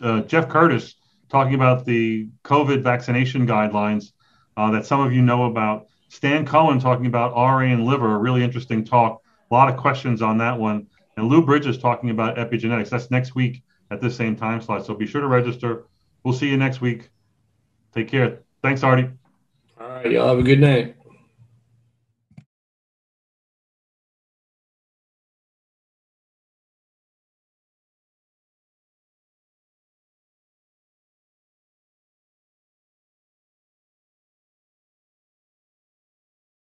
uh, 0.00 0.22
Jeff 0.22 0.48
Curtis 0.48 0.94
talking 1.28 1.52
about 1.52 1.84
the 1.84 2.30
COVID 2.42 2.82
vaccination 2.82 3.46
guidelines 3.46 4.12
uh, 4.56 4.70
that 4.70 4.86
some 4.86 5.00
of 5.00 5.12
you 5.12 5.20
know 5.20 5.44
about. 5.44 5.88
Stan 6.08 6.46
Cohen 6.46 6.80
talking 6.80 7.04
about 7.04 7.34
RA 7.34 7.60
and 7.60 7.84
liver, 7.84 8.14
a 8.14 8.18
really 8.18 8.42
interesting 8.42 8.82
talk. 8.82 9.20
A 9.50 9.54
lot 9.54 9.68
of 9.68 9.76
questions 9.76 10.22
on 10.22 10.38
that 10.38 10.58
one. 10.58 10.86
And 11.18 11.28
Lou 11.28 11.44
Bridges 11.44 11.76
talking 11.76 12.08
about 12.08 12.38
epigenetics. 12.38 12.88
That's 12.88 13.10
next 13.10 13.34
week 13.34 13.62
at 13.90 14.00
this 14.00 14.16
same 14.16 14.34
time 14.34 14.62
slot. 14.62 14.86
So 14.86 14.94
be 14.94 15.06
sure 15.06 15.20
to 15.20 15.28
register. 15.28 15.84
We'll 16.24 16.32
see 16.32 16.48
you 16.48 16.56
next 16.56 16.80
week. 16.80 17.10
Take 17.94 18.08
care. 18.08 18.38
Thanks, 18.62 18.82
Artie. 18.82 19.10
All 19.78 19.86
right. 19.86 20.10
Y'all 20.10 20.28
have 20.28 20.38
a 20.38 20.42
good 20.42 20.60
night. 20.60 20.96